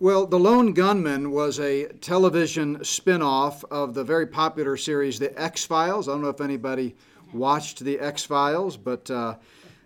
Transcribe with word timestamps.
Well, 0.00 0.26
The 0.26 0.38
Lone 0.38 0.72
Gunmen 0.72 1.30
was 1.30 1.60
a 1.60 1.86
television 2.00 2.82
spin 2.84 3.22
off 3.22 3.64
of 3.70 3.94
the 3.94 4.02
very 4.02 4.26
popular 4.26 4.76
series 4.76 5.18
The 5.18 5.38
X 5.40 5.64
Files. 5.64 6.08
I 6.08 6.12
don't 6.12 6.22
know 6.22 6.28
if 6.28 6.40
anybody 6.40 6.96
watched 7.32 7.78
The 7.80 8.00
X 8.00 8.24
Files, 8.24 8.76
but 8.76 9.08
uh, 9.10 9.36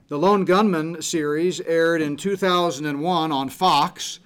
the 0.09 0.19
Lone 0.19 0.47
Gunmen 0.47 1.03
series 1.03 1.61
aired 1.61 2.01
in 2.01 2.17
2001 2.17 3.31
on 3.31 3.49
Fox, 3.51 4.21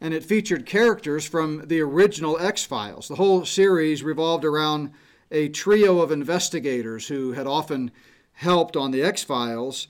and 0.00 0.12
it 0.12 0.24
featured 0.24 0.66
characters 0.66 1.24
from 1.26 1.68
the 1.68 1.80
original 1.80 2.36
X 2.40 2.64
Files. 2.64 3.06
The 3.06 3.14
whole 3.14 3.44
series 3.44 4.02
revolved 4.02 4.44
around 4.44 4.90
a 5.30 5.48
trio 5.48 6.00
of 6.00 6.10
investigators 6.10 7.06
who 7.06 7.32
had 7.32 7.46
often 7.46 7.92
helped 8.32 8.76
on 8.76 8.90
the 8.90 9.02
X 9.02 9.22
Files, 9.22 9.86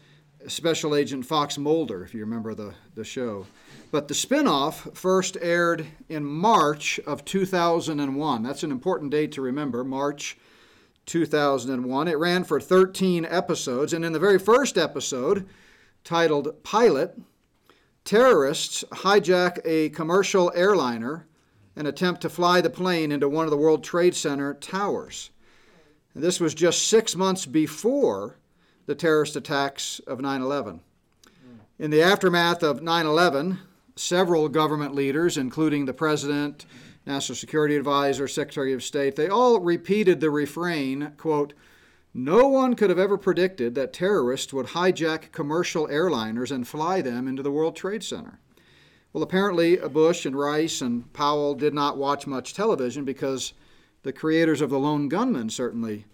Special 0.48 0.94
Agent 0.94 1.24
Fox 1.24 1.56
Mulder, 1.56 2.04
if 2.04 2.12
you 2.12 2.20
remember 2.20 2.54
the, 2.54 2.74
the 2.94 3.04
show. 3.04 3.46
But 3.94 4.08
the 4.08 4.14
spinoff 4.14 4.96
first 4.96 5.36
aired 5.40 5.86
in 6.08 6.24
March 6.24 6.98
of 7.06 7.24
2001. 7.24 8.42
That's 8.42 8.64
an 8.64 8.72
important 8.72 9.12
date 9.12 9.30
to 9.30 9.40
remember, 9.40 9.84
March 9.84 10.36
2001. 11.06 12.08
It 12.08 12.18
ran 12.18 12.42
for 12.42 12.60
13 12.60 13.24
episodes, 13.24 13.92
and 13.92 14.04
in 14.04 14.12
the 14.12 14.18
very 14.18 14.40
first 14.40 14.76
episode, 14.76 15.46
titled 16.02 16.64
Pilot, 16.64 17.16
terrorists 18.04 18.82
hijack 18.90 19.60
a 19.64 19.90
commercial 19.90 20.50
airliner 20.56 21.28
and 21.76 21.86
attempt 21.86 22.20
to 22.22 22.28
fly 22.28 22.60
the 22.60 22.70
plane 22.70 23.12
into 23.12 23.28
one 23.28 23.44
of 23.44 23.52
the 23.52 23.56
World 23.56 23.84
Trade 23.84 24.16
Center 24.16 24.54
towers. 24.54 25.30
And 26.14 26.22
this 26.24 26.40
was 26.40 26.52
just 26.52 26.88
six 26.88 27.14
months 27.14 27.46
before 27.46 28.38
the 28.86 28.96
terrorist 28.96 29.36
attacks 29.36 30.00
of 30.00 30.20
9 30.20 30.42
11. 30.42 30.80
In 31.78 31.92
the 31.92 32.02
aftermath 32.02 32.64
of 32.64 32.82
9 32.82 33.06
11, 33.06 33.60
several 33.96 34.48
government 34.48 34.94
leaders, 34.94 35.36
including 35.36 35.84
the 35.84 35.94
president, 35.94 36.66
national 37.06 37.36
security 37.36 37.76
advisor, 37.76 38.26
secretary 38.26 38.72
of 38.72 38.82
state, 38.82 39.16
they 39.16 39.28
all 39.28 39.60
repeated 39.60 40.20
the 40.20 40.30
refrain, 40.30 41.12
quote, 41.16 41.52
no 42.16 42.46
one 42.46 42.76
could 42.76 42.90
have 42.90 42.98
ever 42.98 43.18
predicted 43.18 43.74
that 43.74 43.92
terrorists 43.92 44.52
would 44.52 44.66
hijack 44.66 45.32
commercial 45.32 45.88
airliners 45.88 46.52
and 46.52 46.66
fly 46.66 47.00
them 47.00 47.26
into 47.26 47.42
the 47.42 47.50
World 47.50 47.74
Trade 47.74 48.04
Center. 48.04 48.38
Well, 49.12 49.24
apparently, 49.24 49.76
Bush 49.76 50.24
and 50.24 50.36
Rice 50.36 50.80
and 50.80 51.12
Powell 51.12 51.54
did 51.54 51.74
not 51.74 51.98
watch 51.98 52.26
much 52.26 52.54
television 52.54 53.04
because 53.04 53.52
the 54.04 54.12
creators 54.12 54.60
of 54.60 54.70
The 54.70 54.78
Lone 54.78 55.08
Gunmen 55.08 55.50
certainly 55.50 56.04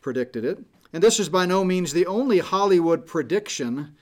predicted 0.00 0.44
it. 0.44 0.64
And 0.92 1.02
this 1.02 1.18
is 1.18 1.28
by 1.28 1.44
no 1.44 1.64
means 1.64 1.92
the 1.92 2.06
only 2.06 2.38
Hollywood 2.38 3.04
prediction 3.04 3.96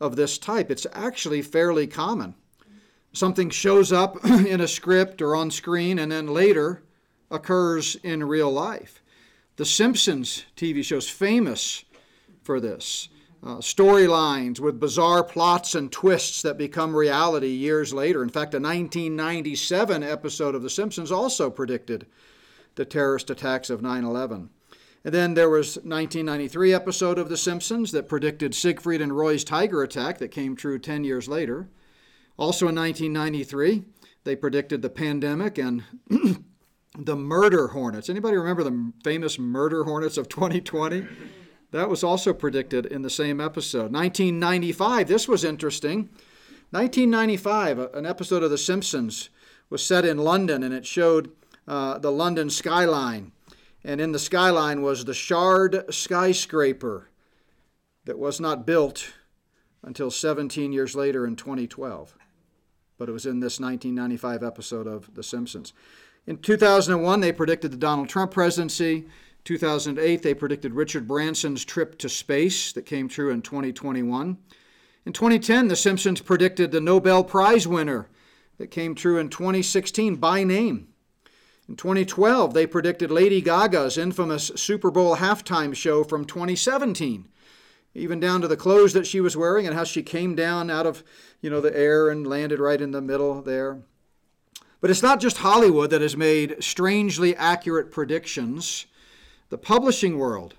of 0.00 0.16
this 0.16 0.38
type. 0.38 0.70
It's 0.70 0.86
actually 0.92 1.42
fairly 1.42 1.86
common 1.86 2.34
something 3.12 3.50
shows 3.50 3.92
up 3.92 4.24
in 4.24 4.60
a 4.60 4.68
script 4.68 5.20
or 5.22 5.34
on 5.34 5.50
screen 5.50 5.98
and 5.98 6.10
then 6.10 6.26
later 6.26 6.82
occurs 7.30 7.96
in 7.96 8.24
real 8.24 8.50
life. 8.50 9.02
The 9.56 9.64
Simpsons 9.64 10.44
TV 10.56 10.84
show 10.84 10.96
is 10.96 11.08
famous 11.08 11.84
for 12.42 12.60
this. 12.60 13.08
Uh, 13.42 13.56
storylines 13.56 14.60
with 14.60 14.78
bizarre 14.80 15.24
plots 15.24 15.74
and 15.74 15.90
twists 15.90 16.42
that 16.42 16.58
become 16.58 16.94
reality 16.94 17.48
years 17.48 17.94
later. 17.94 18.22
In 18.22 18.28
fact, 18.28 18.52
a 18.52 18.60
1997 18.60 20.02
episode 20.02 20.54
of 20.54 20.62
The 20.62 20.68
Simpsons 20.68 21.10
also 21.10 21.48
predicted 21.48 22.06
the 22.74 22.84
terrorist 22.84 23.30
attacks 23.30 23.70
of 23.70 23.80
9 23.80 24.04
11. 24.04 24.50
And 25.04 25.14
then 25.14 25.32
there 25.32 25.48
was 25.48 25.76
1993 25.76 26.74
episode 26.74 27.18
of 27.18 27.30
The 27.30 27.38
Simpsons 27.38 27.92
that 27.92 28.08
predicted 28.08 28.54
Siegfried 28.54 29.00
and 29.00 29.16
Roy's 29.16 29.44
tiger 29.44 29.82
attack 29.82 30.18
that 30.18 30.28
came 30.28 30.54
true 30.54 30.78
10 30.78 31.04
years 31.04 31.26
later. 31.26 31.68
Also 32.40 32.68
in 32.68 32.74
1993, 32.74 33.84
they 34.24 34.34
predicted 34.34 34.80
the 34.80 34.88
pandemic 34.88 35.58
and 35.58 35.84
the 36.98 37.14
murder 37.14 37.68
hornets. 37.68 38.08
Anybody 38.08 38.38
remember 38.38 38.64
the 38.64 38.92
famous 39.04 39.38
murder 39.38 39.84
hornets 39.84 40.16
of 40.16 40.30
2020? 40.30 41.06
That 41.72 41.90
was 41.90 42.02
also 42.02 42.32
predicted 42.32 42.86
in 42.86 43.02
the 43.02 43.10
same 43.10 43.42
episode. 43.42 43.92
1995, 43.92 45.06
this 45.06 45.28
was 45.28 45.44
interesting. 45.44 46.08
1995, 46.70 47.78
an 47.78 48.06
episode 48.06 48.42
of 48.42 48.50
The 48.50 48.56
Simpsons 48.56 49.28
was 49.68 49.84
set 49.84 50.06
in 50.06 50.16
London 50.16 50.62
and 50.62 50.72
it 50.72 50.86
showed 50.86 51.32
uh, 51.68 51.98
the 51.98 52.10
London 52.10 52.48
skyline. 52.48 53.32
And 53.84 54.00
in 54.00 54.12
the 54.12 54.18
skyline 54.18 54.80
was 54.80 55.04
the 55.04 55.12
Shard 55.12 55.84
skyscraper 55.92 57.10
that 58.06 58.18
was 58.18 58.40
not 58.40 58.66
built 58.66 59.12
until 59.82 60.10
17 60.10 60.72
years 60.72 60.94
later 60.94 61.26
in 61.26 61.36
2012 61.36 62.14
but 63.00 63.08
it 63.08 63.12
was 63.12 63.24
in 63.24 63.40
this 63.40 63.58
1995 63.58 64.42
episode 64.42 64.86
of 64.86 65.12
The 65.14 65.22
Simpsons. 65.22 65.72
In 66.26 66.36
2001, 66.36 67.20
they 67.20 67.32
predicted 67.32 67.72
the 67.72 67.78
Donald 67.78 68.10
Trump 68.10 68.30
presidency. 68.30 69.06
2008, 69.44 70.22
they 70.22 70.34
predicted 70.34 70.74
Richard 70.74 71.08
Branson's 71.08 71.64
trip 71.64 71.96
to 71.96 72.10
space 72.10 72.74
that 72.74 72.84
came 72.84 73.08
true 73.08 73.30
in 73.30 73.40
2021. 73.40 74.36
In 75.06 75.12
2010, 75.14 75.68
The 75.68 75.76
Simpsons 75.76 76.20
predicted 76.20 76.72
the 76.72 76.80
Nobel 76.82 77.24
Prize 77.24 77.66
winner 77.66 78.10
that 78.58 78.70
came 78.70 78.94
true 78.94 79.16
in 79.16 79.30
2016 79.30 80.16
by 80.16 80.44
name. 80.44 80.88
In 81.70 81.76
2012, 81.76 82.52
they 82.52 82.66
predicted 82.66 83.10
Lady 83.10 83.40
Gaga's 83.40 83.96
infamous 83.96 84.52
Super 84.56 84.90
Bowl 84.90 85.16
halftime 85.16 85.74
show 85.74 86.04
from 86.04 86.26
2017 86.26 87.28
even 87.94 88.20
down 88.20 88.40
to 88.40 88.48
the 88.48 88.56
clothes 88.56 88.92
that 88.92 89.06
she 89.06 89.20
was 89.20 89.36
wearing 89.36 89.66
and 89.66 89.74
how 89.74 89.84
she 89.84 90.02
came 90.02 90.34
down 90.34 90.70
out 90.70 90.86
of 90.86 91.02
you 91.40 91.50
know 91.50 91.60
the 91.60 91.76
air 91.76 92.08
and 92.08 92.26
landed 92.26 92.60
right 92.60 92.80
in 92.80 92.92
the 92.92 93.00
middle 93.00 93.42
there. 93.42 93.80
But 94.80 94.90
it's 94.90 95.02
not 95.02 95.20
just 95.20 95.38
hollywood 95.38 95.90
that 95.90 96.00
has 96.00 96.16
made 96.16 96.62
strangely 96.62 97.36
accurate 97.36 97.90
predictions. 97.90 98.86
The 99.48 99.58
publishing 99.58 100.18
world 100.18 100.54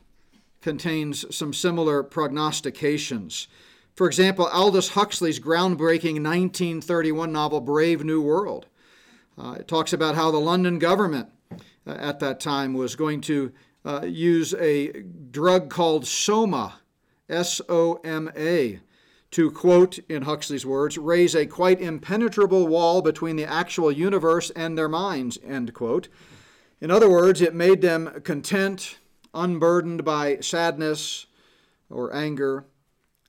contains 0.61 1.35
some 1.35 1.53
similar 1.53 2.03
prognostications. 2.03 3.47
For 3.95 4.07
example 4.07 4.47
aldous 4.47 4.89
huxley's 4.89 5.39
groundbreaking 5.39 6.23
1931 6.23 7.31
novel 7.31 7.61
brave 7.61 8.03
new 8.03 8.21
world. 8.21 8.67
Uh, 9.37 9.55
it 9.59 9.67
talks 9.67 9.93
about 9.93 10.15
how 10.15 10.31
the 10.31 10.37
london 10.37 10.79
government 10.79 11.29
uh, 11.87 11.91
at 11.91 12.19
that 12.19 12.39
time 12.41 12.73
was 12.73 12.95
going 12.95 13.21
to 13.21 13.53
uh, 13.85 14.01
use 14.05 14.53
a 14.55 14.91
drug 15.31 15.69
called 15.69 16.05
soma 16.05 16.80
S 17.31 17.61
O 17.69 17.99
M 18.03 18.29
A, 18.35 18.79
to 19.31 19.49
quote 19.49 19.97
in 20.09 20.23
Huxley's 20.23 20.65
words, 20.65 20.97
raise 20.97 21.33
a 21.33 21.45
quite 21.45 21.79
impenetrable 21.79 22.67
wall 22.67 23.01
between 23.01 23.37
the 23.37 23.45
actual 23.45 23.91
universe 23.91 24.49
and 24.51 24.77
their 24.77 24.89
minds, 24.89 25.39
end 25.43 25.73
quote. 25.73 26.09
In 26.81 26.91
other 26.91 27.09
words, 27.09 27.41
it 27.41 27.55
made 27.55 27.81
them 27.81 28.21
content, 28.23 28.97
unburdened 29.33 30.03
by 30.03 30.39
sadness 30.41 31.27
or 31.89 32.13
anger. 32.13 32.65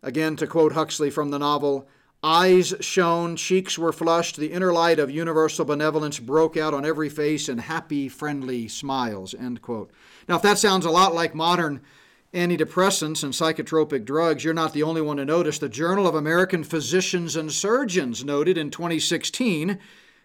Again, 0.03 0.35
to 0.37 0.47
quote 0.47 0.73
Huxley 0.73 1.11
from 1.11 1.31
the 1.31 1.39
novel, 1.39 1.87
eyes 2.25 2.75
shone, 2.81 3.37
cheeks 3.37 3.79
were 3.79 3.93
flushed, 3.93 4.37
the 4.37 4.53
inner 4.53 4.73
light 4.73 4.99
of 4.99 5.11
universal 5.11 5.65
benevolence 5.65 6.19
broke 6.19 6.57
out 6.57 6.75
on 6.75 6.85
every 6.85 7.09
face 7.09 7.49
in 7.49 7.59
happy, 7.59 8.09
friendly 8.09 8.67
smiles, 8.67 9.35
end 9.35 9.63
quote. 9.63 9.93
Now, 10.29 10.37
if 10.37 10.43
that 10.43 10.59
sounds 10.59 10.85
a 10.85 10.91
lot 10.91 11.15
like 11.15 11.35
modern 11.35 11.83
antidepressants 12.33 13.23
and 13.23 13.35
psychotropic 13.35 14.05
drugs, 14.05 14.43
you're 14.43 14.55
not 14.55 14.73
the 14.73 14.83
only 14.83 15.03
one 15.03 15.19
to 15.19 15.25
notice. 15.25 15.59
The 15.59 15.69
Journal 15.69 16.07
of 16.07 16.15
American 16.15 16.65
Physicians 16.65 17.37
and 17.37 17.53
Surgeons 17.53 18.25
noted 18.25 18.57
in 18.57 18.71
2016 18.71 19.79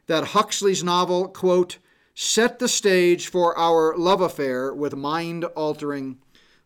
that 0.08 0.28
Huxley's 0.30 0.84
novel, 0.84 1.28
quote, 1.28 1.80
set 2.16 2.60
the 2.60 2.70
stage 2.70 3.28
for 3.28 3.58
our 3.58 3.96
love 3.98 4.22
affair 4.22 4.74
with 4.74 4.96
mind 4.96 5.44
altering 5.44 6.18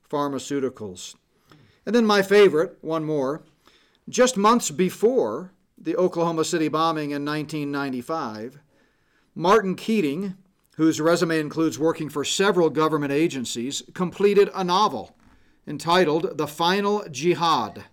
pharmaceuticals. 0.10 1.16
And 1.86 1.96
then 1.96 2.06
my 2.06 2.22
favorite, 2.22 2.78
one 2.82 3.04
more. 3.04 3.42
Just 4.08 4.38
months 4.38 4.70
before 4.70 5.52
the 5.78 5.96
Oklahoma 5.96 6.46
City 6.46 6.68
bombing 6.68 7.12
in 7.12 7.26
1995, 7.26 8.60
Martin 9.34 9.76
Keating, 9.76 10.36
whose 10.76 11.02
resume 11.02 11.40
includes 11.40 11.80
working 11.80 12.10
for 12.10 12.24
several 12.24 12.70
government 12.70 13.12
agencies, 13.12 13.82
completed 13.94 14.52
a 14.54 14.64
novel 14.64 15.16
entitled 15.68 16.38
The 16.38 16.48
Final 16.48 17.06
Jihad 17.10 17.86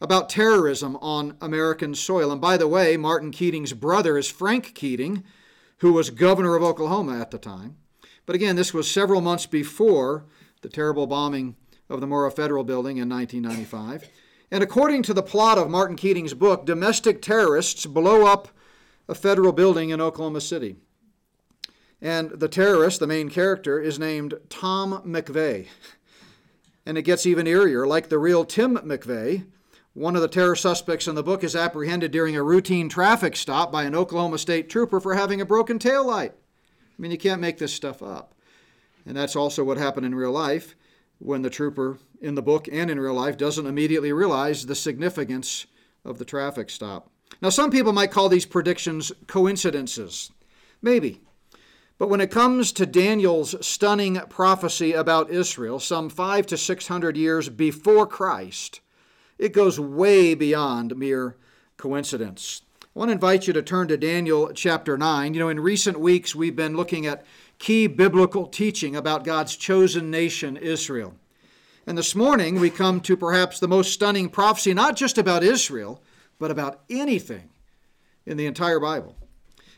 about 0.00 0.28
terrorism 0.28 0.96
on 0.96 1.36
American 1.40 1.94
soil. 1.94 2.30
And 2.30 2.40
by 2.40 2.56
the 2.56 2.68
way, 2.68 2.96
Martin 2.96 3.30
Keating's 3.30 3.72
brother 3.72 4.18
is 4.18 4.28
Frank 4.28 4.74
Keating, 4.74 5.24
who 5.78 5.92
was 5.92 6.10
governor 6.10 6.56
of 6.56 6.62
Oklahoma 6.62 7.20
at 7.20 7.30
the 7.30 7.38
time. 7.38 7.76
But 8.26 8.36
again, 8.36 8.56
this 8.56 8.74
was 8.74 8.90
several 8.90 9.20
months 9.20 9.46
before 9.46 10.24
the 10.62 10.68
terrible 10.68 11.06
bombing 11.06 11.56
of 11.88 12.00
the 12.00 12.06
Murrah 12.06 12.34
Federal 12.34 12.64
Building 12.64 12.96
in 12.96 13.08
1995. 13.08 14.08
And 14.50 14.62
according 14.62 15.02
to 15.04 15.14
the 15.14 15.22
plot 15.22 15.58
of 15.58 15.70
Martin 15.70 15.96
Keating's 15.96 16.34
book, 16.34 16.64
domestic 16.64 17.20
terrorists 17.20 17.86
blow 17.86 18.26
up 18.26 18.48
a 19.08 19.14
federal 19.14 19.52
building 19.52 19.90
in 19.90 20.00
Oklahoma 20.00 20.40
City. 20.40 20.76
And 22.00 22.30
the 22.30 22.48
terrorist, 22.48 23.00
the 23.00 23.06
main 23.06 23.30
character, 23.30 23.80
is 23.80 23.98
named 23.98 24.34
Tom 24.48 25.02
McVeigh. 25.06 25.66
And 26.86 26.98
it 26.98 27.02
gets 27.02 27.26
even 27.26 27.46
eerier. 27.46 27.86
Like 27.86 28.08
the 28.08 28.18
real 28.18 28.44
Tim 28.44 28.76
McVeigh, 28.76 29.46
One 29.94 30.16
of 30.16 30.22
the 30.22 30.28
terror 30.28 30.56
suspects 30.56 31.06
in 31.06 31.14
the 31.14 31.22
book 31.22 31.44
is 31.44 31.54
apprehended 31.54 32.10
during 32.10 32.34
a 32.34 32.42
routine 32.42 32.88
traffic 32.88 33.36
stop 33.36 33.70
by 33.70 33.84
an 33.84 33.94
Oklahoma 33.94 34.38
State 34.38 34.68
trooper 34.68 34.98
for 34.98 35.14
having 35.14 35.40
a 35.40 35.46
broken 35.46 35.78
tail 35.78 36.04
light. 36.04 36.32
I 36.32 37.02
mean, 37.02 37.12
you 37.12 37.18
can't 37.18 37.40
make 37.40 37.58
this 37.58 37.72
stuff 37.72 38.02
up. 38.02 38.34
And 39.06 39.16
that's 39.16 39.36
also 39.36 39.62
what 39.62 39.76
happened 39.76 40.04
in 40.04 40.14
real 40.14 40.32
life 40.32 40.74
when 41.20 41.42
the 41.42 41.50
trooper 41.50 41.98
in 42.20 42.34
the 42.34 42.42
book 42.42 42.68
and 42.72 42.90
in 42.90 42.98
real 42.98 43.14
life 43.14 43.36
doesn't 43.36 43.66
immediately 43.66 44.12
realize 44.12 44.66
the 44.66 44.74
significance 44.74 45.66
of 46.04 46.18
the 46.18 46.24
traffic 46.24 46.70
stop. 46.70 47.10
Now, 47.40 47.50
some 47.50 47.70
people 47.70 47.92
might 47.92 48.10
call 48.10 48.28
these 48.28 48.46
predictions 48.46 49.12
coincidences. 49.28 50.32
Maybe. 50.82 51.20
But 51.96 52.08
when 52.08 52.20
it 52.20 52.30
comes 52.30 52.72
to 52.72 52.86
Daniel's 52.86 53.54
stunning 53.64 54.20
prophecy 54.28 54.92
about 54.92 55.30
Israel, 55.30 55.78
some 55.78 56.10
five 56.10 56.46
to 56.46 56.56
six 56.56 56.88
hundred 56.88 57.16
years 57.16 57.48
before 57.48 58.06
Christ, 58.06 58.80
it 59.38 59.52
goes 59.52 59.78
way 59.78 60.34
beyond 60.34 60.96
mere 60.96 61.36
coincidence. 61.76 62.62
I 62.82 62.98
want 62.98 63.08
to 63.08 63.14
invite 63.14 63.46
you 63.46 63.52
to 63.52 63.62
turn 63.62 63.88
to 63.88 63.96
Daniel 63.96 64.52
chapter 64.54 64.96
9. 64.96 65.34
You 65.34 65.40
know, 65.40 65.48
in 65.48 65.58
recent 65.58 65.98
weeks, 65.98 66.34
we've 66.34 66.54
been 66.54 66.76
looking 66.76 67.06
at 67.06 67.24
key 67.58 67.86
biblical 67.86 68.46
teaching 68.46 68.94
about 68.94 69.24
God's 69.24 69.56
chosen 69.56 70.10
nation, 70.10 70.56
Israel. 70.56 71.14
And 71.86 71.98
this 71.98 72.14
morning, 72.14 72.60
we 72.60 72.70
come 72.70 73.00
to 73.02 73.16
perhaps 73.16 73.58
the 73.58 73.68
most 73.68 73.92
stunning 73.92 74.28
prophecy, 74.28 74.74
not 74.74 74.96
just 74.96 75.18
about 75.18 75.42
Israel, 75.42 76.02
but 76.38 76.50
about 76.50 76.82
anything 76.88 77.50
in 78.26 78.36
the 78.36 78.46
entire 78.46 78.80
Bible. 78.80 79.16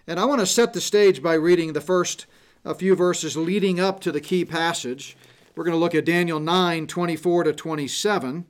And 0.07 0.21
I 0.21 0.25
want 0.25 0.41
to 0.41 0.47
set 0.47 0.73
the 0.73 0.81
stage 0.81 1.21
by 1.21 1.35
reading 1.35 1.73
the 1.73 1.81
first 1.81 2.27
a 2.65 2.75
few 2.75 2.95
verses 2.95 3.37
leading 3.37 3.81
up 3.81 4.01
to 4.01 4.13
the 4.13 4.21
key 4.21 4.45
passage. 4.45 5.17
We're 5.55 5.65
going 5.65 5.75
to 5.75 5.79
look 5.79 5.95
at 5.95 6.05
Daniel 6.05 6.39
9 6.39 6.87
24 6.87 7.45
to 7.45 7.53
27. 7.53 8.47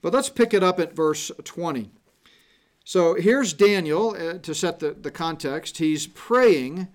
But 0.00 0.12
let's 0.12 0.28
pick 0.28 0.54
it 0.54 0.62
up 0.62 0.78
at 0.78 0.94
verse 0.94 1.30
20. 1.42 1.90
So 2.84 3.14
here's 3.14 3.52
Daniel 3.52 4.16
uh, 4.16 4.38
to 4.38 4.54
set 4.54 4.80
the, 4.80 4.92
the 4.92 5.10
context. 5.10 5.78
He's 5.78 6.06
praying, 6.08 6.88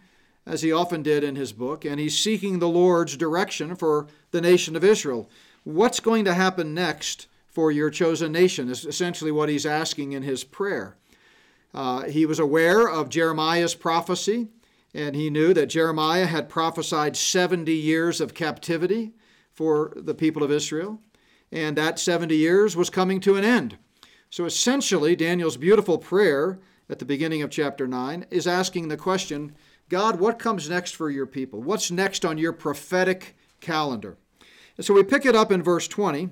as 0.46 0.62
he 0.62 0.72
often 0.72 1.04
did 1.04 1.24
in 1.24 1.36
his 1.36 1.54
book, 1.54 1.86
and 1.86 2.00
he's 2.00 2.18
seeking 2.18 2.60
the 2.60 2.68
Lord's 2.68 3.18
direction 3.18 3.76
for 3.76 4.08
the 4.32 4.42
nation 4.42 4.76
of 4.76 4.84
Israel. 4.84 5.30
What's 5.64 6.00
going 6.00 6.26
to 6.26 6.34
happen 6.34 6.74
next 6.74 7.28
for 7.48 7.72
your 7.72 7.90
chosen 7.90 8.32
nation 8.34 8.70
is 8.70 8.86
essentially 8.86 9.32
what 9.32 9.50
he's 9.50 9.66
asking 9.66 10.12
in 10.12 10.24
his 10.24 10.44
prayer. 10.44 10.98
Uh, 11.74 12.04
he 12.04 12.26
was 12.26 12.40
aware 12.40 12.88
of 12.88 13.10
Jeremiah's 13.10 13.76
prophecy, 13.76 14.48
and 14.94 15.16
he 15.16 15.30
knew 15.30 15.54
that 15.54 15.68
Jeremiah 15.68 16.26
had 16.26 16.50
prophesied 16.50 17.16
70 17.16 17.72
years 17.72 18.20
of 18.22 18.34
captivity 18.34 19.14
for 19.52 19.94
the 19.96 20.16
people 20.16 20.44
of 20.44 20.52
Israel 20.52 21.02
and 21.52 21.78
that 21.78 22.00
70 22.00 22.36
years 22.36 22.76
was 22.76 22.90
coming 22.90 23.20
to 23.22 23.36
an 23.36 23.44
end. 23.44 23.78
So 24.30 24.46
essentially, 24.46 25.16
Daniel's 25.16 25.58
beautiful 25.58 25.98
prayer 25.98 26.60
at 26.90 27.00
the 27.00 27.06
beginning 27.06 27.42
of 27.42 27.50
chapter 27.50 27.88
9 27.88 28.26
is 28.30 28.48
asking 28.48 28.88
the 28.88 28.98
question 28.98 29.56
God, 29.90 30.20
what 30.20 30.38
comes 30.38 30.70
next 30.70 30.98
for 30.98 31.10
your 31.10 31.26
people? 31.26 31.62
What's 31.62 31.90
next 31.90 32.26
on 32.26 32.38
your 32.38 32.52
prophetic 32.52 33.38
calendar? 33.62 34.18
And 34.76 34.86
so 34.86 34.94
we 34.94 35.04
pick 35.04 35.26
it 35.26 35.36
up 35.36 35.50
in 35.50 35.64
verse 35.64 35.88
20. 35.88 36.30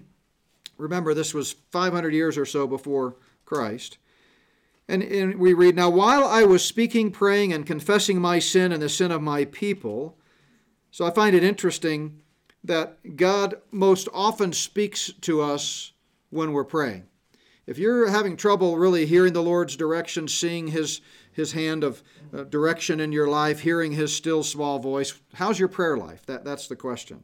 Remember, 0.78 1.14
this 1.14 1.34
was 1.34 1.56
500 1.72 2.14
years 2.14 2.38
or 2.38 2.46
so 2.46 2.68
before 2.68 3.16
Christ. 3.46 3.98
And, 4.88 5.02
and, 5.02 5.40
we 5.40 5.54
read, 5.54 5.76
Now 5.76 5.90
while 5.90 6.24
I 6.24 6.44
was 6.44 6.64
speaking, 6.64 7.12
praying, 7.12 7.52
and 7.52 7.66
confessing 7.66 8.22
my 8.22 8.40
sin 8.40 8.72
and 8.72 8.82
the 8.82 8.90
sin 8.90 9.12
of 9.12 9.22
my 9.22 9.46
people, 9.46 10.18
so 10.92 11.06
I 11.06 11.12
find 11.12 11.36
it 11.36 11.44
interesting 11.44 12.22
that 12.64 13.16
God 13.16 13.56
most 13.72 14.08
often 14.14 14.54
speaks 14.54 15.12
to 15.22 15.42
us 15.42 15.94
when 16.30 16.52
we're 16.52 16.64
praying. 16.64 17.06
If 17.68 17.80
you're 17.80 18.10
having 18.10 18.38
trouble 18.38 18.78
really 18.78 19.06
hearing 19.08 19.34
the 19.34 19.42
Lord's 19.42 19.76
direction, 19.76 20.28
seeing 20.28 20.68
His, 20.68 21.02
his 21.32 21.54
hand 21.54 21.84
of 21.84 22.04
uh, 22.34 22.44
direction 22.44 23.00
in 23.00 23.12
your 23.12 23.28
life, 23.28 23.62
hearing 23.62 23.94
His 23.94 24.16
still 24.16 24.44
small 24.44 24.78
voice, 24.78 25.20
how's 25.34 25.60
your 25.60 25.68
prayer 25.68 25.98
life? 25.98 26.26
That, 26.28 26.46
that's 26.46 26.68
the 26.68 26.76
question. 26.76 27.24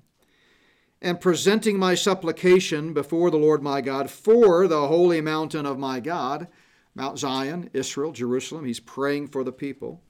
And 1.00 1.22
presenting 1.22 1.78
my 1.78 1.96
supplication 1.96 2.94
before 2.94 3.30
the 3.30 3.38
Lord 3.38 3.62
my 3.62 3.82
God 3.82 4.10
for 4.10 4.68
the 4.68 4.88
holy 4.88 5.22
mountain 5.22 5.66
of 5.66 5.78
my 5.78 6.00
God, 6.00 6.48
Mount 6.96 7.20
Zion, 7.20 7.70
Israel, 7.74 8.12
Jerusalem. 8.12 8.66
He's 8.66 8.80
praying 8.80 9.28
for 9.28 9.44
the 9.44 9.52
people. 9.52 10.02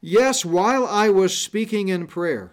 Yes, 0.00 0.44
while 0.44 0.86
I 0.86 1.10
was 1.10 1.36
speaking 1.36 1.88
in 1.88 2.06
prayer, 2.06 2.52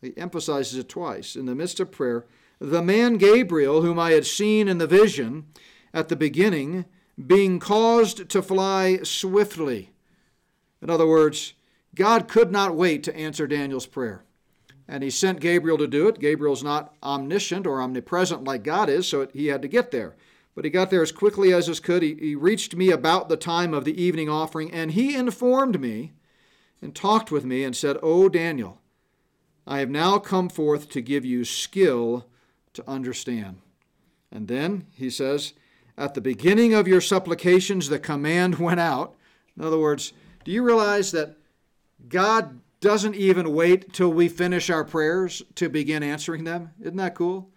he 0.00 0.16
emphasizes 0.16 0.78
it 0.78 0.88
twice. 0.88 1.36
In 1.36 1.46
the 1.46 1.54
midst 1.54 1.80
of 1.80 1.92
prayer, 1.92 2.26
the 2.58 2.82
man 2.82 3.16
Gabriel, 3.16 3.82
whom 3.82 3.98
I 3.98 4.12
had 4.12 4.26
seen 4.26 4.68
in 4.68 4.78
the 4.78 4.86
vision 4.86 5.46
at 5.94 6.08
the 6.08 6.16
beginning, 6.16 6.84
being 7.24 7.58
caused 7.58 8.28
to 8.28 8.42
fly 8.42 9.00
swiftly. 9.02 9.92
In 10.80 10.90
other 10.90 11.06
words, 11.06 11.54
God 11.94 12.26
could 12.26 12.50
not 12.50 12.74
wait 12.74 13.02
to 13.04 13.16
answer 13.16 13.46
Daniel's 13.46 13.86
prayer. 13.86 14.24
And 14.88 15.02
he 15.02 15.10
sent 15.10 15.40
Gabriel 15.40 15.78
to 15.78 15.86
do 15.86 16.08
it. 16.08 16.18
Gabriel's 16.18 16.64
not 16.64 16.94
omniscient 17.02 17.66
or 17.66 17.80
omnipresent 17.80 18.44
like 18.44 18.64
God 18.64 18.88
is, 18.88 19.06
so 19.06 19.28
he 19.32 19.46
had 19.46 19.62
to 19.62 19.68
get 19.68 19.90
there. 19.90 20.16
But 20.54 20.64
he 20.64 20.70
got 20.70 20.90
there 20.90 21.02
as 21.02 21.12
quickly 21.12 21.52
as 21.52 21.66
he 21.66 21.74
could. 21.76 22.02
He, 22.02 22.14
he 22.14 22.34
reached 22.34 22.76
me 22.76 22.90
about 22.90 23.28
the 23.28 23.36
time 23.36 23.72
of 23.72 23.84
the 23.84 24.00
evening 24.00 24.28
offering, 24.28 24.70
and 24.70 24.92
he 24.92 25.14
informed 25.14 25.80
me 25.80 26.12
and 26.82 26.94
talked 26.94 27.30
with 27.30 27.44
me 27.44 27.64
and 27.64 27.74
said, 27.74 27.96
O 28.02 28.28
Daniel, 28.28 28.80
I 29.66 29.78
have 29.78 29.90
now 29.90 30.18
come 30.18 30.48
forth 30.48 30.88
to 30.90 31.00
give 31.00 31.24
you 31.24 31.44
skill 31.44 32.26
to 32.74 32.88
understand. 32.88 33.58
And 34.30 34.48
then 34.48 34.86
he 34.92 35.08
says, 35.08 35.54
At 35.96 36.14
the 36.14 36.20
beginning 36.20 36.74
of 36.74 36.88
your 36.88 37.00
supplications, 37.00 37.88
the 37.88 37.98
command 37.98 38.58
went 38.58 38.80
out. 38.80 39.14
In 39.56 39.64
other 39.64 39.78
words, 39.78 40.12
do 40.44 40.50
you 40.50 40.62
realize 40.62 41.12
that 41.12 41.36
God 42.08 42.60
doesn't 42.80 43.14
even 43.14 43.54
wait 43.54 43.92
till 43.92 44.12
we 44.12 44.28
finish 44.28 44.68
our 44.68 44.84
prayers 44.84 45.42
to 45.54 45.68
begin 45.68 46.02
answering 46.02 46.44
them? 46.44 46.70
Isn't 46.80 46.96
that 46.96 47.14
cool? 47.14 47.48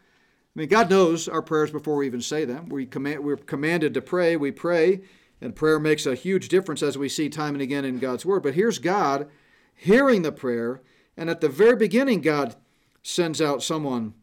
I 0.55 0.59
mean, 0.59 0.69
God 0.69 0.89
knows 0.89 1.27
our 1.27 1.41
prayers 1.41 1.71
before 1.71 1.97
we 1.97 2.05
even 2.05 2.21
say 2.21 2.45
them. 2.45 2.69
We 2.69 2.85
command, 2.85 3.23
we're 3.23 3.35
commanded 3.35 3.93
to 3.93 4.01
pray, 4.01 4.37
we 4.37 4.51
pray, 4.51 5.01
and 5.41 5.55
prayer 5.55 5.79
makes 5.79 6.05
a 6.05 6.15
huge 6.15 6.47
difference 6.47 6.81
as 6.81 6.97
we 6.97 7.09
see 7.09 7.27
time 7.27 7.55
and 7.55 7.61
again 7.61 7.83
in 7.83 7.99
God's 7.99 8.25
Word. 8.25 8.43
But 8.43 8.55
here's 8.55 8.79
God 8.79 9.27
hearing 9.75 10.21
the 10.21 10.31
prayer 10.31 10.81
and 11.17 11.29
at 11.29 11.41
the 11.41 11.49
very 11.49 11.75
beginning, 11.75 12.21
God 12.21 12.55
sends 13.01 13.41
out 13.41 13.63
someone 13.63 14.13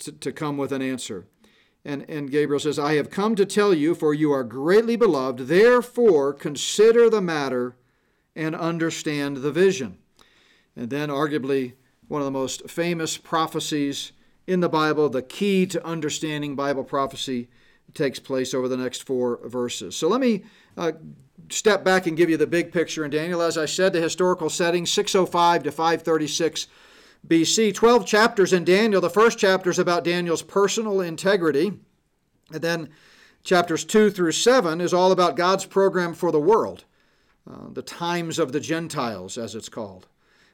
to, 0.00 0.12
to 0.12 0.32
come 0.32 0.56
with 0.56 0.72
an 0.72 0.82
answer. 0.82 1.26
And, 1.84 2.04
and 2.08 2.30
Gabriel 2.30 2.60
says, 2.60 2.78
I 2.78 2.94
have 2.94 3.10
come 3.10 3.34
to 3.36 3.46
tell 3.46 3.72
you, 3.72 3.94
for 3.94 4.12
you 4.12 4.32
are 4.32 4.44
greatly 4.44 4.96
beloved. 4.96 5.46
Therefore, 5.46 6.32
consider 6.32 7.08
the 7.08 7.22
matter 7.22 7.76
and 8.36 8.54
understand 8.54 9.38
the 9.38 9.52
vision. 9.52 9.98
And 10.76 10.90
then, 10.90 11.08
arguably, 11.08 11.74
one 12.08 12.20
of 12.20 12.26
the 12.26 12.30
most 12.30 12.68
famous 12.68 13.16
prophecies 13.16 14.12
in 14.46 14.60
the 14.60 14.68
Bible, 14.68 15.08
the 15.08 15.22
key 15.22 15.66
to 15.66 15.84
understanding 15.84 16.56
Bible 16.56 16.84
prophecy, 16.84 17.48
takes 17.94 18.18
place 18.18 18.54
over 18.54 18.68
the 18.68 18.76
next 18.76 19.02
four 19.02 19.40
verses. 19.44 19.96
So 19.96 20.08
let 20.08 20.20
me 20.20 20.44
uh, 20.76 20.92
step 21.48 21.84
back 21.84 22.06
and 22.06 22.16
give 22.16 22.30
you 22.30 22.36
the 22.36 22.46
big 22.46 22.72
picture 22.72 23.04
in 23.04 23.10
Daniel. 23.10 23.42
As 23.42 23.58
I 23.58 23.66
said, 23.66 23.92
the 23.92 24.00
historical 24.00 24.48
setting 24.48 24.86
605 24.86 25.64
to 25.64 25.72
536 25.72 26.66
BC. 27.26 27.74
12 27.74 28.06
chapters 28.06 28.52
in 28.52 28.64
Daniel. 28.64 29.00
The 29.00 29.10
first 29.10 29.38
chapter 29.38 29.70
is 29.70 29.78
about 29.78 30.04
Daniel's 30.04 30.42
personal 30.42 31.00
integrity. 31.00 31.72
And 32.52 32.62
then 32.62 32.88
chapters 33.42 33.84
2 33.84 34.10
through 34.10 34.32
7 34.32 34.80
is 34.80 34.94
all 34.94 35.12
about 35.12 35.36
God's 35.36 35.66
program 35.66 36.14
for 36.14 36.32
the 36.32 36.40
world, 36.40 36.84
uh, 37.50 37.68
the 37.72 37.82
times 37.82 38.38
of 38.38 38.52
the 38.52 38.60
Gentiles, 38.60 39.38
as 39.38 39.54
it's 39.54 39.68
called. 39.68 40.08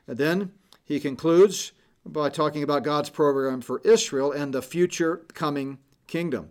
And 0.07 0.19
then 0.19 0.53
he 0.85 1.01
concludes 1.01 1.73
by 2.13 2.29
talking 2.31 2.63
about 2.63 2.85
God's 2.85 3.11
program 3.11 3.61
for 3.61 3.81
Israel 3.81 4.33
and 4.33 4.53
the 4.53 4.63
future 4.63 5.19
coming 5.35 5.79
kingdom. 6.07 6.51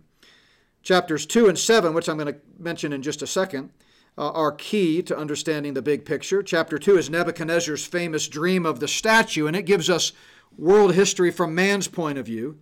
Chapters 0.82 1.26
2 1.26 1.48
and 1.48 1.58
7, 1.58 1.94
which 1.94 2.08
I'm 2.08 2.18
going 2.18 2.32
to 2.32 2.40
mention 2.58 2.92
in 2.92 3.02
just 3.02 3.22
a 3.22 3.26
second, 3.26 3.70
uh, 4.18 4.30
are 4.30 4.52
key 4.52 5.02
to 5.02 5.16
understanding 5.16 5.74
the 5.74 5.82
big 5.82 6.04
picture. 6.04 6.42
Chapter 6.42 6.78
2 6.78 6.98
is 6.98 7.10
Nebuchadnezzar's 7.10 7.84
famous 7.84 8.28
dream 8.28 8.64
of 8.64 8.80
the 8.80 8.88
statue, 8.88 9.46
and 9.46 9.56
it 9.56 9.66
gives 9.66 9.90
us 9.90 10.12
world 10.56 10.94
history 10.94 11.30
from 11.30 11.54
man's 11.54 11.88
point 11.88 12.18
of 12.18 12.26
view 12.26 12.58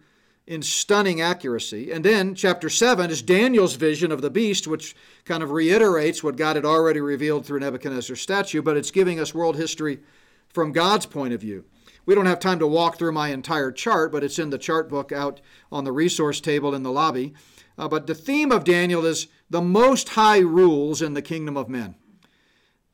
in 0.46 0.62
stunning 0.62 1.20
accuracy. 1.20 1.90
And 1.90 2.04
then 2.04 2.34
chapter 2.34 2.68
7 2.68 3.10
is 3.10 3.22
Daniel's 3.22 3.76
vision 3.76 4.12
of 4.12 4.20
the 4.20 4.30
beast, 4.30 4.66
which 4.66 4.94
kind 5.24 5.42
of 5.42 5.50
reiterates 5.50 6.22
what 6.22 6.36
God 6.36 6.56
had 6.56 6.64
already 6.64 7.00
revealed 7.00 7.46
through 7.46 7.60
Nebuchadnezzar's 7.60 8.20
statue, 8.20 8.60
but 8.60 8.76
it's 8.76 8.90
giving 8.90 9.18
us 9.18 9.34
world 9.34 9.56
history 9.56 10.00
from 10.48 10.72
God's 10.72 11.06
point 11.06 11.32
of 11.32 11.40
view. 11.40 11.64
We 12.06 12.14
don't 12.14 12.26
have 12.26 12.38
time 12.38 12.58
to 12.58 12.66
walk 12.66 12.98
through 12.98 13.12
my 13.12 13.28
entire 13.28 13.72
chart, 13.72 14.12
but 14.12 14.22
it's 14.22 14.38
in 14.38 14.50
the 14.50 14.58
chart 14.58 14.88
book 14.88 15.12
out 15.12 15.40
on 15.72 15.84
the 15.84 15.92
resource 15.92 16.40
table 16.40 16.74
in 16.74 16.82
the 16.82 16.92
lobby. 16.92 17.34
Uh, 17.78 17.88
but 17.88 18.06
the 18.06 18.14
theme 18.14 18.52
of 18.52 18.64
Daniel 18.64 19.04
is 19.04 19.26
the 19.50 19.62
Most 19.62 20.10
High 20.10 20.38
rules 20.38 21.02
in 21.02 21.14
the 21.14 21.22
kingdom 21.22 21.56
of 21.56 21.68
men. 21.68 21.94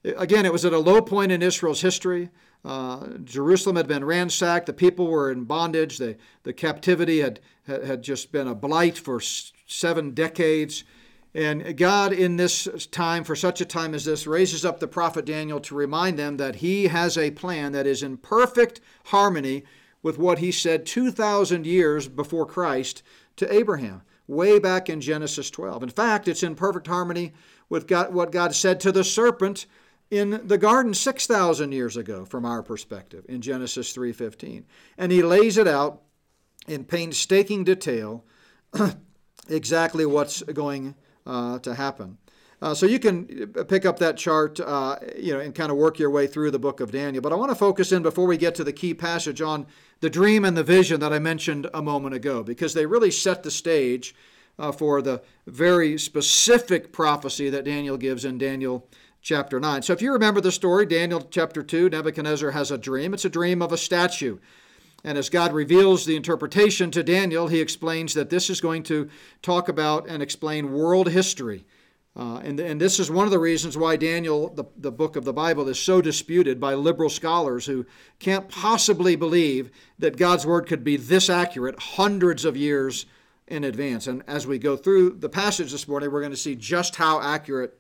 Again, 0.05 0.47
it 0.47 0.53
was 0.53 0.65
at 0.65 0.73
a 0.73 0.79
low 0.79 1.03
point 1.03 1.33
in 1.33 1.43
Israel's 1.43 1.83
history. 1.83 2.31
Uh, 2.65 3.09
Jerusalem 3.25 3.77
had 3.77 3.89
been 3.89 4.05
ransacked. 4.05 4.67
The 4.67 4.73
people 4.73 5.07
were 5.07 5.31
in 5.31 5.45
bondage. 5.45 5.99
The, 5.99 6.17
the 6.43 6.53
captivity 6.53 7.21
had, 7.21 7.41
had 7.67 8.03
just 8.03 8.33
been 8.33 8.49
a 8.49 8.55
blight 8.55 8.97
for 8.97 9.21
seven 9.21 10.13
decades. 10.13 10.85
And 11.35 11.77
God, 11.77 12.13
in 12.13 12.37
this 12.37 12.67
time, 12.91 13.23
for 13.23 13.37
such 13.37 13.61
a 13.61 13.65
time 13.65 13.95
as 13.95 14.05
this, 14.05 14.27
raises 14.27 14.65
up 14.65 14.81
the 14.81 14.89
prophet 14.89 15.25
Daniel 15.25 15.61
to 15.61 15.77
remind 15.77 16.19
them 16.19 16.39
that 16.39 16.57
he 16.57 16.89
has 16.89 17.17
a 17.17 17.31
plan 17.31 17.73
that 17.73 17.87
is 17.87 18.03
in 18.03 18.17
perfect 18.17 18.81
harmony 19.07 19.63
with 20.03 20.19
what 20.19 20.39
he 20.39 20.51
said 20.51 20.87
2,000 20.87 21.67
years 21.67 22.09
before 22.09 22.47
Christ 22.47 23.03
to 23.37 23.53
Abraham, 23.53 24.03
way 24.27 24.59
back 24.59 24.89
in 24.89 25.01
Genesis 25.01 25.51
12. 25.51 25.85
In 25.85 25.89
fact, 25.89 26.27
it's 26.27 26.43
in 26.43 26.57
perfect 26.57 26.89
harmony 26.89 27.33
with 27.69 27.87
God, 27.87 28.13
what 28.13 28.33
God 28.33 28.55
said 28.55 28.81
to 28.81 28.91
the 28.91 29.05
serpent 29.05 29.67
in 30.11 30.41
the 30.45 30.59
garden 30.59 30.95
6,000 30.95 31.71
years 31.71 31.97
ago 31.97 32.25
from 32.25 32.45
our 32.45 32.63
perspective 32.63 33.25
in 33.29 33.41
Genesis 33.41 33.93
3:15. 33.93 34.65
And 34.99 35.13
he 35.13 35.23
lays 35.23 35.57
it 35.57 35.69
out 35.69 36.03
in 36.67 36.85
painstaking 36.85 37.63
detail 37.63 38.25
exactly 39.49 40.05
what's 40.05 40.43
going 40.43 40.97
uh, 41.31 41.59
to 41.61 41.75
happen. 41.75 42.19
Uh, 42.61 42.75
so 42.75 42.85
you 42.85 42.99
can 42.99 43.25
pick 43.69 43.87
up 43.87 43.99
that 44.01 44.19
chart, 44.19 44.61
uh, 44.61 44.97
you 45.17 45.33
know, 45.33 45.41
and 45.41 45.55
kind 45.55 45.71
of 45.71 45.79
work 45.79 45.99
your 45.99 46.11
way 46.11 46.27
through 46.27 46.51
the 46.51 46.59
book 46.59 46.81
of 46.81 46.93
Daniel. 46.93 47.23
But 47.23 47.33
I 47.33 47.37
want 47.37 47.51
to 47.51 47.55
focus 47.55 47.91
in 47.91 48.03
before 48.03 48.27
we 48.27 48.37
get 48.37 48.55
to 48.57 48.65
the 48.65 48.73
key 48.73 48.93
passage 48.93 49.41
on 49.41 49.67
the 50.01 50.11
dream 50.11 50.45
and 50.45 50.57
the 50.57 50.65
vision 50.65 51.01
that 51.01 51.13
I 51.13 51.19
mentioned 51.19 51.71
a 51.73 51.81
moment 51.81 52.15
ago, 52.15 52.43
because 52.43 52.75
they 52.75 52.85
really 52.85 53.11
set 53.11 53.43
the 53.43 53.51
stage 53.51 54.15
uh, 54.59 54.73
for 54.73 55.01
the 55.01 55.23
very 55.47 55.97
specific 55.97 56.93
prophecy 56.93 57.49
that 57.49 57.65
Daniel 57.65 57.97
gives 57.97 58.27
in 58.27 58.37
Daniel 58.37 58.87
chapter 59.23 59.59
9. 59.59 59.83
So 59.83 59.95
if 59.95 60.03
you 60.03 60.13
remember 60.13 60.43
the 60.43 60.53
story, 60.53 60.85
Daniel 60.85 61.27
chapter 61.31 61.63
2, 61.63 61.89
Nebuchadnezzar 61.89 62.51
has 62.51 62.71
a 62.71 62.79
dream. 62.79 63.15
It's 63.15 63.25
a 63.25 63.31
dream 63.31 63.63
of 63.63 63.73
a 63.73 63.79
statue. 63.79 64.39
And 65.05 65.17
as 65.17 65.31
God 65.31 65.53
reveals 65.53 66.05
the 66.05 66.17
interpretation 66.17 66.91
to 66.91 67.03
Daniel, 67.03 67.49
he 67.49 67.61
explains 67.61 68.15
that 68.15 68.31
this 68.31 68.51
is 68.51 68.61
going 68.61 68.83
to 68.85 69.09
talk 69.43 69.69
about 69.69 70.09
and 70.09 70.23
explain 70.23 70.73
world 70.73 71.09
history. 71.09 71.65
Uh, 72.17 72.41
and, 72.45 72.59
and 72.59 72.81
this 72.81 72.99
is 72.99 73.11
one 73.11 73.25
of 73.25 73.31
the 73.31 73.39
reasons 73.39 73.79
why 73.79 73.97
Daniel, 73.97 74.53
the, 74.53 74.65
the 74.77 74.91
book 74.91 75.17
of 75.17 75.25
the 75.25 75.33
Bible, 75.33 75.69
is 75.69 75.79
so 75.79 76.03
disputed 76.03 76.61
by 76.61 76.75
liberal 76.75 77.09
scholars 77.09 77.67
who 77.67 77.87
can't 78.19 78.49
possibly 78.49 79.15
believe 79.15 79.71
that 79.99 80.17
God's 80.17 80.45
word 80.45 80.67
could 80.67 80.83
be 80.83 80.97
this 80.97 81.31
accurate 81.31 81.79
hundreds 81.79 82.45
of 82.45 82.57
years 82.57 83.07
in 83.47 83.65
advance. 83.65 84.07
And 84.07 84.23
as 84.27 84.47
we 84.47 84.59
go 84.59 84.77
through 84.77 85.19
the 85.19 85.29
passage 85.29 85.71
this 85.71 85.89
morning, 85.89 86.11
we're 86.11 86.21
going 86.21 86.33
to 86.33 86.37
see 86.37 86.57
just 86.57 86.97
how 86.97 87.21
accurate 87.21 87.79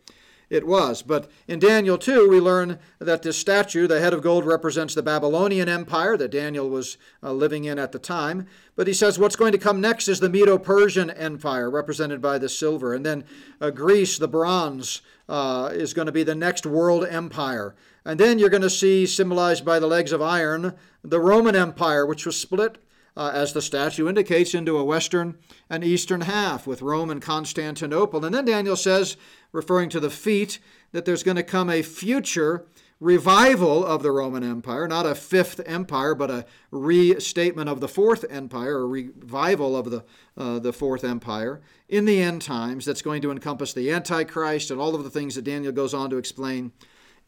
it 0.50 0.66
was. 0.66 1.00
But 1.00 1.30
in 1.46 1.60
Daniel 1.60 1.96
2, 1.96 2.28
we 2.28 2.40
learn 2.40 2.78
that 2.98 3.22
this 3.22 3.38
statue, 3.38 3.86
the 3.86 4.00
head 4.00 4.12
of 4.12 4.20
gold, 4.20 4.44
represents 4.44 4.94
the 4.94 5.02
Babylonian 5.02 5.68
Empire 5.68 6.16
that 6.16 6.32
Daniel 6.32 6.68
was 6.68 6.98
uh, 7.22 7.32
living 7.32 7.64
in 7.64 7.78
at 7.78 7.92
the 7.92 8.00
time. 8.00 8.46
But 8.74 8.88
he 8.88 8.92
says 8.92 9.18
what's 9.18 9.36
going 9.36 9.52
to 9.52 9.58
come 9.58 9.80
next 9.80 10.08
is 10.08 10.18
the 10.18 10.28
Medo 10.28 10.58
Persian 10.58 11.08
Empire, 11.10 11.70
represented 11.70 12.20
by 12.20 12.36
the 12.36 12.48
silver. 12.48 12.92
And 12.92 13.06
then 13.06 13.24
uh, 13.60 13.70
Greece, 13.70 14.18
the 14.18 14.28
bronze, 14.28 15.02
uh, 15.28 15.70
is 15.72 15.94
going 15.94 16.06
to 16.06 16.12
be 16.12 16.24
the 16.24 16.34
next 16.34 16.66
world 16.66 17.06
empire. 17.08 17.76
And 18.04 18.18
then 18.18 18.38
you're 18.38 18.50
going 18.50 18.62
to 18.62 18.70
see, 18.70 19.06
symbolized 19.06 19.64
by 19.64 19.78
the 19.78 19.86
legs 19.86 20.10
of 20.10 20.20
iron, 20.20 20.74
the 21.04 21.20
Roman 21.20 21.54
Empire, 21.54 22.04
which 22.04 22.26
was 22.26 22.36
split 22.36 22.78
uh, 23.20 23.30
as 23.34 23.52
the 23.52 23.60
statue 23.60 24.08
indicates, 24.08 24.54
into 24.54 24.78
a 24.78 24.84
western 24.84 25.36
and 25.68 25.84
eastern 25.84 26.22
half 26.22 26.66
with 26.66 26.80
Rome 26.80 27.10
and 27.10 27.20
Constantinople. 27.20 28.24
And 28.24 28.34
then 28.34 28.46
Daniel 28.46 28.76
says, 28.76 29.18
referring 29.52 29.90
to 29.90 30.00
the 30.00 30.08
feet, 30.08 30.58
that 30.92 31.04
there's 31.04 31.22
going 31.22 31.36
to 31.36 31.42
come 31.42 31.68
a 31.68 31.82
future 31.82 32.64
revival 32.98 33.84
of 33.84 34.02
the 34.02 34.10
Roman 34.10 34.42
Empire, 34.42 34.88
not 34.88 35.04
a 35.04 35.14
fifth 35.14 35.60
empire, 35.66 36.14
but 36.14 36.30
a 36.30 36.46
restatement 36.70 37.68
of 37.68 37.80
the 37.80 37.88
fourth 37.88 38.24
empire, 38.30 38.78
a 38.78 38.86
revival 38.86 39.76
of 39.76 39.90
the, 39.90 40.02
uh, 40.38 40.58
the 40.58 40.72
fourth 40.72 41.04
empire 41.04 41.60
in 41.90 42.06
the 42.06 42.22
end 42.22 42.40
times 42.40 42.86
that's 42.86 43.02
going 43.02 43.20
to 43.20 43.30
encompass 43.30 43.74
the 43.74 43.90
Antichrist 43.90 44.70
and 44.70 44.80
all 44.80 44.94
of 44.94 45.04
the 45.04 45.10
things 45.10 45.34
that 45.34 45.42
Daniel 45.42 45.72
goes 45.72 45.92
on 45.92 46.08
to 46.08 46.16
explain 46.16 46.72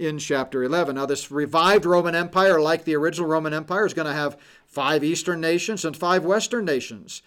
in 0.07 0.19
chapter 0.19 0.65
11. 0.65 0.97
Now, 0.97 1.07
this 1.07 1.31
revived 1.31 1.87
Roman 1.87 2.15
Empire, 2.15 2.61
like 2.61 2.85
the 2.85 2.97
original 2.97 3.29
Roman 3.29 3.55
Empire, 3.55 3.87
is 3.87 3.95
going 3.95 4.07
to 4.07 4.13
have 4.13 4.39
five 4.67 5.05
eastern 5.05 5.41
nations 5.41 5.85
and 5.85 5.97
five 5.97 6.25
western 6.25 6.65
nations. 6.65 7.23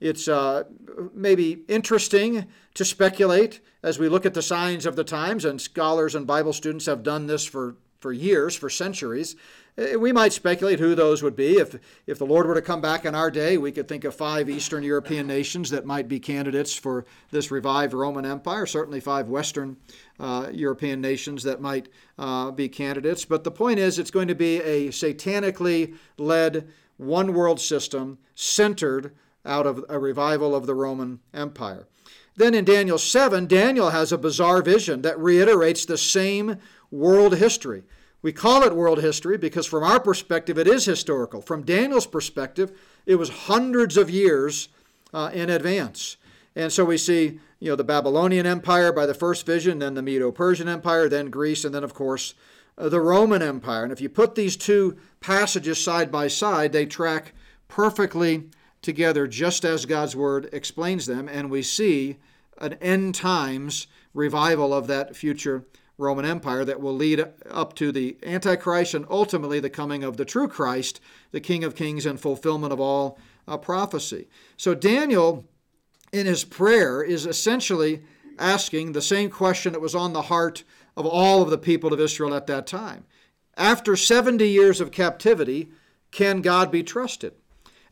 It's 0.00 0.28
uh, 0.28 0.64
maybe 1.12 1.64
interesting 1.68 2.46
to 2.74 2.84
speculate 2.84 3.60
as 3.82 3.98
we 3.98 4.08
look 4.08 4.26
at 4.26 4.34
the 4.34 4.42
signs 4.42 4.86
of 4.86 4.96
the 4.96 5.04
times, 5.04 5.44
and 5.44 5.60
scholars 5.60 6.14
and 6.14 6.26
Bible 6.26 6.52
students 6.52 6.86
have 6.86 7.02
done 7.02 7.26
this 7.26 7.44
for, 7.44 7.76
for 8.00 8.12
years, 8.12 8.54
for 8.54 8.70
centuries. 8.70 9.34
Eh, 9.78 9.94
we 9.94 10.12
might 10.12 10.32
speculate 10.32 10.80
who 10.80 10.94
those 10.94 11.22
would 11.22 11.36
be. 11.36 11.56
If, 11.58 11.76
if 12.06 12.18
the 12.18 12.26
Lord 12.26 12.46
were 12.46 12.54
to 12.54 12.62
come 12.62 12.80
back 12.80 13.04
in 13.04 13.14
our 13.14 13.30
day, 13.30 13.56
we 13.56 13.70
could 13.70 13.86
think 13.86 14.04
of 14.04 14.14
five 14.14 14.50
Eastern 14.50 14.82
European 14.82 15.26
nations 15.26 15.70
that 15.70 15.86
might 15.86 16.08
be 16.08 16.18
candidates 16.18 16.74
for 16.74 17.06
this 17.30 17.50
revived 17.50 17.94
Roman 17.94 18.26
Empire, 18.26 18.66
certainly 18.66 19.00
five 19.00 19.28
Western 19.28 19.76
uh, 20.18 20.48
European 20.52 21.00
nations 21.00 21.44
that 21.44 21.60
might 21.60 21.88
uh, 22.18 22.50
be 22.50 22.68
candidates. 22.68 23.24
But 23.24 23.44
the 23.44 23.52
point 23.52 23.78
is, 23.78 23.98
it's 23.98 24.10
going 24.10 24.28
to 24.28 24.34
be 24.34 24.60
a 24.62 24.88
satanically 24.88 25.94
led 26.18 26.68
one 26.96 27.32
world 27.32 27.60
system 27.60 28.18
centered 28.34 29.14
out 29.46 29.66
of 29.66 29.84
a 29.88 29.98
revival 29.98 30.54
of 30.54 30.66
the 30.66 30.74
Roman 30.74 31.20
Empire. 31.32 31.86
Then 32.36 32.54
in 32.54 32.64
Daniel 32.64 32.98
7, 32.98 33.46
Daniel 33.46 33.90
has 33.90 34.12
a 34.12 34.18
bizarre 34.18 34.62
vision 34.62 35.02
that 35.02 35.18
reiterates 35.18 35.84
the 35.84 35.96
same 35.96 36.56
world 36.90 37.36
history. 37.36 37.84
We 38.20 38.32
call 38.32 38.64
it 38.64 38.74
world 38.74 39.00
history 39.00 39.38
because, 39.38 39.66
from 39.66 39.84
our 39.84 40.00
perspective, 40.00 40.58
it 40.58 40.66
is 40.66 40.84
historical. 40.84 41.40
From 41.40 41.62
Daniel's 41.62 42.06
perspective, 42.06 42.76
it 43.06 43.14
was 43.14 43.28
hundreds 43.28 43.96
of 43.96 44.10
years 44.10 44.68
uh, 45.14 45.30
in 45.32 45.50
advance. 45.50 46.16
And 46.56 46.72
so 46.72 46.84
we 46.84 46.98
see, 46.98 47.38
you 47.60 47.70
know, 47.70 47.76
the 47.76 47.84
Babylonian 47.84 48.44
Empire 48.44 48.92
by 48.92 49.06
the 49.06 49.14
first 49.14 49.46
vision, 49.46 49.78
then 49.78 49.94
the 49.94 50.02
Medo-Persian 50.02 50.68
Empire, 50.68 51.08
then 51.08 51.30
Greece, 51.30 51.64
and 51.64 51.72
then, 51.72 51.84
of 51.84 51.94
course, 51.94 52.34
uh, 52.76 52.88
the 52.88 53.00
Roman 53.00 53.42
Empire. 53.42 53.84
And 53.84 53.92
if 53.92 54.00
you 54.00 54.08
put 54.08 54.34
these 54.34 54.56
two 54.56 54.96
passages 55.20 55.82
side 55.82 56.10
by 56.10 56.26
side, 56.26 56.72
they 56.72 56.86
track 56.86 57.34
perfectly 57.68 58.50
together, 58.82 59.28
just 59.28 59.64
as 59.64 59.86
God's 59.86 60.16
Word 60.16 60.48
explains 60.52 61.06
them, 61.06 61.28
and 61.28 61.50
we 61.50 61.62
see 61.62 62.16
an 62.58 62.74
end 62.74 63.14
times 63.14 63.86
revival 64.14 64.74
of 64.74 64.88
that 64.88 65.14
future 65.14 65.64
Roman 65.98 66.24
Empire 66.24 66.64
that 66.64 66.80
will 66.80 66.94
lead 66.94 67.24
up 67.50 67.74
to 67.74 67.90
the 67.90 68.16
Antichrist 68.22 68.94
and 68.94 69.04
ultimately 69.10 69.58
the 69.58 69.68
coming 69.68 70.04
of 70.04 70.16
the 70.16 70.24
true 70.24 70.46
Christ, 70.46 71.00
the 71.32 71.40
King 71.40 71.64
of 71.64 71.74
Kings 71.74 72.06
and 72.06 72.20
fulfillment 72.20 72.72
of 72.72 72.80
all 72.80 73.18
uh, 73.48 73.58
prophecy. 73.58 74.28
So 74.56 74.74
Daniel, 74.74 75.44
in 76.12 76.26
his 76.26 76.44
prayer, 76.44 77.02
is 77.02 77.26
essentially 77.26 78.02
asking 78.38 78.92
the 78.92 79.02
same 79.02 79.28
question 79.28 79.72
that 79.72 79.80
was 79.80 79.96
on 79.96 80.12
the 80.12 80.22
heart 80.22 80.62
of 80.96 81.04
all 81.04 81.42
of 81.42 81.50
the 81.50 81.58
people 81.58 81.92
of 81.92 82.00
Israel 82.00 82.32
at 82.32 82.46
that 82.46 82.66
time. 82.66 83.04
After 83.56 83.96
70 83.96 84.48
years 84.48 84.80
of 84.80 84.92
captivity, 84.92 85.70
can 86.12 86.42
God 86.42 86.70
be 86.70 86.84
trusted? 86.84 87.34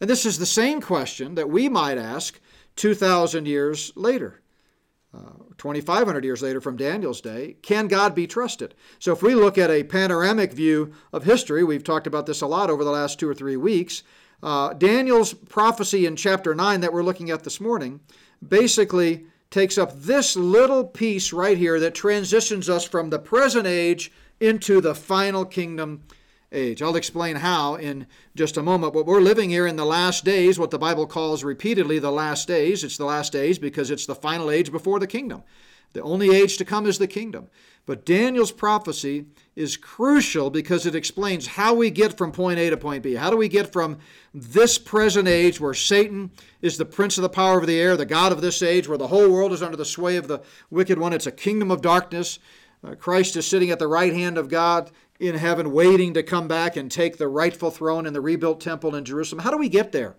And 0.01 0.09
this 0.09 0.25
is 0.25 0.39
the 0.39 0.47
same 0.47 0.81
question 0.81 1.35
that 1.35 1.51
we 1.51 1.69
might 1.69 1.99
ask 1.99 2.39
2,000 2.77 3.47
years 3.47 3.93
later. 3.97 4.43
Uh, 5.15 5.45
2,500 5.57 6.25
years 6.25 6.43
later 6.43 6.61
from 6.61 6.77
Daniel's 6.77 7.21
day, 7.21 7.57
can 7.63 7.89
God 7.89 8.15
be 8.15 8.27
trusted? 8.27 8.75
So, 8.99 9.13
if 9.13 9.23
we 9.23 9.35
look 9.35 9.57
at 9.57 9.71
a 9.71 9.85
panoramic 9.85 10.53
view 10.53 10.93
of 11.13 11.25
history, 11.25 11.65
we've 11.65 11.85
talked 11.85 12.07
about 12.07 12.27
this 12.27 12.43
a 12.43 12.47
lot 12.47 12.69
over 12.69 12.85
the 12.85 12.91
last 12.91 13.19
two 13.19 13.29
or 13.29 13.35
three 13.35 13.57
weeks. 13.57 14.03
Uh, 14.43 14.75
Daniel's 14.75 15.33
prophecy 15.33 16.05
in 16.05 16.17
chapter 16.17 16.55
9 16.55 16.81
that 16.81 16.93
we're 16.93 17.03
looking 17.03 17.31
at 17.31 17.45
this 17.45 17.61
morning 17.61 18.01
basically 18.47 19.27
takes 19.51 19.79
up 19.79 19.93
this 19.95 20.37
little 20.37 20.85
piece 20.85 21.33
right 21.33 21.57
here 21.57 21.81
that 21.81 21.95
transitions 21.95 22.69
us 22.69 22.85
from 22.85 23.09
the 23.09 23.19
present 23.19 23.67
age 23.67 24.13
into 24.41 24.81
the 24.81 24.95
final 24.95 25.45
kingdom 25.45 26.03
age. 26.57 26.83
I'll 26.83 26.97
explain 26.97 27.37
how 27.37 27.75
in 27.75 28.07
just 28.35 28.57
a 28.57 28.63
moment. 28.63 28.95
But 28.95 29.07
we're 29.07 29.21
living 29.21 29.51
here 29.51 29.67
in 29.67 29.77
the 29.77 29.85
last 29.85 30.25
days, 30.25 30.59
what 30.59 30.71
the 30.71 30.79
Bible 30.79 31.07
calls 31.07 31.45
repeatedly 31.45 31.99
the 31.99 32.11
last 32.11 32.49
days. 32.49 32.83
It's 32.83 32.97
the 32.97 33.05
last 33.05 33.33
days 33.33 33.59
because 33.59 33.91
it's 33.91 34.07
the 34.07 34.15
final 34.15 34.51
age 34.51 34.73
before 34.73 34.99
the 34.99 35.07
kingdom. 35.07 35.43
The 35.93 36.03
only 36.03 36.35
age 36.35 36.57
to 36.59 36.65
come 36.65 36.87
is 36.87 36.99
the 36.99 37.07
kingdom. 37.07 37.49
But 37.87 38.05
Daniel's 38.05 38.51
prophecy 38.51 39.27
is 39.55 39.77
crucial 39.77 40.51
because 40.51 40.87
it 40.87 40.97
explains 40.97 41.47
how 41.47 41.73
we 41.73 41.91
get 41.91 42.19
from 42.19 42.33
point 42.33 42.59
A 42.59 42.69
to 42.69 42.77
point 42.77 43.05
B. 43.05 43.15
How 43.15 43.31
do 43.31 43.37
we 43.37 43.49
get 43.49 43.73
from 43.73 43.99
this 44.35 44.77
present 44.77 45.29
age 45.29 45.61
where 45.61 45.73
Satan 45.73 46.33
is 46.61 46.77
the 46.77 46.85
prince 46.85 47.17
of 47.17 47.23
the 47.23 47.29
power 47.29 47.59
of 47.59 47.67
the 47.67 47.79
air, 47.79 47.97
the 47.97 48.05
God 48.05 48.33
of 48.33 48.41
this 48.41 48.61
age, 48.61 48.89
where 48.89 48.99
the 48.99 49.07
whole 49.07 49.31
world 49.31 49.53
is 49.53 49.63
under 49.63 49.77
the 49.77 49.85
sway 49.85 50.17
of 50.17 50.27
the 50.27 50.43
wicked 50.69 50.99
one? 50.99 51.13
It's 51.13 51.29
a 51.29 51.33
kingdom 51.33 51.71
of 51.71 51.81
darkness. 51.81 52.41
Uh, 52.85 52.95
Christ 52.95 53.37
is 53.37 53.47
sitting 53.47 53.71
at 53.71 53.79
the 53.79 53.89
right 53.89 54.13
hand 54.13 54.37
of 54.37 54.49
God 54.49 54.91
in 55.19 55.35
heaven 55.35 55.73
waiting 55.73 56.15
to 56.15 56.23
come 56.23 56.49
back 56.49 56.77
and 56.77 56.91
take 56.91 57.17
the 57.17 57.29
rightful 57.29 57.71
throne 57.71 58.07
in 58.07 58.13
the 58.13 58.21
rebuilt 58.21 58.61
temple 58.61 58.95
in 58.95 59.05
Jerusalem. 59.05 59.43
How 59.43 59.51
do 59.51 59.59
we 59.59 59.69
get 59.69 59.93
there? 59.93 60.17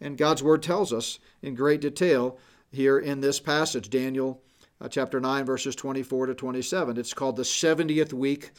And 0.00 0.16
God's 0.16 0.42
word 0.42 0.62
tells 0.62 0.92
us 0.92 1.18
in 1.42 1.54
great 1.54 1.80
detail 1.80 2.38
here 2.70 2.98
in 2.98 3.20
this 3.20 3.40
passage, 3.40 3.90
Daniel 3.90 4.42
uh, 4.80 4.88
chapter 4.88 5.18
9, 5.20 5.44
verses 5.44 5.74
24 5.74 6.26
to 6.26 6.34
27. 6.34 6.96
It's 6.96 7.14
called 7.14 7.36
the 7.36 7.42
70th 7.42 8.12
week 8.12 8.50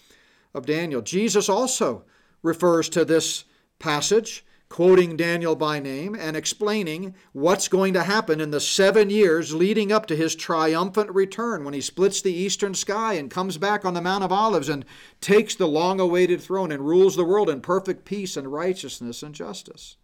of 0.53 0.65
Daniel. 0.65 1.01
Jesus 1.01 1.47
also 1.47 2.03
refers 2.41 2.89
to 2.89 3.05
this 3.05 3.45
passage 3.77 4.45
quoting 4.69 5.17
Daniel 5.17 5.55
by 5.55 5.79
name 5.79 6.15
and 6.15 6.37
explaining 6.37 7.15
what's 7.33 7.67
going 7.67 7.91
to 7.93 8.03
happen 8.03 8.39
in 8.39 8.51
the 8.51 8.61
seven 8.61 9.09
years 9.09 9.53
leading 9.53 9.91
up 9.91 10.05
to 10.05 10.15
his 10.15 10.35
triumphant 10.35 11.09
return 11.11 11.65
when 11.65 11.73
he 11.73 11.81
splits 11.81 12.21
the 12.21 12.33
eastern 12.33 12.75
sky 12.75 13.13
and 13.13 13.31
comes 13.31 13.57
back 13.57 13.83
on 13.83 13.95
the 13.95 14.01
Mount 14.01 14.23
of 14.23 14.31
Olives 14.31 14.69
and 14.69 14.85
takes 15.21 15.55
the 15.55 15.67
long 15.67 15.99
awaited 15.99 16.39
throne 16.39 16.71
and 16.71 16.87
rules 16.87 17.15
the 17.15 17.25
world 17.25 17.49
in 17.49 17.61
perfect 17.61 18.05
peace 18.05 18.37
and 18.37 18.53
righteousness 18.53 19.23
and 19.23 19.33
justice 19.33 19.97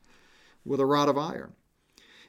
with 0.66 0.80
a 0.80 0.86
rod 0.86 1.10
of 1.10 1.18
iron. 1.18 1.54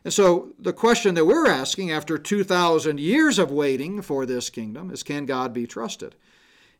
And 0.04 0.12
so 0.12 0.52
the 0.58 0.74
question 0.74 1.14
that 1.14 1.24
we're 1.24 1.48
asking 1.48 1.90
after 1.90 2.18
2,000 2.18 3.00
years 3.00 3.38
of 3.38 3.50
waiting 3.50 4.02
for 4.02 4.26
this 4.26 4.50
kingdom 4.50 4.90
is 4.90 5.02
can 5.02 5.24
God 5.24 5.52
be 5.52 5.66
trusted? 5.66 6.14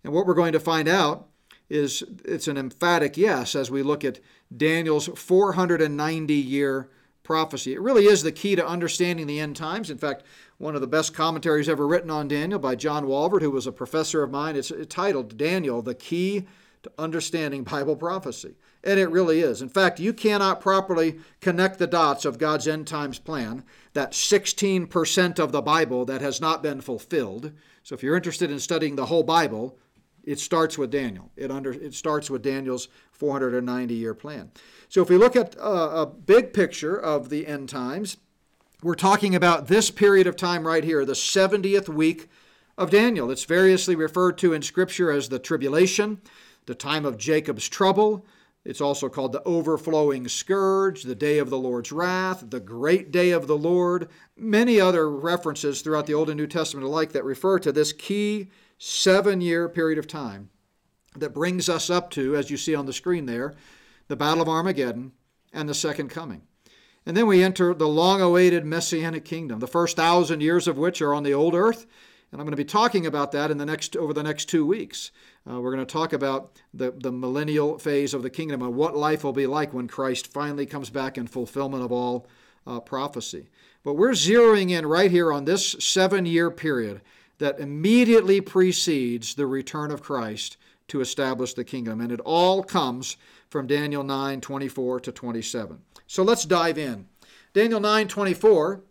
And 0.05 0.13
what 0.13 0.27
we're 0.27 0.35
going 0.35 0.53
to 0.53 0.61
find 0.61 0.87
out 0.87 1.29
is 1.69 2.05
it's 2.25 2.47
an 2.47 2.57
emphatic 2.57 3.17
yes 3.17 3.57
as 3.57 3.71
we 3.71 3.83
look 3.83 4.05
at 4.05 4.21
Daniel's 4.55 5.07
490 5.07 6.35
year 6.35 6.89
prophecy. 7.23 7.73
It 7.73 7.81
really 7.81 8.07
is 8.07 8.23
the 8.23 8.33
key 8.33 8.55
to 8.55 8.67
understanding 8.67 9.27
the 9.27 9.41
end 9.41 9.57
times. 9.57 9.91
In 9.91 9.99
fact, 9.99 10.23
one 10.59 10.75
of 10.75 10.81
the 10.81 10.87
best 10.87 11.13
commentaries 11.13 11.69
ever 11.69 11.87
written 11.87 12.11
on 12.11 12.29
Daniel 12.29 12.61
by 12.61 12.77
John 12.77 13.05
Walvoord, 13.05 13.43
who 13.43 13.51
was 13.51 13.67
a 13.67 13.73
professor 13.73 14.23
of 14.23 14.31
mine, 14.31 14.57
it's 14.57 14.73
titled 14.89 15.37
Daniel, 15.37 15.83
the 15.83 15.95
Key 15.95 16.47
to 16.85 16.93
Understanding 16.99 17.65
Bible 17.65 17.97
Prophecy. 17.97 18.55
And 18.85 19.01
it 19.01 19.11
really 19.11 19.41
is. 19.41 19.61
In 19.61 19.69
fact, 19.69 19.99
you 19.99 20.13
cannot 20.13 20.61
properly 20.61 21.19
connect 21.41 21.81
the 21.81 21.89
dots 21.89 22.25
of 22.25 22.39
God's 22.39 22.69
end 22.69 22.87
times 22.87 23.19
plan, 23.19 23.65
that 23.95 24.13
16% 24.13 25.39
of 25.41 25.51
the 25.51 25.63
Bible 25.63 26.05
that 26.05 26.21
has 26.21 26.41
not 26.41 26.63
been 26.63 26.81
fulfilled. 26.81 27.53
So 27.83 27.97
if 27.97 28.05
you're 28.05 28.17
interested 28.17 28.51
in 28.51 28.61
studying 28.61 28.95
the 28.95 29.07
whole 29.07 29.25
Bible, 29.25 29.77
it 30.27 30.41
starts 30.41 30.77
with 30.77 30.91
Daniel. 30.91 31.31
It, 31.37 31.51
under, 31.51 31.73
it 31.73 31.95
starts 31.95 32.29
with 32.29 32.43
Daniel's 32.43 32.89
490 33.13 33.95
year 33.95 34.13
plan. 34.13 34.51
So 34.89 35.01
if 35.01 35.09
we 35.09 35.17
look 35.17 35.37
at 35.37 35.55
a, 35.55 36.03
a 36.03 36.07
big 36.07 36.53
picture 36.53 36.97
of 36.99 37.31
the 37.31 37.47
end 37.47 37.69
times, 37.69 38.19
we're 38.83 38.95
talking 38.95 39.35
about 39.35 39.69
this 39.69 39.91
period 39.91 40.27
of 40.27 40.37
time 40.37 40.67
right 40.67 40.85
here, 40.85 41.05
the 41.05 41.15
70th 41.15 41.89
week 41.89 42.29
of 42.77 42.91
Daniel. 42.91 43.31
It's 43.31 43.45
variously 43.45 43.95
referred 43.95 44.37
to 44.39 44.53
in 44.53 44.61
Scripture 44.61 45.11
as 45.11 45.29
the 45.29 45.39
tribulation, 45.39 46.21
the 46.67 46.75
time 46.75 47.07
of 47.07 47.17
Jacob's 47.17 47.69
trouble. 47.69 48.27
It's 48.65 48.81
also 48.81 49.09
called 49.09 49.31
the 49.31 49.45
overflowing 49.45 50.27
scourge, 50.27 51.05
the 51.05 51.15
day 51.15 51.39
of 51.39 51.51
the 51.51 51.59
Lord's 51.59 51.93
wrath, 51.93 52.45
the 52.51 52.59
great 52.59 53.13
day 53.13 53.31
of 53.31 53.47
the 53.47 53.57
Lord. 53.57 54.09
Many 54.37 54.81
other 54.81 55.09
references 55.09 55.81
throughout 55.81 56.07
the 56.07 56.15
Old 56.15 56.29
and 56.29 56.37
New 56.37 56.49
Testament 56.49 56.85
alike 56.85 57.13
that 57.13 57.25
refer 57.25 57.61
to 57.61 57.71
this 57.71 57.93
key 57.93 58.49
seven 58.79 59.41
year 59.41 59.69
period 59.69 59.99
of 59.99 60.07
time 60.07 60.51
that 61.15 61.35
brings 61.35 61.69
us 61.69 61.89
up 61.89 62.11
to, 62.11 62.37
as 62.37 62.51
you 62.51 62.57
see 62.57 62.75
on 62.75 62.87
the 62.87 62.93
screen 62.93 63.27
there, 63.27 63.55
the 64.09 64.17
Battle 64.17 64.43
of 64.43 64.49
Armageddon 64.49 65.13
and 65.53 65.69
the 65.69 65.75
Second 65.75 66.09
Coming. 66.11 66.43
And 67.07 67.17
then 67.17 67.27
we 67.27 67.43
enter 67.43 67.73
the 67.73 67.89
long 67.89 68.21
awaited 68.21 68.65
Messianic 68.65 69.25
kingdom, 69.25 69.61
the 69.61 69.67
first 69.67 69.97
thousand 69.97 70.41
years 70.41 70.67
of 70.67 70.77
which 70.77 71.01
are 71.01 71.15
on 71.15 71.23
the 71.23 71.35
old 71.35 71.55
earth. 71.55 71.87
And 72.33 72.41
I'm 72.41 72.45
going 72.45 72.51
to 72.53 72.57
be 72.57 72.65
talking 72.65 73.07
about 73.07 73.31
that 73.33 73.53
in 73.53 73.59
the 73.59 73.65
next, 73.65 73.97
over 73.97 74.13
the 74.13 74.25
next 74.25 74.47
two 74.47 74.67
weeks. 74.67 75.13
Uh, 75.49 75.61
we're 75.61 75.73
going 75.73 75.87
to 75.87 75.93
talk 75.93 76.13
about 76.13 76.61
the, 76.75 76.91
the 76.91 77.13
millennial 77.13 77.79
phase 77.79 78.13
of 78.13 78.23
the 78.23 78.31
kingdom 78.31 78.63
and 78.63 78.75
what 78.75 78.97
life 78.97 79.23
will 79.23 79.33
be 79.33 79.47
like 79.47 79.73
when 79.73 79.87
Christ 79.87 80.27
finally 80.27 80.67
comes 80.67 80.91
back 80.91 81.17
in 81.17 81.29
fulfillment 81.29 81.85
of 81.85 81.93
all 81.93 82.27
uh, 82.67 82.81
prophecy. 82.81 83.49
But 83.85 83.95
we're 83.95 84.11
zeroing 84.11 84.71
in 84.71 84.85
right 84.85 85.13
here 85.13 85.33
on 85.33 85.45
this 85.45 85.77
seven 85.79 86.27
year 86.27 86.51
period 86.51 87.01
that 87.39 87.61
immediately 87.61 88.41
precedes 88.41 89.35
the 89.35 89.47
return 89.47 89.91
of 89.91 90.03
Christ 90.03 90.57
to 90.89 91.01
establish 91.01 91.55
the 91.55 91.65
kingdom. 91.65 92.01
And 92.01 92.13
it 92.13 92.21
all 92.21 92.63
comes 92.63 93.17
from 93.49 93.67
Daniel 93.67 94.03
9 94.03 94.41
24 94.41 95.01
to 95.01 95.13
27. 95.13 95.79
So 96.07 96.23
let's 96.23 96.45
dive 96.45 96.79
in. 96.79 97.07
Daniel 97.53 97.81
9 97.81 98.09
24 98.09 98.83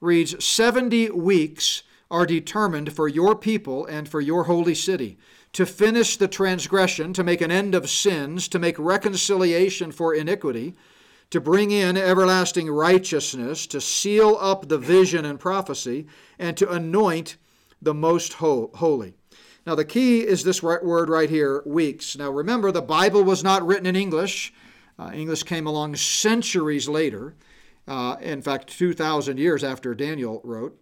reads 0.00 0.44
70 0.44 1.10
weeks 1.10 1.82
are 2.10 2.26
determined 2.26 2.92
for 2.92 3.08
your 3.08 3.36
people 3.36 3.86
and 3.86 4.08
for 4.08 4.20
your 4.20 4.44
holy 4.44 4.74
city 4.74 5.18
to 5.52 5.66
finish 5.66 6.16
the 6.16 6.28
transgression, 6.28 7.12
to 7.12 7.24
make 7.24 7.40
an 7.40 7.50
end 7.50 7.74
of 7.74 7.90
sins, 7.90 8.48
to 8.48 8.58
make 8.58 8.78
reconciliation 8.78 9.90
for 9.90 10.14
iniquity, 10.14 10.74
to 11.30 11.40
bring 11.40 11.70
in 11.70 11.96
everlasting 11.96 12.70
righteousness, 12.70 13.66
to 13.66 13.80
seal 13.80 14.36
up 14.40 14.68
the 14.68 14.78
vision 14.78 15.24
and 15.24 15.40
prophecy, 15.40 16.06
and 16.38 16.56
to 16.56 16.70
anoint 16.70 17.36
the 17.82 17.94
most 17.94 18.34
holy. 18.34 19.14
Now, 19.66 19.74
the 19.74 19.84
key 19.84 20.26
is 20.26 20.42
this 20.42 20.62
word 20.62 21.08
right 21.08 21.28
here, 21.28 21.62
weeks. 21.66 22.16
Now, 22.16 22.30
remember, 22.30 22.72
the 22.72 22.82
Bible 22.82 23.22
was 23.22 23.44
not 23.44 23.66
written 23.66 23.86
in 23.86 23.96
English. 23.96 24.52
Uh, 24.98 25.10
English 25.14 25.42
came 25.42 25.66
along 25.66 25.96
centuries 25.96 26.88
later, 26.88 27.34
uh, 27.86 28.16
in 28.20 28.42
fact, 28.42 28.76
2,000 28.76 29.38
years 29.38 29.62
after 29.62 29.94
Daniel 29.94 30.40
wrote. 30.44 30.78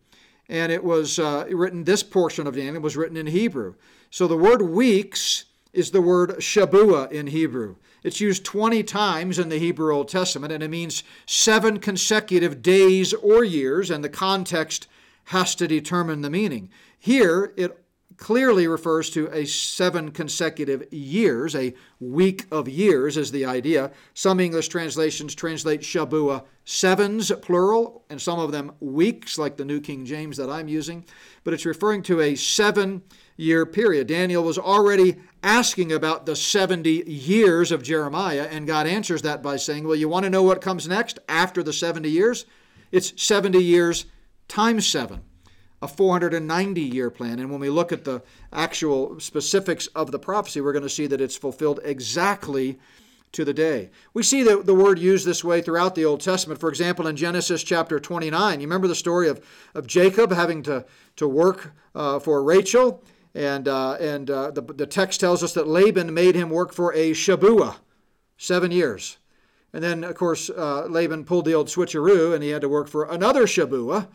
And 0.49 0.73
it 0.73 0.83
was 0.83 1.19
uh, 1.19 1.47
written, 1.51 1.85
this 1.85 2.03
portion 2.03 2.47
of 2.47 2.57
Daniel 2.57 2.81
was 2.81 2.97
written 2.97 3.17
in 3.17 3.27
Hebrew. 3.27 3.75
So 4.11 4.27
the 4.27 4.37
word 4.37 4.63
weeks 4.63 5.45
is 5.73 5.91
the 5.91 6.01
word 6.01 6.31
Shabua 6.39 7.11
in 7.13 7.29
Hebrew. 7.29 7.77
It's 8.03 8.21
used 8.21 8.45
20 8.45 8.83
times 8.85 9.39
in 9.39 9.49
the 9.49 9.59
Hebrew 9.59 9.95
Old 9.95 10.09
Testament, 10.09 10.53
and 10.53 10.63
it 10.63 10.71
means 10.71 11.03
seven 11.27 11.79
consecutive 11.79 12.63
days 12.63 13.13
or 13.13 13.45
years, 13.45 13.91
and 13.91 14.03
the 14.03 14.09
context 14.09 14.87
has 15.25 15.55
to 15.57 15.69
determine 15.69 16.23
the 16.23 16.31
meaning. 16.31 16.71
Here, 16.99 17.53
it 17.57 17.79
clearly 18.19 18.67
refers 18.67 19.09
to 19.11 19.29
a 19.33 19.47
seven 19.47 20.11
consecutive 20.11 20.93
years, 20.93 21.55
a 21.55 21.73
week 22.01 22.47
of 22.51 22.69
years 22.69 23.17
is 23.17 23.31
the 23.31 23.47
idea. 23.47 23.93
Some 24.13 24.41
English 24.41 24.69
translations 24.69 25.35
translate 25.35 25.81
Shabua 25.81 26.45
sevens, 26.65 27.33
plural, 27.41 28.05
and 28.11 28.21
some 28.21 28.39
of 28.39 28.53
them 28.53 28.73
weeks, 28.81 29.39
like 29.39 29.57
the 29.57 29.65
New 29.65 29.81
King 29.81 30.05
James 30.05 30.37
that 30.37 30.51
I'm 30.51 30.69
using, 30.69 31.05
but 31.45 31.55
it's 31.55 31.65
referring 31.65 32.03
to 32.05 32.21
a 32.21 32.35
seven 32.35 33.03
year 33.37 33.65
period. 33.65 34.09
Daniel 34.09 34.43
was 34.43 34.59
already 34.59 35.17
asking 35.43 35.93
about 35.93 36.27
the 36.27 36.35
70 36.35 37.05
years 37.07 37.71
of 37.71 37.85
Jeremiah, 37.85 38.49
and 38.51 38.67
God 38.67 38.89
answers 38.89 39.23
that 39.23 39.43
by 39.43 39.57
saying, 39.57 39.87
Well, 39.87 39.97
you 39.97 40.09
want 40.09 40.25
to 40.25 40.31
know 40.31 40.43
what 40.43 40.61
comes 40.61 40.89
next 40.89 41.21
after 41.29 41.63
the 41.63 41.73
70 41.73 42.11
years? 42.11 42.45
It's 42.91 43.23
70 43.23 43.63
years 43.63 44.07
times 44.49 44.87
seven 44.87 45.23
a 45.81 45.89
490 45.89 46.81
year 46.81 47.11
plan. 47.11 47.39
And 47.39 47.51
when 47.51 47.61
we 47.61 47.71
look 47.71 47.93
at 47.93 48.05
the 48.05 48.23
actual 48.53 49.21
specifics 49.21 49.87
of 49.89 50.11
the 50.11 50.19
prophecy, 50.19 50.61
we're 50.61 50.73
going 50.73 50.83
to 50.83 50.89
see 50.89 51.07
that 51.07 51.21
it's 51.21 51.37
fulfilled 51.37 51.81
exactly 51.85 52.79
to 53.33 53.45
the 53.45 53.55
day. 53.55 53.91
We 54.15 54.23
see 54.23 54.43
the, 54.43 54.63
the 54.63 54.75
word 54.75 54.99
used 54.99 55.27
this 55.27 55.45
way 55.45 55.61
throughout 55.61 55.95
the 55.95 56.05
Old 56.05 56.21
Testament. 56.21 56.61
For 56.61 56.69
example, 56.69 57.07
in 57.07 57.17
Genesis 57.17 57.63
chapter 57.63 58.01
29, 58.01 58.61
you 58.61 58.67
remember 58.67 58.89
the 58.89 58.95
story 58.95 59.29
of, 59.29 59.45
of 59.75 59.87
Jacob 59.87 60.33
having 60.33 60.63
to, 60.65 60.85
to 61.17 61.29
work 61.29 61.75
uh, 61.95 62.19
for 62.19 62.43
Rachel? 62.43 63.03
And, 63.35 63.69
uh, 63.69 63.93
and 64.01 64.31
uh, 64.31 64.51
the, 64.51 64.63
the 64.63 64.87
text 64.87 65.21
tells 65.21 65.43
us 65.43 65.53
that 65.55 65.69
Laban 65.69 66.13
made 66.15 66.35
him 66.35 66.49
work 66.49 66.73
for 66.73 66.93
a 66.95 67.13
Shabua, 67.13 67.77
seven 68.39 68.71
years. 68.71 69.19
And 69.73 69.85
then, 69.85 70.03
of 70.03 70.15
course, 70.15 70.49
uh, 70.49 70.87
Laban 70.87 71.25
pulled 71.25 71.45
the 71.45 71.53
old 71.53 71.69
switcheroo 71.69 72.35
and 72.35 72.43
he 72.43 72.49
had 72.51 72.63
to 72.63 72.69
work 72.69 72.89
for 72.89 73.05
another 73.05 73.45
Shabua 73.45 74.09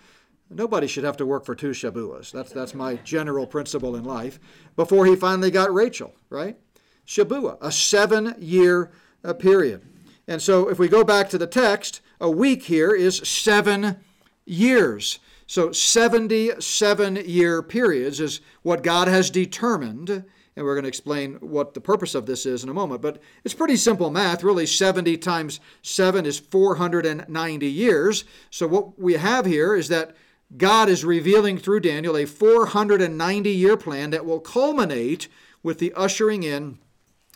Nobody 0.56 0.88
should 0.88 1.04
have 1.04 1.18
to 1.18 1.26
work 1.26 1.46
for 1.46 1.56
two 1.56 1.72
Shabuas. 1.72 2.32
That's, 2.32 2.52
that's 2.52 2.74
my 2.74 2.96
general 2.98 3.48
principle 3.48 3.96
in 3.96 4.04
life. 4.04 4.40
Before 4.76 5.06
he 5.06 5.16
finally 5.16 5.52
got 5.52 5.74
Rachel, 5.74 6.14
right? 6.30 6.58
Shabua, 7.06 7.58
a 7.62 7.72
seven 7.72 8.36
year 8.40 8.92
uh, 9.24 9.34
period. 9.34 9.82
And 10.28 10.42
so 10.42 10.70
if 10.70 10.80
we 10.80 10.88
go 10.88 11.04
back 11.04 11.30
to 11.30 11.38
the 11.38 11.48
text, 11.48 12.02
a 12.20 12.30
week 12.30 12.64
here 12.64 12.96
is 12.96 13.18
seven 13.18 13.98
years. 14.46 15.20
So 15.48 15.72
77 15.72 17.16
year 17.26 17.62
periods 17.62 18.20
is 18.20 18.42
what 18.62 18.84
God 18.84 19.08
has 19.08 19.30
determined. 19.30 20.10
And 20.56 20.66
we're 20.66 20.76
going 20.76 20.84
to 20.84 20.90
explain 20.90 21.36
what 21.36 21.74
the 21.74 21.82
purpose 21.82 22.14
of 22.16 22.28
this 22.28 22.46
is 22.46 22.64
in 22.64 22.70
a 22.70 22.74
moment. 22.74 23.02
But 23.02 23.22
it's 23.44 23.56
pretty 23.56 23.76
simple 23.76 24.10
math. 24.12 24.44
Really, 24.44 24.66
70 24.66 25.18
times 25.18 25.60
7 25.82 26.26
is 26.26 26.40
490 26.40 27.68
years. 27.68 28.24
So 28.52 28.68
what 28.68 29.00
we 29.00 29.14
have 29.14 29.46
here 29.46 29.76
is 29.76 29.90
that 29.90 30.16
God 30.56 30.90
is 30.90 31.04
revealing 31.04 31.58
through 31.58 31.80
Daniel 31.82 32.18
a 32.18 32.26
490 32.26 33.50
year 33.50 33.78
plan 33.78 34.12
that 34.12 34.26
will 34.26 34.40
culminate 34.40 35.28
with 35.62 35.80
the 35.80 35.94
ushering 35.94 36.44
in 36.44 36.80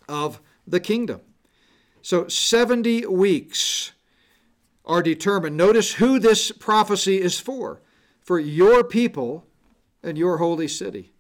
of 0.07 0.39
the 0.65 0.79
kingdom. 0.79 1.21
So 2.01 2.27
70 2.27 3.05
weeks 3.07 3.91
are 4.85 5.01
determined. 5.01 5.57
Notice 5.57 5.95
who 5.95 6.19
this 6.19 6.51
prophecy 6.51 7.19
is 7.21 7.39
for 7.39 7.81
for 8.21 8.39
your 8.39 8.83
people 8.83 9.45
and 10.03 10.17
your 10.17 10.37
holy 10.37 10.67
city. 10.67 11.13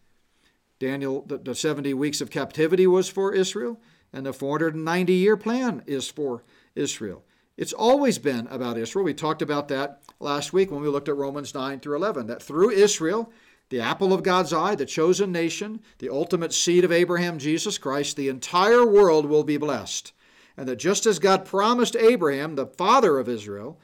Daniel, 0.79 1.23
the, 1.25 1.37
the 1.37 1.55
70 1.55 1.93
weeks 1.93 2.21
of 2.21 2.29
captivity 2.29 2.85
was 2.85 3.09
for 3.09 3.33
Israel, 3.33 3.79
and 4.13 4.25
the 4.25 4.33
490 4.33 5.13
year 5.13 5.37
plan 5.37 5.83
is 5.87 6.09
for 6.09 6.43
Israel. 6.75 7.23
It's 7.57 7.73
always 7.73 8.19
been 8.19 8.47
about 8.47 8.77
Israel. 8.77 9.03
We 9.03 9.15
talked 9.15 9.41
about 9.41 9.67
that 9.69 10.01
last 10.19 10.53
week 10.53 10.69
when 10.69 10.81
we 10.81 10.87
looked 10.87 11.09
at 11.09 11.17
Romans 11.17 11.53
9 11.55 11.79
through 11.79 11.95
11, 11.95 12.27
that 12.27 12.41
through 12.41 12.69
Israel, 12.69 13.31
the 13.69 13.81
apple 13.81 14.13
of 14.13 14.23
God's 14.23 14.53
eye, 14.53 14.75
the 14.75 14.85
chosen 14.85 15.31
nation, 15.31 15.81
the 15.97 16.09
ultimate 16.09 16.53
seed 16.53 16.85
of 16.85 16.91
Abraham, 16.91 17.39
Jesus 17.39 17.79
Christ, 17.79 18.15
the 18.15 18.29
entire 18.29 18.85
world 18.85 19.25
will 19.25 19.43
be 19.43 19.57
blessed. 19.57 20.13
and 20.55 20.67
that 20.67 20.77
just 20.77 21.05
as 21.05 21.19
God 21.19 21.45
promised 21.45 21.95
Abraham, 21.95 22.55
the 22.55 22.65
father 22.65 23.19
of 23.19 23.27
Israel, 23.27 23.79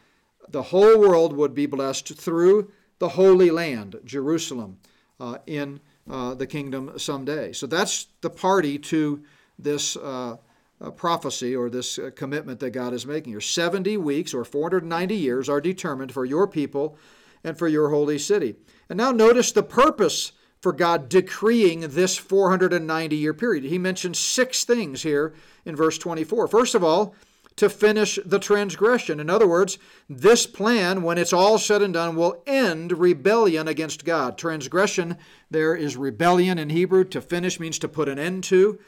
the 0.48 0.64
whole 0.64 1.00
world 1.00 1.34
would 1.34 1.54
be 1.54 1.66
blessed 1.66 2.16
through 2.16 2.72
the 3.00 3.10
Holy 3.10 3.52
Land, 3.52 4.00
Jerusalem, 4.06 4.78
uh, 5.20 5.38
in 5.46 5.80
uh, 6.10 6.34
the 6.36 6.48
kingdom 6.48 6.98
someday. 6.98 7.54
So 7.54 7.68
that's 7.68 8.08
the 8.22 8.30
party 8.30 8.78
to 8.80 9.24
this 9.58 9.96
uh, 9.98 10.38
uh 10.82 10.92
prophecy 10.92 11.56
or 11.56 11.70
this 11.70 11.98
uh, 11.98 12.10
commitment 12.16 12.60
that 12.60 12.72
God 12.72 12.94
is 12.94 13.06
making 13.06 13.34
here. 13.34 13.42
70 13.42 13.98
weeks 13.98 14.34
or 14.34 14.44
490 14.44 15.16
years 15.16 15.50
are 15.50 15.62
determined 15.62 16.12
for 16.12 16.26
your 16.26 16.48
people 16.48 16.98
and 17.44 17.58
for 17.58 17.68
your 17.68 17.90
holy 17.90 18.18
city. 18.18 18.56
And 18.90 18.98
now 18.98 19.12
notice 19.12 19.52
the 19.52 19.64
purpose 19.64 20.32
for 20.62 20.72
God 20.72 21.10
decreeing 21.10 21.82
this 21.82 22.18
490 22.18 23.16
year 23.16 23.34
period. 23.34 23.66
He 23.66 23.78
mentions 23.78 24.18
six 24.18 24.64
things 24.64 25.04
here 25.04 25.34
in 25.66 25.76
verse 25.76 25.98
24. 25.98 26.48
First 26.48 26.74
of 26.74 26.84
all, 26.84 27.16
to 27.56 27.70
finish 27.70 28.18
the 28.26 28.40
transgression. 28.40 29.20
In 29.20 29.30
other 29.30 29.48
words, 29.48 29.78
this 30.10 30.48
plan, 30.48 31.04
when 31.04 31.18
it's 31.18 31.34
all 31.34 31.60
said 31.60 31.82
and 31.82 31.94
done, 31.94 32.16
will 32.16 32.42
end 32.48 32.98
rebellion 32.98 33.68
against 33.68 34.06
God. 34.06 34.38
Transgression 34.38 35.18
there 35.52 35.76
is 35.76 35.96
rebellion 35.96 36.58
in 36.58 36.70
Hebrew. 36.70 37.04
To 37.06 37.22
finish 37.22 37.60
means 37.60 37.78
to 37.80 37.88
put 37.88 38.10
an 38.10 38.18
end 38.18 38.44
to. 38.46 38.80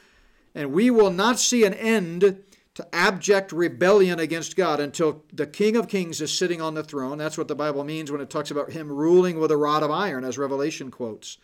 And 0.56 0.72
we 0.72 0.90
will 0.90 1.10
not 1.10 1.38
see 1.38 1.64
an 1.64 1.74
end 1.74 2.42
to 2.74 2.94
abject 2.94 3.52
rebellion 3.52 4.18
against 4.18 4.56
God 4.56 4.80
until 4.80 5.22
the 5.30 5.46
King 5.46 5.76
of 5.76 5.86
Kings 5.86 6.22
is 6.22 6.36
sitting 6.36 6.62
on 6.62 6.72
the 6.72 6.82
throne. 6.82 7.18
That's 7.18 7.36
what 7.36 7.46
the 7.46 7.54
Bible 7.54 7.84
means 7.84 8.10
when 8.10 8.22
it 8.22 8.30
talks 8.30 8.50
about 8.50 8.72
him 8.72 8.90
ruling 8.90 9.38
with 9.38 9.50
a 9.50 9.56
rod 9.56 9.82
of 9.82 9.90
iron, 9.90 10.24
as 10.24 10.38
Revelation 10.38 10.90
quotes. 10.90 11.36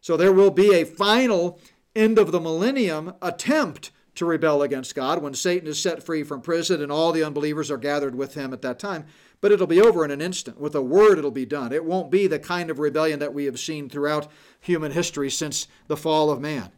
So 0.00 0.16
there 0.16 0.32
will 0.32 0.50
be 0.50 0.74
a 0.74 0.84
final 0.84 1.60
end 1.94 2.18
of 2.18 2.32
the 2.32 2.40
millennium 2.40 3.14
attempt 3.22 3.92
to 4.16 4.26
rebel 4.26 4.62
against 4.62 4.96
God 4.96 5.22
when 5.22 5.34
Satan 5.34 5.68
is 5.68 5.80
set 5.80 6.02
free 6.02 6.24
from 6.24 6.40
prison 6.40 6.82
and 6.82 6.90
all 6.90 7.12
the 7.12 7.22
unbelievers 7.22 7.70
are 7.70 7.78
gathered 7.78 8.16
with 8.16 8.34
him 8.34 8.52
at 8.52 8.62
that 8.62 8.80
time. 8.80 9.06
But 9.40 9.52
it'll 9.52 9.68
be 9.68 9.80
over 9.80 10.04
in 10.04 10.10
an 10.10 10.20
instant. 10.20 10.60
With 10.60 10.74
a 10.74 10.82
word, 10.82 11.18
it'll 11.18 11.30
be 11.30 11.46
done. 11.46 11.72
It 11.72 11.84
won't 11.84 12.10
be 12.10 12.26
the 12.26 12.40
kind 12.40 12.68
of 12.68 12.80
rebellion 12.80 13.20
that 13.20 13.32
we 13.32 13.44
have 13.44 13.60
seen 13.60 13.88
throughout 13.88 14.28
human 14.58 14.90
history 14.90 15.30
since 15.30 15.68
the 15.86 15.96
fall 15.96 16.30
of 16.30 16.40
man. 16.40 16.72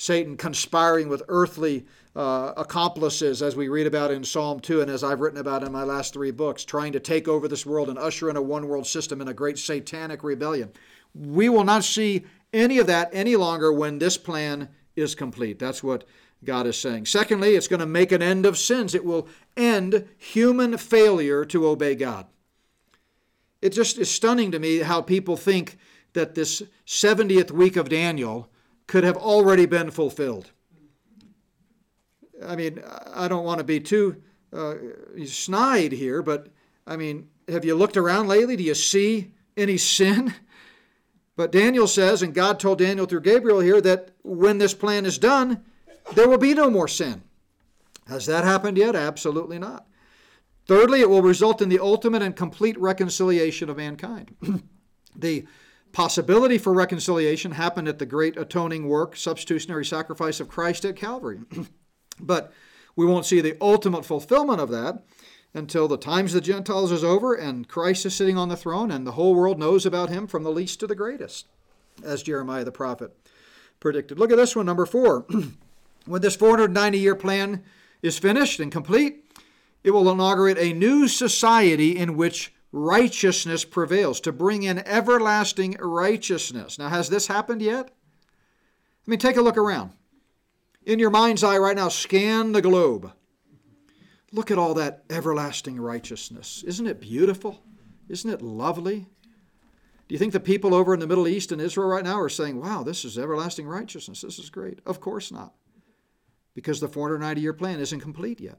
Satan 0.00 0.38
conspiring 0.38 1.10
with 1.10 1.22
earthly 1.28 1.84
uh, 2.16 2.54
accomplices, 2.56 3.42
as 3.42 3.54
we 3.54 3.68
read 3.68 3.86
about 3.86 4.10
in 4.10 4.24
Psalm 4.24 4.58
2 4.58 4.80
and 4.80 4.90
as 4.90 5.04
I've 5.04 5.20
written 5.20 5.38
about 5.38 5.62
in 5.62 5.70
my 5.70 5.82
last 5.82 6.14
three 6.14 6.30
books, 6.30 6.64
trying 6.64 6.92
to 6.92 7.00
take 7.00 7.28
over 7.28 7.46
this 7.46 7.66
world 7.66 7.90
and 7.90 7.98
usher 7.98 8.30
in 8.30 8.36
a 8.36 8.40
one 8.40 8.66
world 8.66 8.86
system 8.86 9.20
in 9.20 9.28
a 9.28 9.34
great 9.34 9.58
satanic 9.58 10.24
rebellion. 10.24 10.70
We 11.14 11.50
will 11.50 11.64
not 11.64 11.84
see 11.84 12.24
any 12.50 12.78
of 12.78 12.86
that 12.86 13.10
any 13.12 13.36
longer 13.36 13.74
when 13.74 13.98
this 13.98 14.16
plan 14.16 14.70
is 14.96 15.14
complete. 15.14 15.58
That's 15.58 15.82
what 15.82 16.04
God 16.44 16.66
is 16.66 16.78
saying. 16.78 17.04
Secondly, 17.04 17.54
it's 17.54 17.68
going 17.68 17.80
to 17.80 17.86
make 17.86 18.10
an 18.10 18.22
end 18.22 18.46
of 18.46 18.56
sins. 18.56 18.94
It 18.94 19.04
will 19.04 19.28
end 19.54 20.08
human 20.16 20.78
failure 20.78 21.44
to 21.44 21.68
obey 21.68 21.94
God. 21.94 22.24
It 23.60 23.74
just 23.74 23.98
is 23.98 24.10
stunning 24.10 24.50
to 24.52 24.58
me 24.58 24.78
how 24.78 25.02
people 25.02 25.36
think 25.36 25.76
that 26.14 26.34
this 26.34 26.62
70th 26.86 27.50
week 27.50 27.76
of 27.76 27.90
Daniel 27.90 28.48
could 28.90 29.04
have 29.04 29.16
already 29.16 29.66
been 29.66 29.88
fulfilled. 29.88 30.50
I 32.44 32.56
mean, 32.56 32.82
I 33.14 33.28
don't 33.28 33.44
want 33.44 33.58
to 33.58 33.64
be 33.64 33.78
too 33.78 34.20
uh, 34.52 34.74
snide 35.26 35.92
here, 35.92 36.22
but 36.22 36.48
I 36.88 36.96
mean, 36.96 37.28
have 37.48 37.64
you 37.64 37.76
looked 37.76 37.96
around 37.96 38.26
lately? 38.26 38.56
Do 38.56 38.64
you 38.64 38.74
see 38.74 39.30
any 39.56 39.76
sin? 39.76 40.34
But 41.36 41.52
Daniel 41.52 41.86
says, 41.86 42.20
and 42.20 42.34
God 42.34 42.58
told 42.58 42.78
Daniel 42.78 43.06
through 43.06 43.20
Gabriel 43.20 43.60
here, 43.60 43.80
that 43.80 44.10
when 44.24 44.58
this 44.58 44.74
plan 44.74 45.06
is 45.06 45.18
done, 45.18 45.62
there 46.14 46.28
will 46.28 46.36
be 46.36 46.52
no 46.52 46.68
more 46.68 46.88
sin. 46.88 47.22
Has 48.08 48.26
that 48.26 48.42
happened 48.42 48.76
yet? 48.76 48.96
Absolutely 48.96 49.60
not. 49.60 49.86
Thirdly, 50.66 51.00
it 51.00 51.08
will 51.08 51.22
result 51.22 51.62
in 51.62 51.68
the 51.68 51.78
ultimate 51.78 52.22
and 52.22 52.34
complete 52.34 52.78
reconciliation 52.80 53.70
of 53.70 53.76
mankind. 53.76 54.34
the 55.16 55.46
possibility 55.92 56.58
for 56.58 56.72
reconciliation 56.72 57.52
happened 57.52 57.88
at 57.88 57.98
the 57.98 58.06
great 58.06 58.36
atoning 58.36 58.88
work, 58.88 59.16
substitutionary 59.16 59.84
sacrifice 59.84 60.40
of 60.40 60.48
Christ 60.48 60.84
at 60.84 60.96
Calvary. 60.96 61.40
but 62.20 62.52
we 62.96 63.06
won't 63.06 63.26
see 63.26 63.40
the 63.40 63.56
ultimate 63.60 64.04
fulfillment 64.04 64.60
of 64.60 64.70
that 64.70 65.04
until 65.54 65.88
the 65.88 65.96
times 65.96 66.34
of 66.34 66.42
the 66.42 66.46
Gentiles 66.46 66.92
is 66.92 67.02
over 67.02 67.34
and 67.34 67.68
Christ 67.68 68.06
is 68.06 68.14
sitting 68.14 68.38
on 68.38 68.48
the 68.48 68.56
throne 68.56 68.90
and 68.90 69.06
the 69.06 69.12
whole 69.12 69.34
world 69.34 69.58
knows 69.58 69.84
about 69.84 70.10
him 70.10 70.26
from 70.26 70.44
the 70.44 70.52
least 70.52 70.80
to 70.80 70.86
the 70.86 70.94
greatest, 70.94 71.46
as 72.04 72.22
Jeremiah 72.22 72.64
the 72.64 72.72
prophet 72.72 73.16
predicted. 73.80 74.18
Look 74.18 74.30
at 74.30 74.36
this 74.36 74.54
one, 74.54 74.66
number 74.66 74.86
four. 74.86 75.26
When 76.06 76.22
this 76.22 76.34
490 76.34 76.98
year 76.98 77.14
plan 77.14 77.62
is 78.02 78.18
finished 78.18 78.58
and 78.58 78.72
complete, 78.72 79.30
it 79.84 79.90
will 79.90 80.10
inaugurate 80.10 80.58
a 80.58 80.72
new 80.72 81.08
society 81.08 81.96
in 81.96 82.16
which 82.16 82.54
righteousness 82.72 83.64
prevails, 83.64 84.20
to 84.20 84.32
bring 84.32 84.62
in 84.62 84.78
everlasting 84.86 85.76
righteousness. 85.80 86.78
Now, 86.78 86.88
has 86.88 87.08
this 87.08 87.26
happened 87.26 87.62
yet? 87.62 87.90
I 89.06 89.10
mean, 89.10 89.18
take 89.18 89.36
a 89.36 89.42
look 89.42 89.56
around. 89.56 89.92
In 90.84 90.98
your 90.98 91.10
mind's 91.10 91.44
eye 91.44 91.58
right 91.58 91.76
now, 91.76 91.88
scan 91.88 92.52
the 92.52 92.62
globe. 92.62 93.12
Look 94.32 94.50
at 94.50 94.58
all 94.58 94.74
that 94.74 95.04
everlasting 95.10 95.80
righteousness. 95.80 96.62
Isn't 96.66 96.86
it 96.86 97.00
beautiful? 97.00 97.60
Isn't 98.08 98.30
it 98.30 98.42
lovely? 98.42 99.06
Do 100.08 100.14
you 100.14 100.18
think 100.18 100.32
the 100.32 100.40
people 100.40 100.74
over 100.74 100.94
in 100.94 101.00
the 101.00 101.06
Middle 101.06 101.28
East 101.28 101.52
and 101.52 101.60
Israel 101.60 101.88
right 101.88 102.04
now 102.04 102.20
are 102.20 102.28
saying, 102.28 102.60
wow, 102.60 102.82
this 102.82 103.04
is 103.04 103.18
everlasting 103.18 103.66
righteousness? 103.66 104.22
This 104.22 104.38
is 104.38 104.50
great? 104.50 104.80
Of 104.86 105.00
course 105.00 105.30
not 105.30 105.54
because 106.54 106.80
the 106.80 106.88
490 106.88 107.40
year 107.40 107.52
plan 107.52 107.80
isn't 107.80 108.00
complete 108.00 108.40
yet. 108.40 108.58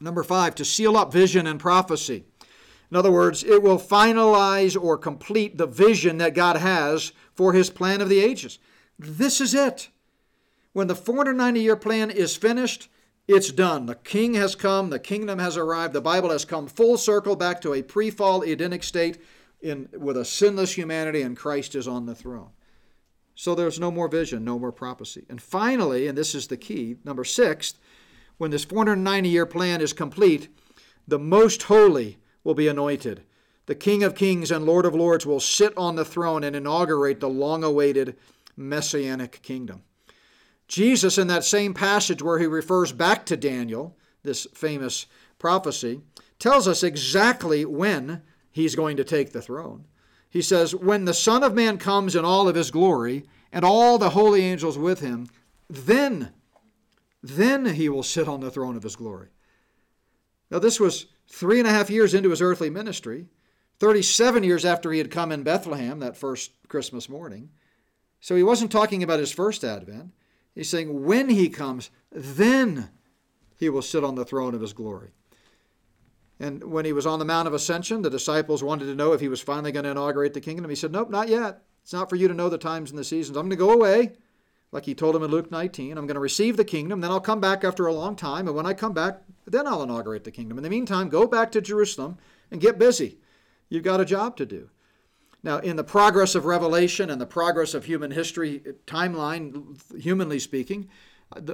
Number 0.00 0.22
five, 0.22 0.54
to 0.56 0.64
seal 0.64 0.96
up 0.96 1.12
vision 1.12 1.46
and 1.46 1.58
prophecy. 1.58 2.24
In 2.90 2.96
other 2.96 3.12
words, 3.12 3.44
it 3.44 3.62
will 3.62 3.78
finalize 3.78 4.80
or 4.80 4.96
complete 4.96 5.58
the 5.58 5.66
vision 5.66 6.18
that 6.18 6.34
God 6.34 6.56
has 6.56 7.12
for 7.34 7.52
his 7.52 7.70
plan 7.70 8.00
of 8.00 8.08
the 8.08 8.20
ages. 8.20 8.58
This 8.98 9.40
is 9.40 9.54
it. 9.54 9.90
When 10.72 10.86
the 10.86 10.94
490 10.94 11.60
year 11.60 11.76
plan 11.76 12.10
is 12.10 12.36
finished, 12.36 12.88
it's 13.26 13.52
done. 13.52 13.86
The 13.86 13.94
king 13.94 14.34
has 14.34 14.54
come, 14.54 14.88
the 14.88 14.98
kingdom 14.98 15.38
has 15.38 15.56
arrived, 15.56 15.92
the 15.92 16.00
Bible 16.00 16.30
has 16.30 16.46
come 16.46 16.66
full 16.66 16.96
circle 16.96 17.36
back 17.36 17.60
to 17.60 17.74
a 17.74 17.82
pre 17.82 18.10
fall 18.10 18.42
Edenic 18.42 18.82
state 18.82 19.18
in, 19.60 19.88
with 19.92 20.16
a 20.16 20.24
sinless 20.24 20.72
humanity, 20.72 21.20
and 21.20 21.36
Christ 21.36 21.74
is 21.74 21.86
on 21.86 22.06
the 22.06 22.14
throne. 22.14 22.50
So 23.34 23.54
there's 23.54 23.78
no 23.78 23.90
more 23.90 24.08
vision, 24.08 24.44
no 24.44 24.58
more 24.58 24.72
prophecy. 24.72 25.24
And 25.28 25.40
finally, 25.40 26.08
and 26.08 26.16
this 26.16 26.34
is 26.34 26.46
the 26.46 26.56
key, 26.56 26.96
number 27.04 27.24
six, 27.24 27.74
when 28.38 28.50
this 28.50 28.64
490 28.64 29.28
year 29.28 29.46
plan 29.46 29.80
is 29.80 29.92
complete, 29.92 30.48
the 31.06 31.18
most 31.18 31.64
holy 31.64 32.18
will 32.44 32.54
be 32.54 32.68
anointed. 32.68 33.22
The 33.66 33.74
King 33.74 34.02
of 34.02 34.14
Kings 34.14 34.50
and 34.50 34.64
Lord 34.64 34.86
of 34.86 34.94
Lords 34.94 35.26
will 35.26 35.40
sit 35.40 35.76
on 35.76 35.96
the 35.96 36.04
throne 36.04 36.42
and 36.44 36.56
inaugurate 36.56 37.20
the 37.20 37.28
long 37.28 37.62
awaited 37.62 38.16
messianic 38.56 39.42
kingdom. 39.42 39.82
Jesus, 40.66 41.18
in 41.18 41.28
that 41.28 41.44
same 41.44 41.74
passage 41.74 42.22
where 42.22 42.38
he 42.38 42.46
refers 42.46 42.92
back 42.92 43.24
to 43.26 43.36
Daniel, 43.36 43.96
this 44.22 44.46
famous 44.54 45.06
prophecy, 45.38 46.00
tells 46.38 46.68
us 46.68 46.82
exactly 46.82 47.64
when 47.64 48.22
he's 48.50 48.74
going 48.74 48.96
to 48.96 49.04
take 49.04 49.32
the 49.32 49.42
throne 49.42 49.84
he 50.30 50.42
says, 50.42 50.74
When 50.74 51.04
the 51.04 51.14
Son 51.14 51.42
of 51.42 51.54
Man 51.54 51.78
comes 51.78 52.14
in 52.14 52.24
all 52.24 52.48
of 52.48 52.54
his 52.54 52.70
glory, 52.70 53.24
and 53.50 53.64
all 53.64 53.96
the 53.96 54.10
holy 54.10 54.42
angels 54.42 54.76
with 54.76 55.00
him, 55.00 55.28
then, 55.70 56.32
then 57.22 57.64
he 57.74 57.88
will 57.88 58.02
sit 58.02 58.28
on 58.28 58.40
the 58.40 58.50
throne 58.50 58.76
of 58.76 58.82
his 58.82 58.96
glory. 58.96 59.28
Now, 60.50 60.58
this 60.58 60.78
was 60.78 61.06
three 61.28 61.58
and 61.58 61.68
a 61.68 61.72
half 61.72 61.90
years 61.90 62.14
into 62.14 62.30
his 62.30 62.42
earthly 62.42 62.70
ministry, 62.70 63.26
37 63.78 64.42
years 64.42 64.64
after 64.64 64.90
he 64.90 64.98
had 64.98 65.10
come 65.10 65.30
in 65.30 65.42
Bethlehem 65.42 66.00
that 66.00 66.16
first 66.16 66.50
Christmas 66.68 67.08
morning. 67.08 67.50
So 68.20 68.34
he 68.34 68.42
wasn't 68.42 68.72
talking 68.72 69.02
about 69.02 69.20
his 69.20 69.30
first 69.30 69.62
advent. 69.62 70.12
He's 70.54 70.68
saying, 70.68 71.04
when 71.04 71.28
he 71.28 71.48
comes, 71.48 71.90
then 72.10 72.90
he 73.58 73.68
will 73.68 73.82
sit 73.82 74.02
on 74.02 74.16
the 74.16 74.24
throne 74.24 74.54
of 74.54 74.60
his 74.60 74.72
glory. 74.72 75.10
And 76.40 76.64
when 76.64 76.84
he 76.84 76.92
was 76.92 77.06
on 77.06 77.18
the 77.18 77.24
Mount 77.24 77.48
of 77.48 77.54
Ascension, 77.54 78.02
the 78.02 78.10
disciples 78.10 78.62
wanted 78.62 78.86
to 78.86 78.94
know 78.94 79.12
if 79.12 79.20
he 79.20 79.28
was 79.28 79.40
finally 79.40 79.72
going 79.72 79.84
to 79.84 79.90
inaugurate 79.90 80.34
the 80.34 80.40
kingdom. 80.40 80.68
He 80.68 80.76
said, 80.76 80.92
Nope, 80.92 81.10
not 81.10 81.28
yet. 81.28 81.62
It's 81.82 81.92
not 81.92 82.08
for 82.08 82.16
you 82.16 82.28
to 82.28 82.34
know 82.34 82.48
the 82.48 82.58
times 82.58 82.90
and 82.90 82.98
the 82.98 83.04
seasons. 83.04 83.36
I'm 83.36 83.48
going 83.48 83.50
to 83.50 83.56
go 83.56 83.72
away, 83.72 84.12
like 84.70 84.84
he 84.84 84.94
told 84.94 85.14
them 85.14 85.22
in 85.22 85.30
Luke 85.30 85.50
19. 85.50 85.96
I'm 85.96 86.06
going 86.06 86.14
to 86.14 86.20
receive 86.20 86.56
the 86.56 86.64
kingdom, 86.64 87.00
then 87.00 87.10
I'll 87.10 87.20
come 87.20 87.40
back 87.40 87.64
after 87.64 87.86
a 87.86 87.92
long 87.92 88.16
time. 88.16 88.46
And 88.46 88.56
when 88.56 88.66
I 88.66 88.74
come 88.74 88.92
back, 88.92 89.22
then 89.46 89.66
I'll 89.66 89.82
inaugurate 89.82 90.24
the 90.24 90.30
kingdom. 90.30 90.58
In 90.58 90.64
the 90.64 90.70
meantime, 90.70 91.08
go 91.08 91.26
back 91.26 91.50
to 91.52 91.60
Jerusalem 91.60 92.18
and 92.50 92.60
get 92.60 92.78
busy. 92.78 93.18
You've 93.68 93.84
got 93.84 94.00
a 94.00 94.04
job 94.04 94.36
to 94.36 94.46
do. 94.46 94.70
Now, 95.42 95.58
in 95.58 95.76
the 95.76 95.84
progress 95.84 96.34
of 96.34 96.46
Revelation 96.46 97.10
and 97.10 97.20
the 97.20 97.26
progress 97.26 97.72
of 97.72 97.84
human 97.84 98.10
history 98.10 98.62
timeline, 98.86 99.80
humanly 99.98 100.38
speaking, 100.38 100.88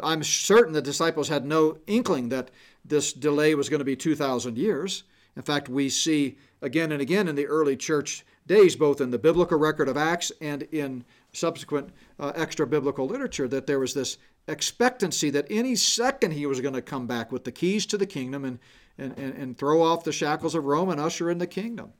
I'm 0.02 0.22
certain 0.22 0.72
the 0.72 0.80
disciples 0.80 1.28
had 1.28 1.44
no 1.44 1.78
inkling 1.86 2.30
that 2.30 2.50
this 2.84 3.12
delay 3.12 3.54
was 3.54 3.68
going 3.68 3.80
to 3.80 3.84
be 3.84 3.96
2,000 3.96 4.56
years. 4.56 5.04
In 5.36 5.42
fact, 5.42 5.68
we 5.68 5.88
see 5.88 6.38
again 6.62 6.92
and 6.92 7.02
again 7.02 7.28
in 7.28 7.34
the 7.34 7.46
early 7.46 7.76
church 7.76 8.24
days, 8.46 8.76
both 8.76 9.00
in 9.00 9.10
the 9.10 9.18
biblical 9.18 9.58
record 9.58 9.88
of 9.88 9.96
Acts 9.96 10.30
and 10.40 10.62
in 10.64 11.04
subsequent 11.36 11.90
uh, 12.18 12.32
extra 12.34 12.66
biblical 12.66 13.06
literature, 13.06 13.48
that 13.48 13.66
there 13.66 13.78
was 13.78 13.94
this 13.94 14.18
expectancy 14.46 15.30
that 15.30 15.46
any 15.50 15.74
second 15.74 16.32
he 16.32 16.46
was 16.46 16.60
going 16.60 16.74
to 16.74 16.82
come 16.82 17.06
back 17.06 17.32
with 17.32 17.44
the 17.44 17.52
keys 17.52 17.86
to 17.86 17.98
the 17.98 18.06
kingdom 18.06 18.44
and, 18.44 18.58
and, 18.98 19.18
and, 19.18 19.34
and 19.34 19.58
throw 19.58 19.82
off 19.82 20.04
the 20.04 20.12
shackles 20.12 20.54
of 20.54 20.64
Rome 20.64 20.90
and 20.90 21.00
usher 21.00 21.30
in 21.30 21.38
the 21.38 21.46
kingdom. 21.46 21.92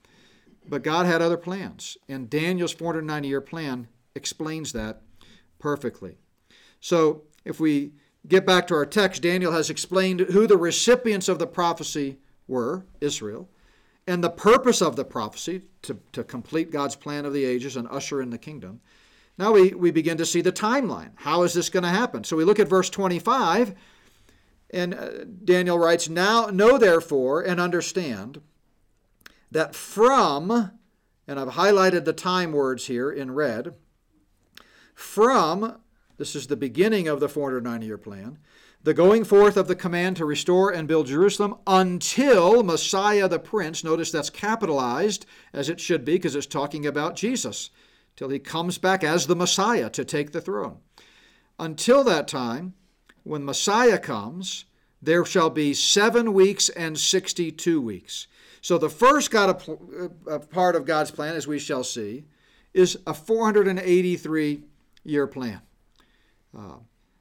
But 0.67 0.83
God 0.83 1.07
had 1.07 1.21
other 1.21 1.37
plans, 1.37 1.99
and 2.09 2.31
Daniel's 2.31 2.73
490 2.73 3.29
year 3.29 3.41
plan 3.41 3.89
explains 4.15 4.73
that 4.73 5.03
perfectly. 5.59 6.19
So 6.81 7.23
if 7.45 7.61
we 7.61 7.93
get 8.27 8.47
back 8.47 8.67
to 8.69 8.75
our 8.75 8.87
text, 8.87 9.23
Daniel 9.23 9.53
has 9.53 9.71
explained 9.71 10.21
who 10.21 10.47
the 10.47 10.57
recipients 10.57 11.29
of 11.29 11.39
the 11.39 11.47
prophecy 11.47 12.19
were 12.47 12.87
Israel, 13.01 13.49
and 14.07 14.23
the 14.23 14.31
purpose 14.31 14.83
of 14.83 14.97
the 14.97 15.05
prophecy 15.05 15.63
to, 15.83 15.99
to 16.13 16.25
complete 16.25 16.71
God's 16.71 16.97
plan 16.97 17.25
of 17.25 17.33
the 17.33 17.45
ages 17.45 17.77
and 17.77 17.89
usher 17.89 18.21
in 18.21 18.31
the 18.31 18.39
kingdom. 18.39 18.81
Now 19.37 19.53
we, 19.53 19.75
we 19.75 19.91
begin 19.91 20.17
to 20.19 20.27
see 20.27 20.41
the 20.41 20.53
timeline. 20.53 21.11
How 21.17 21.43
is 21.43 21.55
this 21.55 21.69
going 21.69 21.83
to 21.83 21.89
happen? 21.89 22.25
So 22.25 22.37
we 22.37 22.45
look 22.45 22.61
at 22.61 22.69
verse 22.69 22.89
25, 22.89 23.75
and 24.71 24.95
uh, 24.95 25.11
Daniel 25.45 25.79
writes, 25.79 26.09
Now 26.09 26.47
know 26.47 26.79
therefore 26.79 27.41
and 27.41 27.61
understand 27.61 28.41
that 29.51 29.75
from, 29.75 30.73
and 31.27 31.41
I've 31.41 31.55
highlighted 31.55 32.05
the 32.05 32.13
time 32.13 32.53
words 32.53 32.87
here 32.87 33.11
in 33.11 33.33
red, 33.33 33.75
from, 34.95 35.81
this 36.17 36.37
is 36.37 36.47
the 36.47 36.57
beginning 36.57 37.09
of 37.09 37.19
the 37.19 37.29
490 37.29 37.87
year 37.87 37.99
plan, 37.99 38.39
the 38.85 38.95
going 38.95 39.25
forth 39.25 39.57
of 39.57 39.67
the 39.67 39.75
command 39.75 40.17
to 40.19 40.25
restore 40.25 40.71
and 40.71 40.87
build 40.87 41.07
Jerusalem 41.07 41.57
until 41.67 42.63
Messiah 42.63 43.29
the 43.29 43.39
Prince, 43.39 43.83
notice 43.83 44.13
that's 44.13 44.31
capitalized 44.31 45.27
as 45.53 45.69
it 45.69 45.81
should 45.81 46.05
be 46.05 46.13
because 46.13 46.37
it's 46.37 46.47
talking 46.47 46.87
about 46.87 47.17
Jesus 47.17 47.71
till 48.17 48.29
he 48.29 48.39
comes 48.39 48.79
back 48.79 49.03
as 49.03 49.27
the 49.27 49.37
Messiah 49.37 49.91
to 49.91 50.05
take 50.05 50.33
the 50.33 50.41
throne. 50.41 50.79
Until 51.59 52.05
that 52.05 52.29
time, 52.29 52.75
when 53.23 53.45
Messiah 53.45 53.99
comes, 53.99 54.65
there 55.03 55.25
shall 55.25 55.51
be 55.51 55.75
seven 55.75 56.33
weeks 56.33 56.69
and 56.69 56.99
62 56.99 57.81
weeks. 57.81 58.27
So 58.61 58.79
the 58.79 58.89
first 58.89 59.31
God, 59.31 59.63
a 60.27 60.39
part 60.39 60.77
of 60.77 60.87
God's 60.87 61.11
plan, 61.11 61.35
as 61.35 61.47
we 61.47 61.59
shall 61.59 61.85
see, 61.85 62.25
is 62.73 62.99
a 63.07 63.15
483 63.15 64.63
year 65.05 65.27
plan. 65.27 65.61
Uh, 66.57 66.77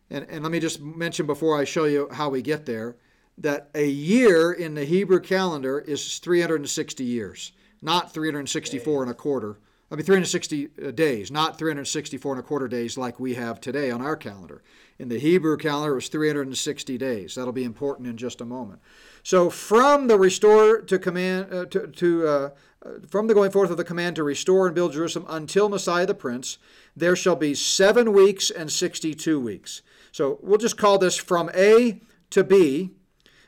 and, 0.09 0.25
and 0.29 0.43
let 0.43 0.51
me 0.51 0.59
just 0.59 0.81
mention 0.81 1.25
before 1.25 1.59
I 1.59 1.63
show 1.63 1.85
you 1.85 2.07
how 2.11 2.29
we 2.29 2.41
get 2.41 2.65
there 2.65 2.95
that 3.37 3.69
a 3.73 3.87
year 3.87 4.51
in 4.51 4.75
the 4.75 4.85
Hebrew 4.85 5.19
calendar 5.19 5.79
is 5.79 6.19
360 6.19 7.03
years, 7.03 7.51
not 7.81 8.13
364 8.13 9.01
and 9.03 9.11
a 9.11 9.15
quarter 9.15 9.57
I 9.93 9.95
mean, 9.95 10.05
360 10.05 10.69
uh, 10.87 10.89
days, 10.89 11.29
not 11.29 11.59
364 11.59 12.33
and 12.33 12.39
a 12.39 12.43
quarter 12.43 12.67
days 12.67 12.97
like 12.97 13.19
we 13.19 13.35
have 13.35 13.61
today 13.61 13.91
on 13.91 14.01
our 14.01 14.15
calendar. 14.15 14.63
In 14.97 15.07
the 15.07 15.19
Hebrew 15.19 15.55
calendar, 15.55 15.91
it 15.91 15.95
was 15.95 16.07
360 16.07 16.97
days. 16.97 17.35
That'll 17.35 17.53
be 17.53 17.63
important 17.63 18.07
in 18.07 18.17
just 18.17 18.41
a 18.41 18.45
moment. 18.45 18.81
So, 19.21 19.51
from 19.51 20.07
the 20.07 20.17
restore 20.17 20.81
to 20.81 20.97
command 20.97 21.53
uh, 21.53 21.65
to, 21.65 21.85
to 21.85 22.27
uh, 22.27 22.49
uh, 22.83 22.89
from 23.07 23.27
the 23.27 23.35
going 23.35 23.51
forth 23.51 23.69
of 23.69 23.77
the 23.77 23.83
command 23.83 24.15
to 24.15 24.23
restore 24.23 24.65
and 24.65 24.73
build 24.73 24.93
Jerusalem 24.93 25.27
until 25.29 25.69
Messiah 25.69 26.07
the 26.07 26.15
Prince, 26.15 26.57
there 26.95 27.15
shall 27.15 27.35
be 27.35 27.53
seven 27.53 28.13
weeks 28.13 28.49
and 28.49 28.71
62 28.71 29.39
weeks. 29.39 29.83
So, 30.11 30.39
we'll 30.41 30.57
just 30.57 30.75
call 30.75 30.97
this 30.97 31.17
from 31.17 31.51
A 31.53 32.01
to 32.31 32.43
B. 32.43 32.89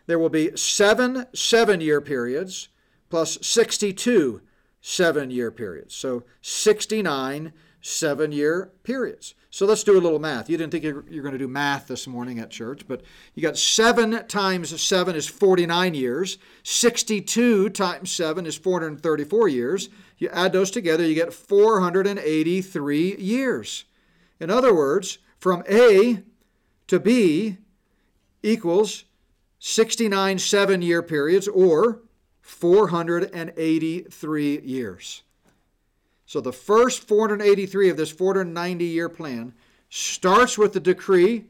There 0.06 0.20
will 0.20 0.30
be 0.30 0.56
seven 0.56 1.26
seven 1.34 1.82
year 1.82 2.02
periods 2.02 2.68
plus 3.10 3.40
62 3.42 4.42
seven 4.88 5.32
year 5.32 5.50
periods. 5.50 5.96
So 5.96 6.24
69 6.42 7.52
seven 7.82 8.32
year 8.32 8.72
periods. 8.84 9.34
So 9.50 9.66
let's 9.66 9.84
do 9.84 9.98
a 9.98 10.02
little 10.02 10.20
math. 10.20 10.48
You 10.48 10.58
didn't 10.58 10.72
think 10.72 10.84
you're, 10.84 11.04
you're 11.10 11.24
going 11.24 11.34
to 11.34 11.40
do 11.40 11.48
math 11.48 11.88
this 11.88 12.06
morning 12.06 12.38
at 12.38 12.52
church, 12.52 12.88
but 12.88 13.02
you 13.34 13.42
got 13.42 13.58
seven 13.58 14.28
times 14.28 14.80
seven 14.80 15.16
is 15.16 15.28
49 15.28 15.96
years. 15.96 16.38
62 16.62 17.70
times 17.70 18.12
seven 18.12 18.46
is 18.46 18.58
434 18.58 19.48
years. 19.48 19.90
You 20.20 20.30
add 20.30 20.54
those 20.54 20.70
together, 20.70 21.04
you 21.04 21.16
get 21.16 21.34
483 21.34 23.16
years. 23.18 23.86
In 24.40 24.52
other 24.52 24.74
words, 24.74 25.18
from 25.40 25.64
A 25.68 26.22
to 26.88 27.00
B 27.00 27.58
equals 28.44 29.06
69 29.58 30.38
seven 30.38 30.84
year 30.84 31.02
periods 31.02 31.48
or 31.48 32.02
483 32.46 34.62
years. 34.62 35.24
So 36.28 36.40
the 36.40 36.54
first 36.54 37.08
483 37.08 37.90
of 37.90 37.98
this 37.98 38.12
490 38.12 38.86
year 38.86 39.10
plan 39.10 39.56
starts 39.90 40.56
with 40.56 40.74
the 40.74 40.80
decree 40.80 41.46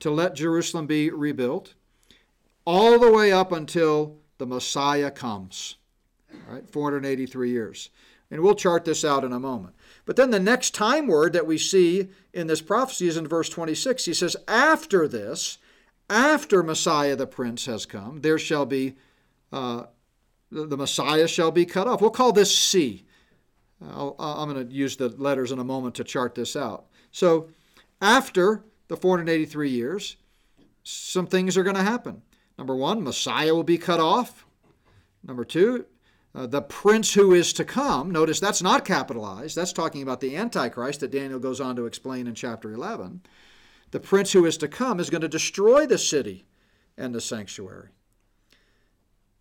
to 0.00 0.10
let 0.10 0.34
Jerusalem 0.34 0.88
be 0.88 1.10
rebuilt, 1.10 1.74
all 2.64 2.98
the 2.98 3.12
way 3.12 3.30
up 3.30 3.52
until 3.52 4.16
the 4.38 4.46
Messiah 4.46 5.12
comes. 5.12 5.76
All 6.32 6.54
right, 6.54 6.68
483 6.68 7.50
years. 7.50 7.90
And 8.28 8.40
we'll 8.40 8.56
chart 8.56 8.84
this 8.84 9.04
out 9.04 9.22
in 9.22 9.32
a 9.32 9.38
moment. 9.38 9.76
But 10.04 10.16
then 10.16 10.30
the 10.30 10.40
next 10.40 10.74
time 10.74 11.06
word 11.06 11.34
that 11.34 11.46
we 11.46 11.56
see 11.56 12.08
in 12.32 12.48
this 12.48 12.62
prophecy 12.62 13.06
is 13.06 13.16
in 13.16 13.28
verse 13.28 13.48
26. 13.48 14.06
He 14.06 14.14
says, 14.14 14.36
After 14.48 15.06
this, 15.06 15.58
after 16.10 16.64
Messiah 16.64 17.14
the 17.14 17.28
Prince 17.28 17.66
has 17.66 17.86
come, 17.86 18.22
there 18.22 18.40
shall 18.40 18.66
be 18.66 18.96
uh, 19.52 19.84
the 20.52 20.76
Messiah 20.76 21.26
shall 21.26 21.50
be 21.50 21.64
cut 21.64 21.88
off. 21.88 22.00
We'll 22.00 22.10
call 22.10 22.32
this 22.32 22.56
C. 22.56 23.06
am 23.80 24.14
going 24.16 24.68
to 24.68 24.72
use 24.72 24.96
the 24.96 25.08
letters 25.08 25.50
in 25.50 25.58
a 25.58 25.64
moment 25.64 25.94
to 25.96 26.04
chart 26.04 26.34
this 26.34 26.54
out. 26.54 26.86
So, 27.10 27.48
after 28.00 28.64
the 28.88 28.96
483 28.96 29.70
years, 29.70 30.16
some 30.84 31.26
things 31.26 31.56
are 31.56 31.62
going 31.62 31.76
to 31.76 31.82
happen. 31.82 32.22
Number 32.58 32.76
one, 32.76 33.02
Messiah 33.02 33.54
will 33.54 33.62
be 33.62 33.78
cut 33.78 34.00
off. 34.00 34.44
Number 35.24 35.44
two, 35.44 35.86
uh, 36.34 36.46
the 36.46 36.62
prince 36.62 37.14
who 37.14 37.32
is 37.32 37.52
to 37.54 37.64
come. 37.64 38.10
Notice 38.10 38.40
that's 38.40 38.62
not 38.62 38.84
capitalized. 38.84 39.56
That's 39.56 39.72
talking 39.72 40.02
about 40.02 40.20
the 40.20 40.36
Antichrist 40.36 41.00
that 41.00 41.12
Daniel 41.12 41.38
goes 41.38 41.60
on 41.60 41.76
to 41.76 41.86
explain 41.86 42.26
in 42.26 42.34
chapter 42.34 42.72
11. 42.72 43.22
The 43.92 44.00
prince 44.00 44.32
who 44.32 44.44
is 44.44 44.56
to 44.58 44.68
come 44.68 45.00
is 45.00 45.10
going 45.10 45.20
to 45.20 45.28
destroy 45.28 45.86
the 45.86 45.98
city 45.98 46.44
and 46.96 47.14
the 47.14 47.20
sanctuary. 47.20 47.90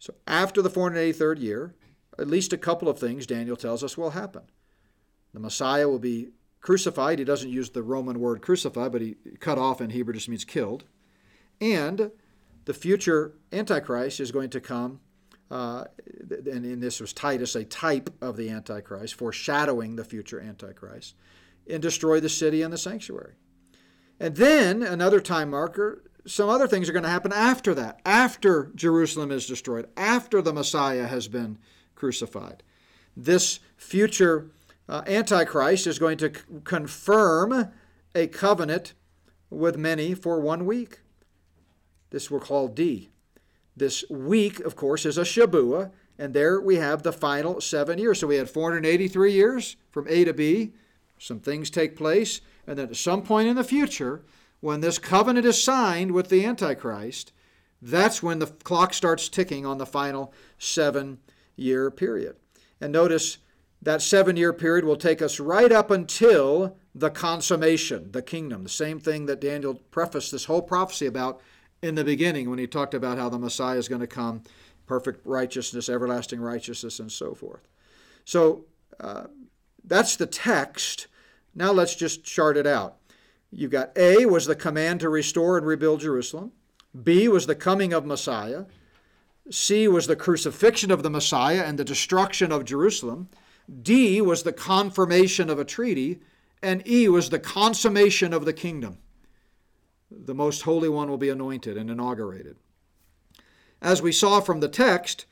So 0.01 0.15
after 0.25 0.63
the 0.63 0.69
483rd 0.71 1.39
year, 1.39 1.75
at 2.17 2.27
least 2.27 2.53
a 2.53 2.57
couple 2.57 2.89
of 2.89 2.97
things 2.97 3.27
Daniel 3.27 3.55
tells 3.55 3.83
us 3.83 3.99
will 3.99 4.09
happen. 4.09 4.41
The 5.31 5.39
Messiah 5.39 5.87
will 5.87 5.99
be 5.99 6.29
crucified. 6.59 7.19
He 7.19 7.25
doesn't 7.25 7.51
use 7.51 7.69
the 7.69 7.83
Roman 7.83 8.19
word 8.19 8.41
crucify, 8.41 8.89
but 8.89 9.01
he 9.01 9.15
cut 9.39 9.59
off 9.59 9.79
in 9.79 9.91
Hebrew 9.91 10.15
just 10.15 10.27
means 10.27 10.43
killed. 10.43 10.85
And 11.61 12.09
the 12.65 12.73
future 12.73 13.33
Antichrist 13.53 14.19
is 14.19 14.31
going 14.31 14.49
to 14.49 14.59
come, 14.59 15.01
uh, 15.51 15.83
and, 16.19 16.65
and 16.65 16.81
this 16.81 16.99
was 16.99 17.13
Titus, 17.13 17.53
a 17.53 17.63
type 17.63 18.09
of 18.21 18.37
the 18.37 18.49
Antichrist, 18.49 19.13
foreshadowing 19.13 19.97
the 19.97 20.03
future 20.03 20.41
Antichrist, 20.41 21.13
and 21.69 21.79
destroy 21.79 22.19
the 22.19 22.27
city 22.27 22.63
and 22.63 22.73
the 22.73 22.77
sanctuary. 22.79 23.35
And 24.19 24.35
then 24.35 24.81
another 24.81 25.19
time 25.19 25.51
marker 25.51 26.01
some 26.25 26.49
other 26.49 26.67
things 26.67 26.87
are 26.87 26.93
going 26.93 27.03
to 27.03 27.09
happen 27.09 27.33
after 27.33 27.73
that, 27.73 27.99
after 28.05 28.71
Jerusalem 28.75 29.31
is 29.31 29.47
destroyed, 29.47 29.87
after 29.97 30.41
the 30.41 30.53
Messiah 30.53 31.07
has 31.07 31.27
been 31.27 31.57
crucified. 31.95 32.63
This 33.15 33.59
future 33.75 34.49
uh, 34.87 35.03
Antichrist 35.07 35.87
is 35.87 35.99
going 35.99 36.17
to 36.17 36.33
c- 36.33 36.41
confirm 36.63 37.71
a 38.13 38.27
covenant 38.27 38.93
with 39.49 39.77
many 39.77 40.13
for 40.13 40.39
one 40.39 40.65
week. 40.65 40.99
This 42.09 42.29
we'll 42.29 42.39
call 42.39 42.67
D. 42.67 43.09
This 43.75 44.03
week, 44.09 44.59
of 44.59 44.75
course, 44.75 45.05
is 45.05 45.17
a 45.17 45.23
Shabua, 45.23 45.91
and 46.19 46.33
there 46.33 46.59
we 46.59 46.75
have 46.75 47.03
the 47.03 47.13
final 47.13 47.61
seven 47.61 47.97
years. 47.97 48.19
So 48.19 48.27
we 48.27 48.35
had 48.35 48.49
483 48.49 49.31
years 49.31 49.77
from 49.89 50.07
A 50.07 50.25
to 50.25 50.33
B. 50.33 50.73
Some 51.17 51.39
things 51.39 51.69
take 51.69 51.95
place, 51.95 52.41
and 52.67 52.77
then 52.77 52.89
at 52.89 52.95
some 52.95 53.23
point 53.23 53.47
in 53.47 53.55
the 53.55 53.63
future, 53.63 54.23
when 54.61 54.79
this 54.79 54.97
covenant 54.97 55.45
is 55.45 55.61
signed 55.61 56.11
with 56.11 56.29
the 56.29 56.45
Antichrist, 56.45 57.33
that's 57.81 58.23
when 58.23 58.39
the 58.39 58.47
clock 58.47 58.93
starts 58.93 59.27
ticking 59.27 59.65
on 59.65 59.79
the 59.79 59.85
final 59.85 60.33
seven 60.57 61.19
year 61.55 61.91
period. 61.91 62.35
And 62.79 62.93
notice 62.93 63.39
that 63.81 64.01
seven 64.01 64.37
year 64.37 64.53
period 64.53 64.85
will 64.85 64.95
take 64.95 65.21
us 65.21 65.39
right 65.39 65.71
up 65.71 65.89
until 65.91 66.77
the 66.93 67.09
consummation, 67.09 68.11
the 68.11 68.21
kingdom, 68.21 68.63
the 68.63 68.69
same 68.69 68.99
thing 68.99 69.25
that 69.25 69.41
Daniel 69.41 69.75
prefaced 69.91 70.31
this 70.31 70.45
whole 70.45 70.61
prophecy 70.61 71.07
about 71.07 71.41
in 71.81 71.95
the 71.95 72.03
beginning 72.03 72.49
when 72.49 72.59
he 72.59 72.67
talked 72.67 72.93
about 72.93 73.17
how 73.17 73.29
the 73.29 73.39
Messiah 73.39 73.77
is 73.77 73.87
going 73.87 74.01
to 74.01 74.07
come, 74.07 74.43
perfect 74.85 75.25
righteousness, 75.25 75.89
everlasting 75.89 76.39
righteousness, 76.39 76.99
and 76.99 77.11
so 77.11 77.33
forth. 77.33 77.67
So 78.25 78.65
uh, 78.99 79.25
that's 79.83 80.15
the 80.15 80.27
text. 80.27 81.07
Now 81.55 81.71
let's 81.71 81.95
just 81.95 82.23
chart 82.23 82.57
it 82.57 82.67
out. 82.67 82.97
You've 83.51 83.71
got 83.71 83.91
A 83.97 84.25
was 84.25 84.45
the 84.45 84.55
command 84.55 85.01
to 85.01 85.09
restore 85.09 85.57
and 85.57 85.67
rebuild 85.67 85.99
Jerusalem. 85.99 86.53
B 87.03 87.27
was 87.27 87.47
the 87.47 87.55
coming 87.55 87.93
of 87.93 88.05
Messiah. 88.05 88.65
C 89.49 89.87
was 89.87 90.07
the 90.07 90.15
crucifixion 90.15 90.91
of 90.91 91.03
the 91.03 91.09
Messiah 91.09 91.63
and 91.63 91.77
the 91.77 91.83
destruction 91.83 92.51
of 92.51 92.65
Jerusalem. 92.65 93.29
D 93.81 94.21
was 94.21 94.43
the 94.43 94.53
confirmation 94.53 95.49
of 95.49 95.59
a 95.59 95.65
treaty. 95.65 96.21
And 96.63 96.87
E 96.87 97.09
was 97.09 97.29
the 97.29 97.39
consummation 97.39 98.33
of 98.33 98.45
the 98.45 98.53
kingdom. 98.53 98.99
the 100.13 100.35
most 100.35 100.63
holy 100.63 100.89
one 100.89 101.09
will 101.09 101.17
be 101.17 101.29
anointed 101.29 101.77
and 101.77 101.89
inaugurated. 101.89 102.57
As 103.81 104.01
we 104.01 104.11
saw 104.11 104.41
from 104.41 104.59
the 104.59 104.67
text, 104.67 105.25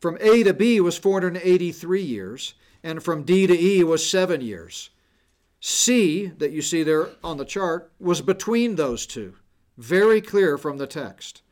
from 0.00 0.16
A 0.20 0.44
to 0.44 0.54
B 0.54 0.80
was 0.80 0.96
483 0.96 2.00
years, 2.00 2.54
and 2.84 3.02
from 3.02 3.24
D 3.24 3.46
to 3.48 3.58
E 3.58 3.82
was 3.82 4.08
seven 4.08 4.40
years. 4.40 4.90
C, 5.64 6.26
that 6.38 6.50
you 6.50 6.60
see 6.60 6.82
there 6.82 7.10
on 7.22 7.36
the 7.36 7.44
chart, 7.44 7.92
was 8.00 8.20
between 8.20 8.74
those 8.74 9.06
two. 9.06 9.36
Very 9.78 10.20
clear 10.20 10.58
from 10.58 10.78
the 10.78 10.88
text. 10.88 11.42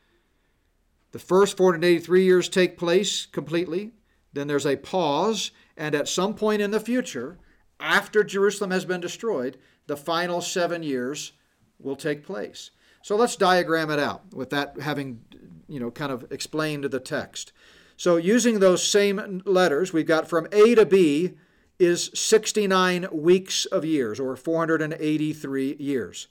The 1.13 1.21
first 1.21 1.57
483 1.57 2.25
years 2.25 2.49
take 2.49 2.77
place 2.77 3.25
completely, 3.27 3.93
then 4.33 4.49
there's 4.49 4.67
a 4.67 4.75
pause, 4.75 5.53
and 5.77 5.95
at 5.95 6.09
some 6.09 6.35
point 6.35 6.61
in 6.61 6.73
the 6.73 6.81
future, 6.81 7.39
after 7.79 8.25
Jerusalem 8.25 8.73
has 8.73 8.85
been 8.85 9.01
destroyed, 9.01 9.59
the 9.87 9.97
final 9.97 10.41
seven 10.41 10.83
years 10.83 11.31
will 11.79 11.95
take 11.95 12.27
place. 12.27 12.73
So 13.03 13.15
let's 13.15 13.37
diagram 13.37 13.91
it 13.91 14.01
out 14.01 14.35
with 14.35 14.51
that 14.51 14.81
having, 14.81 15.21
you 15.69 15.79
know, 15.79 15.93
kind 15.93 16.11
of 16.11 16.27
explained 16.33 16.83
the 16.83 16.99
text. 16.99 17.53
So 17.97 18.17
using 18.17 18.59
those 18.59 18.83
same 18.83 19.41
letters, 19.47 19.93
we've 19.93 20.05
got 20.05 20.29
from 20.29 20.49
A 20.51 20.75
to 20.75 20.85
B 20.85 21.35
is 21.81 22.11
69 22.15 23.09
weeks 23.11 23.65
of 23.65 23.85
years, 23.85 24.21
or 24.21 24.37
483 24.37 25.77
years. 25.79 26.29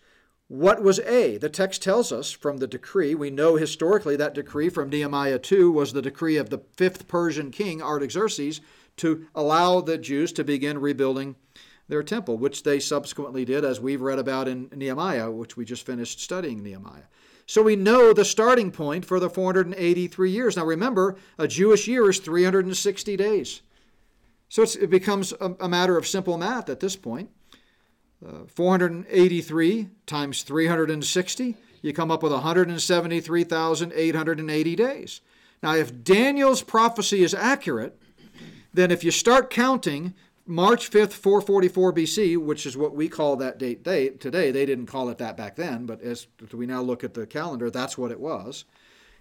What 0.47 0.81
was 0.81 0.99
A? 0.99 1.37
The 1.37 1.49
text 1.49 1.81
tells 1.81 2.11
us 2.11 2.31
from 2.31 2.57
the 2.57 2.67
decree. 2.67 3.15
We 3.15 3.29
know 3.29 3.55
historically 3.55 4.15
that 4.15 4.33
decree 4.33 4.69
from 4.69 4.89
Nehemiah 4.89 5.39
2 5.39 5.71
was 5.71 5.91
the 5.91 6.01
decree 6.01 6.37
of 6.37 6.49
the 6.49 6.61
fifth 6.77 7.07
Persian 7.07 7.51
king, 7.51 7.81
Artaxerxes, 7.81 8.61
to 8.97 9.25
allow 9.33 9.81
the 9.81 9.97
Jews 9.97 10.31
to 10.33 10.43
begin 10.43 10.77
rebuilding 10.77 11.35
their 11.87 12.03
temple, 12.03 12.37
which 12.37 12.63
they 12.63 12.79
subsequently 12.79 13.43
did, 13.43 13.65
as 13.65 13.79
we've 13.79 14.01
read 14.01 14.19
about 14.19 14.47
in 14.47 14.69
Nehemiah, 14.75 15.31
which 15.31 15.57
we 15.57 15.65
just 15.65 15.85
finished 15.85 16.21
studying 16.21 16.61
Nehemiah. 16.61 17.09
So 17.47 17.63
we 17.63 17.75
know 17.75 18.13
the 18.13 18.25
starting 18.25 18.71
point 18.71 19.03
for 19.05 19.19
the 19.19 19.29
483 19.29 20.29
years. 20.29 20.55
Now 20.55 20.65
remember, 20.65 21.15
a 21.39 21.47
Jewish 21.47 21.87
year 21.87 22.07
is 22.09 22.19
360 22.19 23.17
days. 23.17 23.61
So 24.49 24.63
it 24.63 24.89
becomes 24.89 25.31
a, 25.39 25.55
a 25.59 25.69
matter 25.69 25.95
of 25.97 26.07
simple 26.07 26.35
math 26.37 26.69
at 26.69 26.79
this 26.79 26.95
point. 26.95 27.29
Uh, 28.25 28.45
483 28.47 29.89
times 30.05 30.43
360, 30.43 31.55
you 31.81 31.93
come 31.93 32.11
up 32.11 32.21
with 32.21 32.33
173,880 32.33 34.75
days. 34.75 35.21
Now, 35.63 35.73
if 35.75 36.03
Daniel's 36.03 36.61
prophecy 36.61 37.23
is 37.23 37.33
accurate, 37.33 37.97
then 38.73 38.91
if 38.91 39.05
you 39.05 39.11
start 39.11 39.49
counting 39.49 40.13
March 40.45 40.91
5th, 40.91 41.13
444 41.13 41.93
BC, 41.93 42.37
which 42.37 42.65
is 42.65 42.75
what 42.75 42.93
we 42.95 43.07
call 43.07 43.37
that 43.37 43.57
date, 43.57 43.83
date 43.83 44.19
today, 44.19 44.51
they 44.51 44.65
didn't 44.65 44.87
call 44.87 45.07
it 45.09 45.17
that 45.19 45.37
back 45.37 45.55
then, 45.55 45.85
but 45.85 46.01
as 46.01 46.27
we 46.51 46.65
now 46.65 46.81
look 46.81 47.01
at 47.03 47.13
the 47.13 47.25
calendar, 47.25 47.69
that's 47.69 47.97
what 47.97 48.11
it 48.11 48.19
was. 48.19 48.65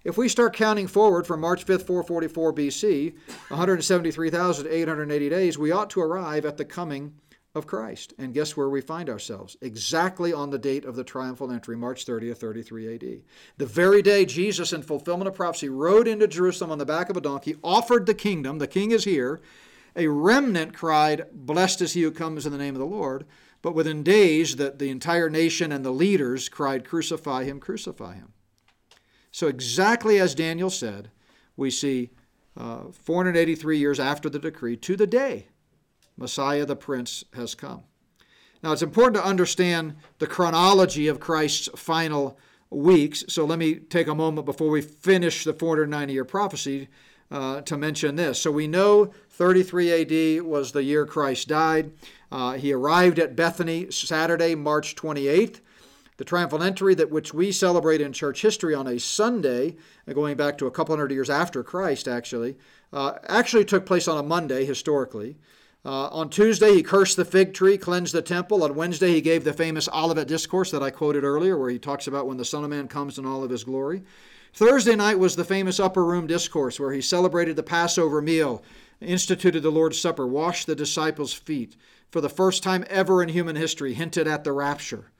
If 0.05 0.17
we 0.17 0.29
start 0.29 0.55
counting 0.55 0.87
forward 0.87 1.27
from 1.27 1.41
March 1.41 1.67
5th, 1.67 1.87
444 1.87 2.53
BC, 2.53 3.15
173,880 3.49 5.29
days, 5.29 5.59
we 5.59 5.73
ought 5.73 5.91
to 5.91 6.01
arrive 6.01 6.45
at 6.45 6.57
the 6.57 6.65
coming 6.65 7.15
of 7.55 7.67
Christ. 7.67 8.15
And 8.17 8.33
guess 8.33 8.57
where 8.57 8.69
we 8.69 8.81
find 8.81 9.11
ourselves? 9.11 9.57
Exactly 9.61 10.33
on 10.33 10.51
the 10.51 10.59
date 10.59 10.85
of 10.85 10.95
the 10.95 11.05
triumphal 11.05 11.51
entry, 11.51 11.77
March 11.77 12.07
30th, 12.07 12.37
33 12.37 12.95
AD. 12.95 13.23
The 13.57 13.67
very 13.67 14.01
day 14.01 14.25
Jesus, 14.25 14.73
in 14.73 14.83
fulfillment 14.83 15.29
of 15.29 15.35
prophecy, 15.35 15.69
rode 15.69 16.07
into 16.07 16.29
Jerusalem 16.29 16.71
on 16.71 16.79
the 16.79 16.87
back 16.87 17.11
of 17.11 17.17
a 17.17 17.21
donkey, 17.21 17.57
offered 17.65 18.07
the 18.07 18.15
kingdom, 18.15 18.59
the 18.59 18.67
king 18.67 18.93
is 18.93 19.05
here. 19.05 19.41
A 19.97 20.07
remnant 20.07 20.75
cried, 20.75 21.27
Blessed 21.33 21.83
is 21.83 21.95
he 21.95 22.03
who 22.03 22.13
comes 22.13 22.47
in 22.47 22.53
the 22.53 22.59
name 22.59 22.75
of 22.75 22.81
the 22.81 22.87
Lord. 22.87 23.27
But 23.63 23.75
within 23.75 24.05
days, 24.05 24.55
the, 24.55 24.71
the 24.71 24.91
entire 24.91 25.29
nation 25.29 25.73
and 25.73 25.85
the 25.85 25.91
leaders 25.91 26.49
cried, 26.49 26.87
Crucify 26.87 27.45
him, 27.45 27.59
crucify 27.59 28.15
him. 28.15 28.33
So, 29.31 29.47
exactly 29.47 30.19
as 30.19 30.35
Daniel 30.35 30.71
said, 30.71 31.11
we 31.57 31.71
see 31.71 32.11
uh, 32.57 32.91
483 32.93 33.79
years 33.79 34.01
after 34.01 34.29
the 34.29 34.38
decree, 34.38 34.77
to 34.77 34.97
the 34.97 35.07
day 35.07 35.47
Messiah 36.17 36.67
the 36.67 36.77
Prince 36.77 37.25
has 37.35 37.55
come. 37.55 37.85
Now, 38.62 38.73
it's 38.73 38.83
important 38.83 39.14
to 39.17 39.25
understand 39.25 39.97
the 40.19 40.27
chronology 40.27 41.07
of 41.07 41.21
Christ's 41.21 41.69
final 41.77 42.38
weeks. 42.71 43.25
So, 43.29 43.45
let 43.45 43.59
me 43.59 43.77
take 43.77 44.09
a 44.09 44.14
moment 44.14 44.47
before 44.47 44.71
we 44.71 44.83
finish 44.83 45.45
the 45.45 45.53
490 45.53 46.12
year 46.12 46.25
prophecy 46.25 46.88
uh, 47.31 47.61
to 47.62 47.77
mention 47.77 48.17
this. 48.17 48.41
So, 48.41 48.51
we 48.51 48.67
know 48.67 49.12
33 49.31 50.38
AD 50.38 50.43
was 50.43 50.73
the 50.73 50.83
year 50.83 51.07
Christ 51.07 51.49
died. 51.49 51.93
Uh, 52.33 52.55
he 52.55 52.73
arrived 52.73 53.19
at 53.19 53.37
Bethany 53.37 53.91
Saturday, 53.91 54.55
March 54.55 54.97
28th. 54.97 55.61
The 56.18 56.24
triumphal 56.24 56.64
entry 56.64 56.96
that 56.96 57.12
which 57.12 57.33
we 57.33 57.52
celebrate 57.52 58.00
in 58.00 58.12
church 58.12 58.42
history 58.42 58.74
on 58.74 58.88
a 58.88 58.98
Sunday, 58.98 59.76
uh, 60.07 60.12
going 60.12 60.37
back 60.37 60.59
to 60.59 60.66
a 60.66 60.70
couple 60.70 60.96
hundred 60.96 61.12
years 61.12 61.31
after 61.31 61.62
Christ, 61.62 62.09
actually, 62.09 62.57
uh, 62.92 63.12
actually 63.28 63.64
took 63.64 63.87
place 63.87 64.09
on 64.09 64.18
a 64.18 64.22
Monday 64.24 64.64
historically. 64.64 65.38
Uh, 65.85 66.09
on 66.09 66.28
Tuesday, 66.28 66.74
he 66.74 66.83
cursed 66.83 67.16
the 67.16 67.24
fig 67.24 67.54
tree, 67.54 67.78
cleansed 67.78 68.12
the 68.12 68.20
temple. 68.20 68.64
On 68.64 68.74
Wednesday, 68.74 69.12
he 69.12 69.20
gave 69.20 69.44
the 69.44 69.52
famous 69.52 69.88
Olivet 69.94 70.26
Discourse 70.26 70.72
that 70.72 70.83
I 70.83 70.90
quoted 70.90 71.22
earlier, 71.22 71.57
where 71.57 71.70
he 71.70 71.78
talks 71.78 72.09
about 72.09 72.26
when 72.26 72.37
the 72.37 72.44
Son 72.44 72.64
of 72.64 72.70
Man 72.70 72.88
comes 72.88 73.16
in 73.16 73.24
all 73.24 73.44
of 73.44 73.50
his 73.50 73.62
glory. 73.62 74.02
Thursday 74.52 74.96
night 74.96 75.20
was 75.20 75.37
the 75.37 75.44
famous 75.44 75.78
Upper 75.78 76.04
Room 76.04 76.26
Discourse, 76.26 76.81
where 76.81 76.92
he 76.92 77.00
celebrated 77.00 77.54
the 77.54 77.62
Passover 77.62 78.20
meal, 78.20 78.64
instituted 79.00 79.61
the 79.61 79.70
Lord's 79.70 80.00
Supper, 80.00 80.26
washed 80.26 80.66
the 80.66 80.74
disciples' 80.74 81.33
feet. 81.33 81.76
For 82.11 82.20
the 82.20 82.28
first 82.28 82.64
time 82.64 82.85
ever 82.90 83.22
in 83.22 83.28
human 83.28 83.54
history, 83.54 83.94
hinted 83.94 84.26
at 84.26 84.42
the 84.42 84.50
rapture 84.50 85.12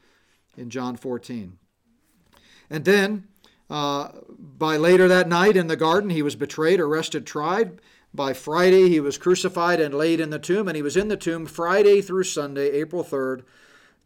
in 0.59 0.71
John 0.71 0.97
14. 0.97 1.59
And 2.71 2.85
then, 2.85 3.29
uh, 3.71 4.11
by 4.39 4.77
later 4.77 5.09
that 5.09 5.29
night 5.29 5.57
in 5.57 5.69
the 5.69 5.77
garden, 5.77 6.11
he 6.11 6.23
was 6.23 6.37
betrayed, 6.37 6.81
arrested, 6.81 7.27
tried. 7.27 7.81
By 8.13 8.33
Friday, 8.33 8.89
he 8.89 9.01
was 9.01 9.19
crucified 9.19 9.81
and 9.81 9.95
laid 9.95 10.21
in 10.21 10.31
the 10.31 10.39
tomb, 10.39 10.69
and 10.69 10.77
he 10.77 10.83
was 10.83 10.97
in 10.97 11.09
the 11.09 11.17
tomb 11.17 11.47
Friday 11.47 12.01
through 12.01 12.25
Sunday, 12.25 12.71
April 12.71 13.05
3rd 13.05 13.45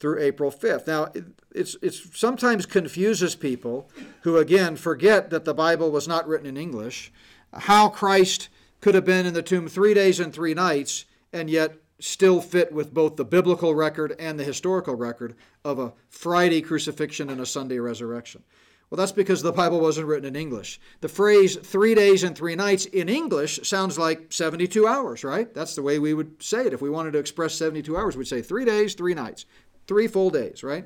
through 0.01 0.21
April 0.21 0.51
5th. 0.51 0.89
Now, 0.89 1.13
it's, 1.55 1.77
it's 1.81 2.19
sometimes 2.19 2.67
confuses 2.67 3.37
people 3.37 3.89
who, 4.23 4.37
again, 4.37 4.75
forget 4.75 5.31
that 5.31 5.45
the 5.45 5.55
Bible 5.55 5.93
was 5.93 6.09
not 6.09 6.27
written 6.27 6.47
in 6.47 6.57
English, 6.57 7.13
how 7.53 7.89
Christ 7.89 8.49
could 8.81 8.97
have 8.97 9.05
been 9.05 9.27
in 9.27 9.35
the 9.35 9.43
tomb 9.43 9.69
three 9.69 9.95
days 9.95 10.19
and 10.19 10.33
three 10.33 10.55
nights 10.55 11.05
and 11.33 11.49
yet 11.49 11.77
still 12.03 12.41
fit 12.41 12.73
with 12.73 12.93
both 12.93 13.15
the 13.15 13.25
biblical 13.25 13.75
record 13.75 14.17
and 14.19 14.39
the 14.39 14.45
historical 14.45 14.97
record 14.97 15.37
of 15.65 15.79
a 15.79 15.93
Friday 16.09 16.61
crucifixion 16.61 17.31
and 17.31 17.41
a 17.41 17.47
Sunday 17.47 17.79
resurrection. 17.79 18.43
Well, 18.91 18.97
that's 18.97 19.13
because 19.13 19.41
the 19.41 19.53
Bible 19.53 19.81
wasn't 19.81 20.09
written 20.09 20.27
in 20.27 20.37
English. 20.37 20.81
The 21.01 21.09
phrase 21.09 21.57
three 21.57 21.95
days 21.95 22.25
and 22.25 22.37
three 22.37 22.57
nights 22.57 22.87
in 22.87 23.09
English 23.09 23.61
sounds 23.63 23.99
like 23.99 24.33
72 24.33 24.87
hours, 24.87 25.23
right? 25.23 25.55
That's 25.55 25.77
the 25.77 25.83
way 25.83 25.99
we 26.01 26.13
would 26.13 26.43
say 26.43 26.67
it. 26.67 26.73
If 26.73 26.83
we 26.83 26.91
wanted 26.91 27.13
to 27.13 27.19
express 27.19 27.55
72 27.55 27.97
hours, 27.97 28.17
we'd 28.17 28.27
say 28.27 28.43
three 28.43 28.65
days, 28.65 28.95
three 28.95 29.15
nights, 29.15 29.47
three 29.87 30.09
full 30.09 30.31
days, 30.31 30.65
right? 30.65 30.85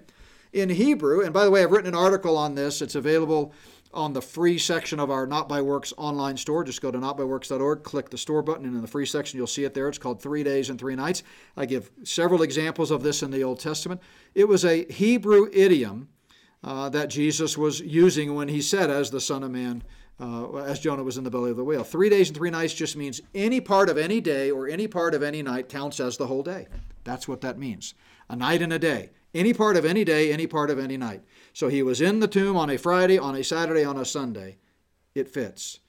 In 0.52 0.68
Hebrew, 0.68 1.22
and 1.22 1.32
by 1.32 1.44
the 1.44 1.50
way, 1.50 1.62
I've 1.62 1.72
written 1.72 1.88
an 1.88 1.98
article 1.98 2.36
on 2.36 2.54
this, 2.54 2.82
it's 2.82 2.94
available 2.94 3.52
on 3.96 4.12
the 4.12 4.22
free 4.22 4.58
section 4.58 5.00
of 5.00 5.10
our 5.10 5.26
Not 5.26 5.48
by 5.48 5.62
Works 5.62 5.92
online 5.96 6.36
store. 6.36 6.62
Just 6.62 6.82
go 6.82 6.90
to 6.90 6.98
notbyworks.org, 6.98 7.82
click 7.82 8.10
the 8.10 8.18
store 8.18 8.42
button, 8.42 8.66
and 8.66 8.76
in 8.76 8.82
the 8.82 8.88
free 8.88 9.06
section, 9.06 9.38
you'll 9.38 9.46
see 9.46 9.64
it 9.64 9.74
there. 9.74 9.88
It's 9.88 9.98
called 9.98 10.22
Three 10.22 10.44
Days 10.44 10.70
and 10.70 10.78
Three 10.78 10.94
Nights. 10.94 11.22
I 11.56 11.66
give 11.66 11.90
several 12.04 12.42
examples 12.42 12.90
of 12.90 13.02
this 13.02 13.22
in 13.22 13.30
the 13.30 13.42
Old 13.42 13.58
Testament. 13.58 14.00
It 14.34 14.46
was 14.46 14.64
a 14.64 14.84
Hebrew 14.84 15.48
idiom 15.52 16.08
uh, 16.62 16.88
that 16.90 17.08
Jesus 17.08 17.56
was 17.56 17.80
using 17.80 18.34
when 18.34 18.48
he 18.48 18.60
said, 18.60 18.90
as 18.90 19.10
the 19.10 19.20
Son 19.20 19.42
of 19.42 19.50
Man, 19.50 19.82
uh, 20.20 20.54
as 20.56 20.80
Jonah 20.80 21.04
was 21.04 21.18
in 21.18 21.24
the 21.24 21.30
belly 21.30 21.50
of 21.50 21.56
the 21.56 21.64
whale. 21.64 21.84
Three 21.84 22.08
days 22.08 22.28
and 22.28 22.36
three 22.36 22.50
nights 22.50 22.74
just 22.74 22.96
means 22.96 23.20
any 23.34 23.60
part 23.60 23.88
of 23.88 23.98
any 23.98 24.20
day 24.20 24.50
or 24.50 24.68
any 24.68 24.88
part 24.88 25.14
of 25.14 25.22
any 25.22 25.42
night 25.42 25.68
counts 25.68 26.00
as 26.00 26.16
the 26.16 26.26
whole 26.26 26.42
day. 26.42 26.66
That's 27.04 27.28
what 27.28 27.40
that 27.42 27.58
means. 27.58 27.94
A 28.28 28.36
night 28.36 28.62
and 28.62 28.72
a 28.72 28.78
day. 28.78 29.10
Any 29.36 29.52
part 29.52 29.76
of 29.76 29.84
any 29.84 30.04
day, 30.04 30.32
any 30.32 30.46
part 30.46 30.70
of 30.70 30.78
any 30.78 30.96
night. 30.96 31.22
So 31.52 31.68
he 31.68 31.82
was 31.82 32.00
in 32.00 32.20
the 32.20 32.28
tomb 32.28 32.56
on 32.56 32.70
a 32.70 32.78
Friday, 32.78 33.18
on 33.18 33.36
a 33.36 33.44
Saturday, 33.44 33.84
on 33.84 33.98
a 33.98 34.04
Sunday. 34.04 34.56
It 35.14 35.28
fits. 35.28 35.80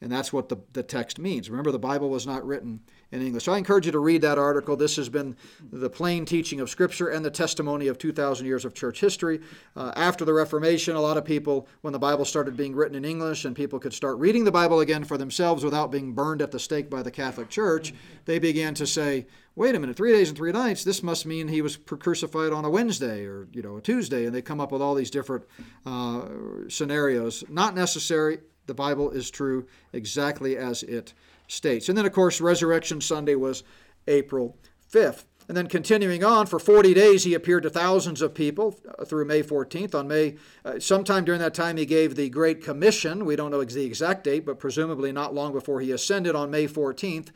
And 0.00 0.10
that's 0.10 0.32
what 0.32 0.48
the, 0.48 0.56
the 0.72 0.82
text 0.82 1.18
means. 1.18 1.50
Remember, 1.50 1.70
the 1.70 1.78
Bible 1.78 2.08
was 2.08 2.26
not 2.26 2.46
written 2.46 2.80
in 3.14 3.22
English. 3.22 3.44
So 3.44 3.52
I 3.52 3.58
encourage 3.58 3.86
you 3.86 3.92
to 3.92 4.00
read 4.00 4.22
that 4.22 4.38
article. 4.38 4.76
This 4.76 4.96
has 4.96 5.08
been 5.08 5.36
the 5.72 5.88
plain 5.88 6.24
teaching 6.24 6.60
of 6.60 6.68
Scripture 6.68 7.08
and 7.08 7.24
the 7.24 7.30
testimony 7.30 7.86
of 7.86 7.96
2,000 7.96 8.44
years 8.44 8.64
of 8.64 8.74
church 8.74 9.00
history. 9.00 9.40
Uh, 9.76 9.92
after 9.94 10.24
the 10.24 10.32
Reformation, 10.32 10.96
a 10.96 11.00
lot 11.00 11.16
of 11.16 11.24
people, 11.24 11.68
when 11.82 11.92
the 11.92 11.98
Bible 11.98 12.24
started 12.24 12.56
being 12.56 12.74
written 12.74 12.96
in 12.96 13.04
English 13.04 13.44
and 13.44 13.54
people 13.54 13.78
could 13.78 13.94
start 13.94 14.18
reading 14.18 14.44
the 14.44 14.50
Bible 14.50 14.80
again 14.80 15.04
for 15.04 15.16
themselves 15.16 15.64
without 15.64 15.92
being 15.92 16.12
burned 16.12 16.42
at 16.42 16.50
the 16.50 16.58
stake 16.58 16.90
by 16.90 17.02
the 17.02 17.10
Catholic 17.10 17.48
Church, 17.48 17.94
they 18.24 18.40
began 18.40 18.74
to 18.74 18.86
say, 18.86 19.26
wait 19.54 19.76
a 19.76 19.78
minute, 19.78 19.96
three 19.96 20.12
days 20.12 20.28
and 20.28 20.36
three 20.36 20.50
nights, 20.50 20.82
this 20.82 21.00
must 21.00 21.24
mean 21.24 21.46
he 21.46 21.62
was 21.62 21.76
crucified 21.76 22.52
on 22.52 22.64
a 22.64 22.70
Wednesday 22.70 23.24
or, 23.24 23.46
you 23.52 23.62
know, 23.62 23.76
a 23.76 23.80
Tuesday. 23.80 24.26
And 24.26 24.34
they 24.34 24.42
come 24.42 24.60
up 24.60 24.72
with 24.72 24.82
all 24.82 24.96
these 24.96 25.10
different 25.10 25.44
uh, 25.86 26.22
scenarios. 26.68 27.44
Not 27.48 27.76
necessary. 27.76 28.40
The 28.66 28.74
Bible 28.74 29.10
is 29.10 29.30
true 29.30 29.68
exactly 29.92 30.56
as 30.56 30.82
it 30.82 31.14
states. 31.46 31.88
And 31.88 31.96
then, 31.96 32.06
of 32.06 32.12
course, 32.12 32.40
Resurrection 32.40 33.00
Sunday 33.00 33.34
was 33.34 33.62
April 34.06 34.56
5th. 34.92 35.24
And 35.46 35.56
then 35.56 35.66
continuing 35.66 36.24
on, 36.24 36.46
for 36.46 36.58
40 36.58 36.94
days 36.94 37.24
he 37.24 37.34
appeared 37.34 37.64
to 37.64 37.70
thousands 37.70 38.22
of 38.22 38.34
people 38.34 38.78
through 39.04 39.26
May 39.26 39.42
14th. 39.42 39.94
On 39.94 40.08
May, 40.08 40.36
uh, 40.64 40.78
sometime 40.78 41.24
during 41.24 41.40
that 41.40 41.52
time, 41.52 41.76
he 41.76 41.84
gave 41.84 42.14
the 42.14 42.30
Great 42.30 42.64
Commission. 42.64 43.26
We 43.26 43.36
don't 43.36 43.50
know 43.50 43.62
the 43.62 43.84
exact 43.84 44.24
date, 44.24 44.46
but 44.46 44.58
presumably 44.58 45.12
not 45.12 45.34
long 45.34 45.52
before 45.52 45.80
he 45.80 45.92
ascended 45.92 46.34
on 46.34 46.50
May 46.50 46.66
14th 46.66 47.28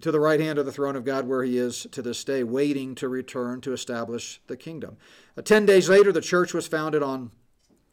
to 0.00 0.12
the 0.12 0.20
right 0.20 0.40
hand 0.40 0.58
of 0.58 0.66
the 0.66 0.72
throne 0.72 0.94
of 0.94 1.04
God, 1.04 1.26
where 1.26 1.42
he 1.42 1.58
is 1.58 1.86
to 1.90 2.00
this 2.00 2.22
day, 2.22 2.44
waiting 2.44 2.94
to 2.94 3.08
return 3.08 3.60
to 3.62 3.72
establish 3.72 4.40
the 4.46 4.56
kingdom. 4.56 4.96
Uh, 5.36 5.42
ten 5.42 5.66
days 5.66 5.88
later, 5.88 6.12
the 6.12 6.20
church 6.20 6.54
was 6.54 6.68
founded 6.68 7.02
on 7.02 7.32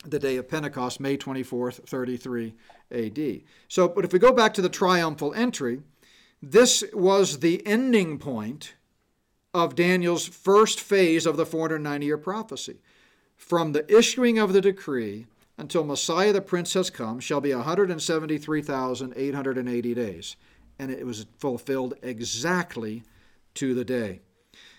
the 0.05 0.19
day 0.19 0.37
of 0.37 0.47
Pentecost, 0.47 0.99
May 0.99 1.17
24th, 1.17 1.87
33 1.87 2.53
AD. 2.91 3.41
So, 3.67 3.87
but 3.87 4.05
if 4.05 4.13
we 4.13 4.19
go 4.19 4.31
back 4.31 4.53
to 4.53 4.61
the 4.61 4.69
triumphal 4.69 5.33
entry, 5.33 5.81
this 6.41 6.83
was 6.93 7.39
the 7.39 7.65
ending 7.67 8.17
point 8.17 8.75
of 9.53 9.75
Daniel's 9.75 10.25
first 10.27 10.79
phase 10.79 11.25
of 11.25 11.35
the 11.37 11.45
490 11.45 12.05
year 12.05 12.17
prophecy. 12.17 12.79
From 13.35 13.73
the 13.73 13.85
issuing 13.93 14.37
of 14.37 14.53
the 14.53 14.61
decree 14.61 15.25
until 15.57 15.83
Messiah 15.83 16.31
the 16.31 16.39
Prince 16.41 16.73
has 16.73 16.89
come 16.89 17.19
shall 17.19 17.41
be 17.41 17.53
173,880 17.53 19.93
days. 19.93 20.37
And 20.77 20.91
it 20.91 21.05
was 21.05 21.25
fulfilled 21.37 21.95
exactly 22.01 23.03
to 23.55 23.73
the 23.73 23.83
day. 23.83 24.21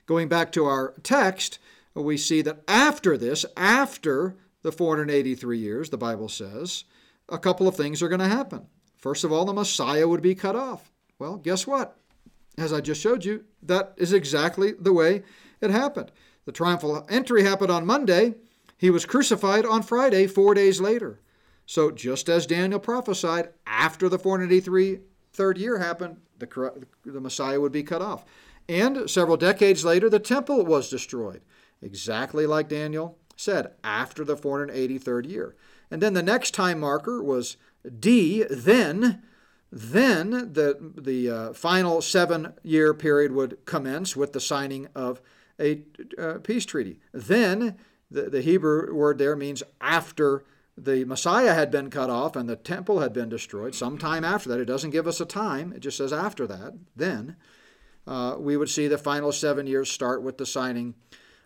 Going 0.06 0.28
back 0.28 0.50
to 0.52 0.64
our 0.64 0.94
text, 1.02 1.58
we 1.94 2.16
see 2.16 2.40
that 2.42 2.62
after 2.66 3.18
this, 3.18 3.44
after 3.56 4.36
the 4.62 4.72
483 4.72 5.58
years, 5.58 5.90
the 5.90 5.98
Bible 5.98 6.28
says, 6.28 6.84
a 7.28 7.38
couple 7.38 7.68
of 7.68 7.76
things 7.76 8.02
are 8.02 8.08
going 8.08 8.20
to 8.20 8.28
happen. 8.28 8.66
First 8.96 9.24
of 9.24 9.32
all, 9.32 9.44
the 9.44 9.52
Messiah 9.52 10.06
would 10.06 10.20
be 10.20 10.34
cut 10.34 10.56
off. 10.56 10.90
Well, 11.18 11.36
guess 11.36 11.66
what? 11.66 11.96
As 12.58 12.72
I 12.72 12.80
just 12.80 13.00
showed 13.00 13.24
you, 13.24 13.44
that 13.62 13.94
is 13.96 14.12
exactly 14.12 14.72
the 14.72 14.92
way 14.92 15.22
it 15.60 15.70
happened. 15.70 16.10
The 16.44 16.52
triumphal 16.52 17.06
entry 17.08 17.44
happened 17.44 17.70
on 17.70 17.86
Monday. 17.86 18.34
He 18.76 18.90
was 18.90 19.06
crucified 19.06 19.64
on 19.64 19.82
Friday, 19.82 20.26
four 20.26 20.54
days 20.54 20.80
later. 20.80 21.20
So, 21.64 21.90
just 21.90 22.28
as 22.28 22.46
Daniel 22.46 22.80
prophesied, 22.80 23.50
after 23.66 24.08
the 24.08 24.18
483 24.18 25.00
third 25.32 25.56
year 25.56 25.78
happened, 25.78 26.16
the, 26.38 26.86
the 27.04 27.20
Messiah 27.20 27.60
would 27.60 27.72
be 27.72 27.84
cut 27.84 28.02
off. 28.02 28.24
And 28.68 29.08
several 29.08 29.36
decades 29.36 29.84
later, 29.84 30.10
the 30.10 30.18
temple 30.18 30.64
was 30.64 30.90
destroyed, 30.90 31.42
exactly 31.80 32.46
like 32.46 32.68
Daniel 32.68 33.19
said, 33.40 33.72
after 33.82 34.24
the 34.24 34.36
483rd 34.36 35.28
year. 35.28 35.56
And 35.90 36.02
then 36.02 36.14
the 36.14 36.22
next 36.22 36.52
time 36.52 36.80
marker 36.80 37.22
was 37.22 37.56
D, 37.98 38.44
then 38.48 39.22
then 39.72 40.30
the, 40.52 40.92
the 40.96 41.30
uh, 41.30 41.52
final 41.52 42.02
seven 42.02 42.54
year 42.62 42.92
period 42.92 43.32
would 43.32 43.64
commence 43.66 44.16
with 44.16 44.32
the 44.32 44.40
signing 44.40 44.88
of 44.94 45.20
a 45.60 45.82
uh, 46.18 46.34
peace 46.42 46.66
treaty. 46.66 46.98
Then, 47.12 47.76
the, 48.10 48.22
the 48.22 48.42
Hebrew 48.42 48.92
word 48.92 49.18
there 49.18 49.36
means 49.36 49.62
after 49.80 50.44
the 50.76 51.04
Messiah 51.04 51.54
had 51.54 51.70
been 51.70 51.90
cut 51.90 52.10
off 52.10 52.34
and 52.34 52.48
the 52.48 52.56
temple 52.56 53.00
had 53.00 53.12
been 53.12 53.28
destroyed, 53.28 53.74
sometime 53.74 54.24
after 54.24 54.48
that. 54.48 54.60
It 54.60 54.64
doesn't 54.64 54.90
give 54.90 55.06
us 55.06 55.20
a 55.20 55.26
time, 55.26 55.72
it 55.72 55.80
just 55.80 55.98
says 55.98 56.12
after 56.12 56.46
that. 56.48 56.74
Then, 56.96 57.36
uh, 58.06 58.36
we 58.38 58.56
would 58.56 58.70
see 58.70 58.88
the 58.88 58.98
final 58.98 59.30
seven 59.30 59.66
years 59.66 59.90
start 59.90 60.22
with 60.22 60.38
the 60.38 60.46
signing 60.46 60.94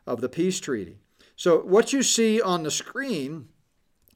of 0.06 0.20
the 0.22 0.28
peace 0.28 0.60
treaty. 0.60 0.98
So, 1.36 1.58
what 1.60 1.92
you 1.92 2.02
see 2.02 2.40
on 2.40 2.62
the 2.62 2.70
screen 2.70 3.48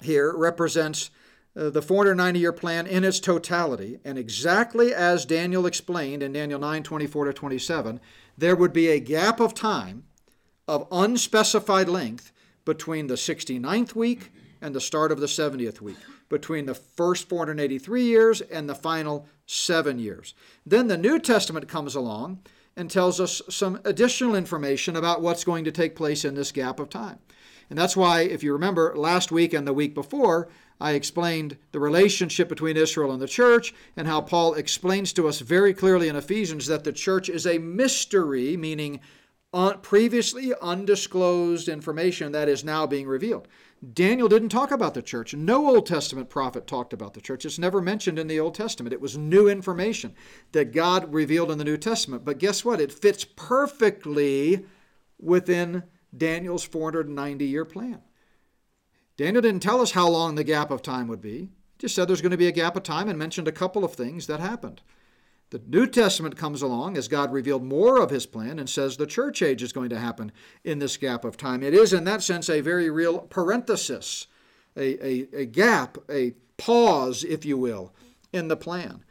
here 0.00 0.34
represents 0.36 1.10
uh, 1.56 1.70
the 1.70 1.82
490 1.82 2.38
year 2.38 2.52
plan 2.52 2.86
in 2.86 3.02
its 3.02 3.18
totality, 3.18 3.98
and 4.04 4.16
exactly 4.16 4.94
as 4.94 5.24
Daniel 5.24 5.66
explained 5.66 6.22
in 6.22 6.32
Daniel 6.32 6.60
9 6.60 6.82
24 6.82 7.24
to 7.26 7.32
27, 7.32 8.00
there 8.36 8.54
would 8.54 8.72
be 8.72 8.88
a 8.88 9.00
gap 9.00 9.40
of 9.40 9.54
time 9.54 10.04
of 10.68 10.86
unspecified 10.92 11.88
length 11.88 12.32
between 12.64 13.06
the 13.06 13.14
69th 13.14 13.94
week 13.94 14.30
and 14.60 14.74
the 14.74 14.80
start 14.80 15.10
of 15.10 15.20
the 15.20 15.26
70th 15.26 15.80
week, 15.80 15.96
between 16.28 16.66
the 16.66 16.74
first 16.74 17.28
483 17.28 18.04
years 18.04 18.40
and 18.42 18.68
the 18.68 18.74
final 18.74 19.26
seven 19.46 19.98
years. 19.98 20.34
Then 20.66 20.88
the 20.88 20.98
New 20.98 21.18
Testament 21.18 21.68
comes 21.68 21.94
along 21.94 22.42
and 22.78 22.90
tells 22.90 23.20
us 23.20 23.42
some 23.50 23.80
additional 23.84 24.36
information 24.36 24.96
about 24.96 25.20
what's 25.20 25.44
going 25.44 25.64
to 25.64 25.72
take 25.72 25.96
place 25.96 26.24
in 26.24 26.34
this 26.34 26.52
gap 26.52 26.78
of 26.78 26.88
time. 26.88 27.18
And 27.68 27.78
that's 27.78 27.96
why, 27.96 28.20
if 28.20 28.42
you 28.42 28.52
remember, 28.52 28.94
last 28.96 29.30
week 29.32 29.52
and 29.52 29.66
the 29.66 29.74
week 29.74 29.94
before, 29.94 30.48
I 30.80 30.92
explained 30.92 31.58
the 31.72 31.80
relationship 31.80 32.48
between 32.48 32.76
Israel 32.76 33.10
and 33.10 33.20
the 33.20 33.26
church, 33.26 33.74
and 33.96 34.06
how 34.06 34.20
Paul 34.20 34.54
explains 34.54 35.12
to 35.14 35.26
us 35.26 35.40
very 35.40 35.74
clearly 35.74 36.08
in 36.08 36.14
Ephesians 36.14 36.66
that 36.68 36.84
the 36.84 36.92
church 36.92 37.28
is 37.28 37.46
a 37.46 37.58
mystery, 37.58 38.56
meaning 38.56 39.00
previously 39.82 40.52
undisclosed 40.62 41.68
information 41.68 42.30
that 42.32 42.48
is 42.48 42.62
now 42.62 42.86
being 42.86 43.08
revealed. 43.08 43.48
Daniel 43.94 44.28
didn't 44.28 44.48
talk 44.48 44.72
about 44.72 44.94
the 44.94 45.02
church. 45.02 45.34
No 45.34 45.68
Old 45.68 45.86
Testament 45.86 46.28
prophet 46.28 46.66
talked 46.66 46.92
about 46.92 47.14
the 47.14 47.20
church. 47.20 47.44
It's 47.44 47.58
never 47.58 47.80
mentioned 47.80 48.18
in 48.18 48.26
the 48.26 48.40
Old 48.40 48.54
Testament. 48.54 48.92
It 48.92 49.00
was 49.00 49.16
new 49.16 49.48
information 49.48 50.14
that 50.52 50.72
God 50.72 51.12
revealed 51.14 51.50
in 51.50 51.58
the 51.58 51.64
New 51.64 51.76
Testament. 51.76 52.24
But 52.24 52.38
guess 52.38 52.64
what? 52.64 52.80
It 52.80 52.92
fits 52.92 53.24
perfectly 53.24 54.66
within 55.20 55.84
Daniel's 56.16 56.64
490 56.64 57.44
year 57.44 57.64
plan. 57.64 58.00
Daniel 59.16 59.42
didn't 59.42 59.60
tell 59.60 59.80
us 59.80 59.92
how 59.92 60.08
long 60.08 60.34
the 60.34 60.44
gap 60.44 60.70
of 60.70 60.82
time 60.82 61.06
would 61.08 61.20
be. 61.20 61.38
He 61.38 61.78
just 61.78 61.94
said 61.94 62.08
there's 62.08 62.22
going 62.22 62.30
to 62.32 62.36
be 62.36 62.48
a 62.48 62.52
gap 62.52 62.76
of 62.76 62.82
time 62.82 63.08
and 63.08 63.18
mentioned 63.18 63.46
a 63.46 63.52
couple 63.52 63.84
of 63.84 63.94
things 63.94 64.26
that 64.26 64.40
happened. 64.40 64.82
The 65.50 65.62
New 65.66 65.86
Testament 65.86 66.36
comes 66.36 66.60
along 66.60 66.98
as 66.98 67.08
God 67.08 67.32
revealed 67.32 67.64
more 67.64 68.00
of 68.00 68.10
his 68.10 68.26
plan 68.26 68.58
and 68.58 68.68
says 68.68 68.96
the 68.96 69.06
church 69.06 69.40
age 69.40 69.62
is 69.62 69.72
going 69.72 69.88
to 69.88 69.98
happen 69.98 70.30
in 70.62 70.78
this 70.78 70.98
gap 70.98 71.24
of 71.24 71.38
time. 71.38 71.62
It 71.62 71.72
is, 71.72 71.92
in 71.92 72.04
that 72.04 72.22
sense, 72.22 72.50
a 72.50 72.60
very 72.60 72.90
real 72.90 73.20
parenthesis, 73.20 74.26
a, 74.76 75.04
a, 75.04 75.28
a 75.32 75.44
gap, 75.46 75.96
a 76.10 76.34
pause, 76.58 77.24
if 77.24 77.46
you 77.46 77.56
will, 77.56 77.94
in 78.30 78.48
the 78.48 78.56
plan. 78.56 79.04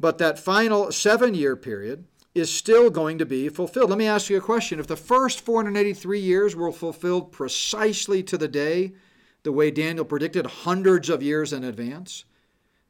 But 0.00 0.16
that 0.18 0.38
final 0.38 0.90
seven 0.92 1.34
year 1.34 1.56
period 1.56 2.06
is 2.34 2.50
still 2.50 2.88
going 2.88 3.18
to 3.18 3.26
be 3.26 3.50
fulfilled. 3.50 3.90
Let 3.90 3.98
me 3.98 4.06
ask 4.06 4.30
you 4.30 4.38
a 4.38 4.40
question. 4.40 4.80
If 4.80 4.86
the 4.86 4.96
first 4.96 5.42
483 5.42 6.18
years 6.18 6.56
were 6.56 6.72
fulfilled 6.72 7.32
precisely 7.32 8.22
to 8.22 8.38
the 8.38 8.48
day, 8.48 8.92
the 9.42 9.52
way 9.52 9.70
Daniel 9.70 10.06
predicted 10.06 10.46
hundreds 10.46 11.10
of 11.10 11.22
years 11.22 11.52
in 11.52 11.64
advance, 11.64 12.24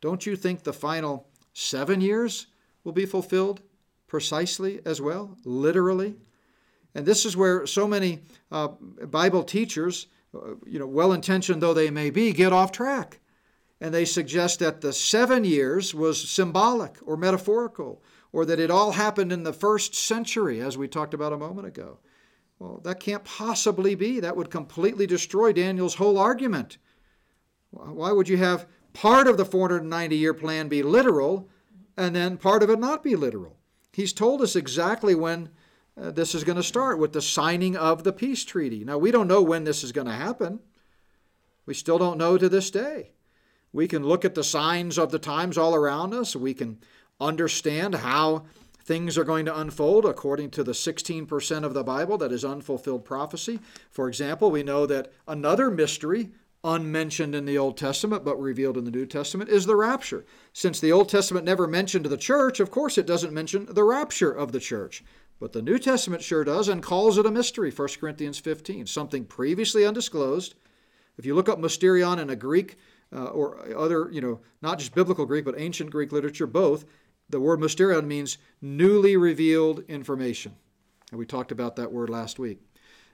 don't 0.00 0.24
you 0.24 0.36
think 0.36 0.62
the 0.62 0.72
final 0.72 1.26
seven 1.52 2.00
years 2.00 2.46
will 2.84 2.92
be 2.92 3.06
fulfilled 3.06 3.62
precisely 4.06 4.80
as 4.84 5.00
well, 5.00 5.36
literally? 5.44 6.16
And 6.94 7.06
this 7.06 7.24
is 7.24 7.36
where 7.36 7.66
so 7.66 7.88
many 7.88 8.20
uh, 8.50 8.68
Bible 8.68 9.42
teachers, 9.42 10.06
uh, 10.34 10.54
you 10.66 10.78
know, 10.78 10.86
well 10.86 11.12
intentioned 11.12 11.62
though 11.62 11.74
they 11.74 11.90
may 11.90 12.10
be, 12.10 12.32
get 12.32 12.52
off 12.52 12.72
track. 12.72 13.20
And 13.80 13.92
they 13.92 14.04
suggest 14.04 14.60
that 14.60 14.80
the 14.80 14.92
seven 14.92 15.44
years 15.44 15.94
was 15.94 16.28
symbolic 16.28 16.98
or 17.04 17.16
metaphorical, 17.16 18.02
or 18.32 18.44
that 18.46 18.60
it 18.60 18.70
all 18.70 18.92
happened 18.92 19.32
in 19.32 19.42
the 19.42 19.52
first 19.52 19.94
century, 19.94 20.60
as 20.60 20.78
we 20.78 20.88
talked 20.88 21.14
about 21.14 21.32
a 21.32 21.38
moment 21.38 21.66
ago. 21.66 21.98
Well, 22.58 22.80
that 22.84 23.00
can't 23.00 23.24
possibly 23.24 23.96
be. 23.96 24.20
That 24.20 24.36
would 24.36 24.50
completely 24.50 25.06
destroy 25.06 25.52
Daniel's 25.52 25.96
whole 25.96 26.16
argument. 26.16 26.78
Why 27.70 28.12
would 28.12 28.28
you 28.28 28.36
have 28.36 28.68
part 28.92 29.26
of 29.26 29.36
the 29.36 29.44
490 29.44 30.16
year 30.16 30.32
plan 30.34 30.68
be 30.68 30.82
literal 30.82 31.48
and 31.96 32.14
then 32.14 32.36
part 32.36 32.62
of 32.62 32.70
it 32.70 32.78
not 32.78 33.02
be 33.02 33.16
literal? 33.16 33.56
He's 33.92 34.12
told 34.12 34.40
us 34.40 34.56
exactly 34.56 35.14
when 35.14 35.50
uh, 36.00 36.10
this 36.10 36.34
is 36.34 36.44
going 36.44 36.56
to 36.56 36.62
start 36.62 36.98
with 36.98 37.12
the 37.12 37.20
signing 37.20 37.76
of 37.76 38.04
the 38.04 38.12
peace 38.12 38.44
treaty. 38.44 38.84
Now, 38.84 38.98
we 38.98 39.10
don't 39.10 39.28
know 39.28 39.42
when 39.42 39.64
this 39.64 39.84
is 39.84 39.92
going 39.92 40.06
to 40.06 40.12
happen. 40.12 40.60
We 41.66 41.74
still 41.74 41.98
don't 41.98 42.18
know 42.18 42.38
to 42.38 42.48
this 42.48 42.70
day. 42.70 43.12
We 43.72 43.88
can 43.88 44.04
look 44.04 44.24
at 44.24 44.34
the 44.34 44.44
signs 44.44 44.98
of 44.98 45.10
the 45.10 45.18
times 45.18 45.56
all 45.56 45.74
around 45.74 46.14
us. 46.14 46.34
We 46.34 46.54
can 46.54 46.78
understand 47.20 47.96
how 47.96 48.44
things 48.84 49.16
are 49.16 49.24
going 49.24 49.46
to 49.46 49.58
unfold 49.58 50.04
according 50.04 50.50
to 50.50 50.64
the 50.64 50.72
16% 50.72 51.64
of 51.64 51.74
the 51.74 51.84
Bible 51.84 52.18
that 52.18 52.32
is 52.32 52.44
unfulfilled 52.44 53.04
prophecy. 53.04 53.60
For 53.90 54.08
example, 54.08 54.50
we 54.50 54.62
know 54.62 54.86
that 54.86 55.12
another 55.28 55.70
mystery, 55.70 56.30
unmentioned 56.64 57.34
in 57.34 57.44
the 57.44 57.58
Old 57.58 57.76
Testament 57.76 58.24
but 58.24 58.40
revealed 58.40 58.76
in 58.76 58.84
the 58.84 58.90
New 58.90 59.06
Testament, 59.06 59.50
is 59.50 59.66
the 59.66 59.76
rapture. 59.76 60.24
Since 60.52 60.80
the 60.80 60.92
Old 60.92 61.08
Testament 61.08 61.44
never 61.44 61.66
mentioned 61.66 62.06
the 62.06 62.16
church, 62.16 62.60
of 62.60 62.70
course 62.70 62.98
it 62.98 63.06
doesn't 63.06 63.32
mention 63.32 63.66
the 63.66 63.84
rapture 63.84 64.30
of 64.30 64.52
the 64.52 64.60
church. 64.60 65.04
But 65.40 65.52
the 65.52 65.62
New 65.62 65.78
Testament 65.78 66.22
sure 66.22 66.44
does 66.44 66.68
and 66.68 66.82
calls 66.82 67.18
it 67.18 67.26
a 67.26 67.30
mystery, 67.30 67.72
1 67.72 67.88
Corinthians 68.00 68.38
15, 68.38 68.86
something 68.86 69.24
previously 69.24 69.84
undisclosed. 69.84 70.54
If 71.18 71.26
you 71.26 71.34
look 71.34 71.48
up 71.48 71.58
mysterion 71.58 72.20
in 72.20 72.30
a 72.30 72.36
Greek 72.36 72.76
uh, 73.12 73.24
or 73.24 73.76
other, 73.76 74.08
you 74.12 74.20
know, 74.20 74.40
not 74.62 74.78
just 74.78 74.94
biblical 74.94 75.26
Greek, 75.26 75.44
but 75.44 75.58
ancient 75.58 75.90
Greek 75.90 76.12
literature, 76.12 76.46
both, 76.46 76.84
the 77.28 77.40
word 77.40 77.58
mysterion 77.58 78.06
means 78.06 78.38
newly 78.60 79.16
revealed 79.16 79.82
information. 79.88 80.54
And 81.10 81.18
we 81.18 81.26
talked 81.26 81.50
about 81.50 81.76
that 81.76 81.92
word 81.92 82.08
last 82.08 82.38
week. 82.38 82.60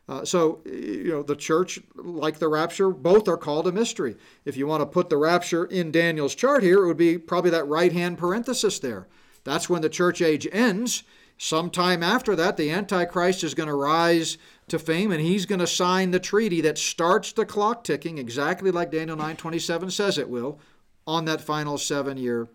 Uh, 0.08 0.24
so, 0.24 0.60
you 0.64 1.10
know, 1.10 1.22
the 1.22 1.36
church, 1.36 1.80
like 1.94 2.38
the 2.38 2.48
rapture, 2.48 2.90
both 2.90 3.28
are 3.28 3.36
called 3.36 3.66
a 3.66 3.72
mystery. 3.72 4.16
If 4.46 4.56
you 4.56 4.66
want 4.66 4.80
to 4.80 4.86
put 4.86 5.10
the 5.10 5.18
rapture 5.18 5.66
in 5.66 5.92
Daniel's 5.92 6.34
chart 6.34 6.62
here, 6.62 6.82
it 6.82 6.86
would 6.86 6.96
be 6.96 7.18
probably 7.18 7.50
that 7.50 7.68
right 7.68 7.92
hand 7.92 8.16
parenthesis 8.16 8.78
there. 8.78 9.06
That's 9.44 9.68
when 9.68 9.82
the 9.82 9.90
church 9.90 10.22
age 10.22 10.48
ends. 10.50 11.02
Sometime 11.36 12.02
after 12.02 12.34
that, 12.34 12.56
the 12.56 12.70
Antichrist 12.70 13.44
is 13.44 13.54
going 13.54 13.68
to 13.68 13.74
rise 13.74 14.38
to 14.68 14.78
fame 14.78 15.12
and 15.12 15.20
he's 15.20 15.46
going 15.46 15.60
to 15.60 15.66
sign 15.66 16.10
the 16.10 16.18
treaty 16.18 16.60
that 16.62 16.78
starts 16.78 17.32
the 17.32 17.46
clock 17.46 17.84
ticking 17.84 18.18
exactly 18.18 18.70
like 18.70 18.90
Daniel 18.90 19.16
9:27 19.16 19.92
says 19.92 20.18
it 20.18 20.28
will 20.28 20.58
on 21.06 21.26
that 21.26 21.40
final 21.40 21.76
7-year 21.76 22.48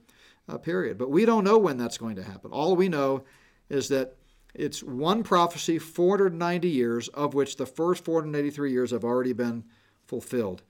uh, 0.50 0.58
period. 0.58 0.98
But 0.98 1.10
we 1.10 1.26
don't 1.26 1.44
know 1.44 1.58
when 1.58 1.78
that's 1.78 1.98
going 1.98 2.16
to 2.18 2.24
happen. 2.24 2.52
All 2.52 2.76
we 2.76 2.90
know 2.90 3.24
is 3.70 3.90
that 3.90 4.16
it's 4.54 4.84
one 4.84 5.24
prophecy 5.24 5.80
490 5.80 6.70
years 6.70 7.08
of 7.10 7.34
which 7.34 7.58
the 7.58 7.66
first 7.66 8.06
483 8.06 8.72
years 8.72 8.92
have 8.92 9.04
already 9.04 9.34
been 9.34 9.64
fulfilled. 10.06 10.62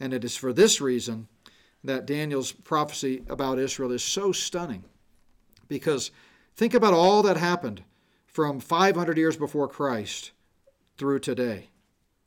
And 0.00 0.12
it 0.12 0.24
is 0.24 0.36
for 0.36 0.52
this 0.52 0.80
reason 0.80 1.28
that 1.84 2.06
Daniel's 2.06 2.52
prophecy 2.52 3.22
about 3.28 3.58
Israel 3.58 3.92
is 3.92 4.02
so 4.02 4.32
stunning. 4.32 4.84
Because 5.68 6.10
think 6.56 6.74
about 6.74 6.94
all 6.94 7.22
that 7.22 7.36
happened 7.36 7.84
from 8.26 8.60
500 8.60 9.16
years 9.16 9.36
before 9.36 9.68
Christ 9.68 10.32
through 10.96 11.20
today. 11.20 11.70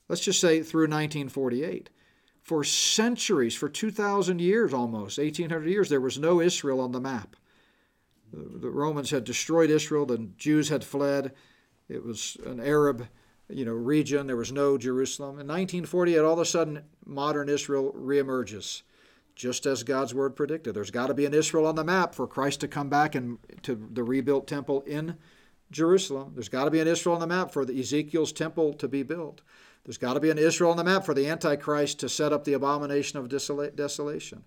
Let's 0.08 0.24
just 0.24 0.40
say 0.40 0.62
through 0.64 0.84
1948. 0.84 1.90
For 2.42 2.64
centuries, 2.64 3.56
for 3.56 3.70
2,000 3.70 4.40
years 4.40 4.74
almost, 4.74 5.18
1,800 5.18 5.70
years, 5.70 5.90
there 5.90 6.02
was 6.02 6.20
no 6.20 6.42
Israel 6.42 6.82
on 6.82 6.92
the 6.92 7.00
map. 7.00 7.36
The 8.34 8.70
Romans 8.70 9.12
had 9.12 9.24
destroyed 9.24 9.70
Israel, 9.70 10.06
the 10.06 10.30
Jews 10.38 10.70
had 10.70 10.84
fled. 10.84 11.34
It 11.88 12.04
was 12.04 12.38
an 12.46 12.60
Arab 12.60 13.08
you 13.50 13.66
know, 13.66 13.74
region. 13.74 14.28
There 14.28 14.36
was 14.36 14.52
no 14.52 14.78
Jerusalem. 14.78 15.32
In 15.32 15.48
1948, 15.48 16.18
all 16.20 16.34
of 16.34 16.40
a 16.40 16.46
sudden, 16.46 16.84
modern 17.06 17.50
Israel 17.50 17.94
reemerges, 17.96 18.82
just 19.36 19.66
as 19.66 19.84
God's 19.84 20.14
word 20.14 20.36
predicted. 20.36 20.74
There's 20.74 20.92
got 20.92 21.08
to 21.08 21.14
be 21.14 21.26
an 21.26 21.34
Israel 21.34 21.68
on 21.68 21.76
the 21.76 21.84
map 21.84 22.16
for 22.16 22.28
Christ 22.28 22.62
to 22.62 22.68
come 22.68 22.90
back 22.90 23.16
and 23.16 23.38
to 23.64 23.76
the 23.76 24.04
rebuilt 24.04 24.48
temple 24.48 24.82
in 24.82 25.18
Jerusalem. 25.72 26.32
There's 26.34 26.50
got 26.50 26.66
to 26.66 26.72
be 26.72 26.80
an 26.80 26.88
Israel 26.88 27.16
on 27.16 27.22
the 27.22 27.28
map 27.28 27.52
for 27.52 27.66
the 27.66 27.80
Ezekiel's 27.80 28.32
temple 28.32 28.74
to 28.74 28.88
be 28.88 29.04
built. 29.04 29.42
There's 29.86 29.98
got 29.98 30.14
to 30.14 30.20
be 30.20 30.30
an 30.30 30.38
Israel 30.38 30.72
on 30.72 30.78
the 30.78 30.84
map 30.84 31.06
for 31.06 31.14
the 31.14 31.28
Antichrist 31.28 32.00
to 32.00 32.10
set 32.10 32.32
up 32.32 32.46
the 32.46 32.54
abomination 32.54 33.20
of 33.20 33.28
desolation. 33.28 34.46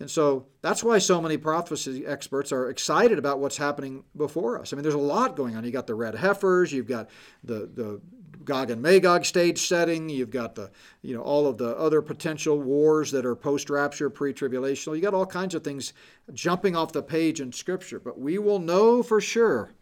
And 0.00 0.10
so 0.10 0.46
that's 0.62 0.82
why 0.82 0.98
so 0.98 1.20
many 1.20 1.36
prophecy 1.36 2.06
experts 2.06 2.52
are 2.52 2.70
excited 2.70 3.18
about 3.18 3.38
what's 3.38 3.58
happening 3.58 4.02
before 4.16 4.58
us. 4.58 4.72
I 4.72 4.76
mean, 4.76 4.82
there's 4.82 4.94
a 4.94 4.98
lot 4.98 5.36
going 5.36 5.56
on. 5.56 5.62
You've 5.62 5.74
got 5.74 5.86
the 5.86 5.94
red 5.94 6.14
heifers, 6.14 6.72
you've 6.72 6.88
got 6.88 7.10
the, 7.44 7.70
the 7.74 8.00
Gog 8.42 8.70
and 8.70 8.80
Magog 8.80 9.26
stage 9.26 9.68
setting, 9.68 10.08
you've 10.08 10.30
got 10.30 10.54
the, 10.54 10.70
you 11.02 11.14
know, 11.14 11.20
all 11.20 11.46
of 11.46 11.58
the 11.58 11.76
other 11.76 12.00
potential 12.00 12.58
wars 12.58 13.10
that 13.10 13.26
are 13.26 13.36
post-rapture, 13.36 14.08
pre-tribulational. 14.08 14.94
You've 14.94 15.02
got 15.02 15.12
all 15.12 15.26
kinds 15.26 15.54
of 15.54 15.62
things 15.62 15.92
jumping 16.32 16.74
off 16.74 16.92
the 16.92 17.02
page 17.02 17.40
in 17.42 17.52
Scripture. 17.52 18.00
But 18.00 18.18
we 18.18 18.38
will 18.38 18.58
know 18.58 19.02
for 19.02 19.20
sure 19.20 19.72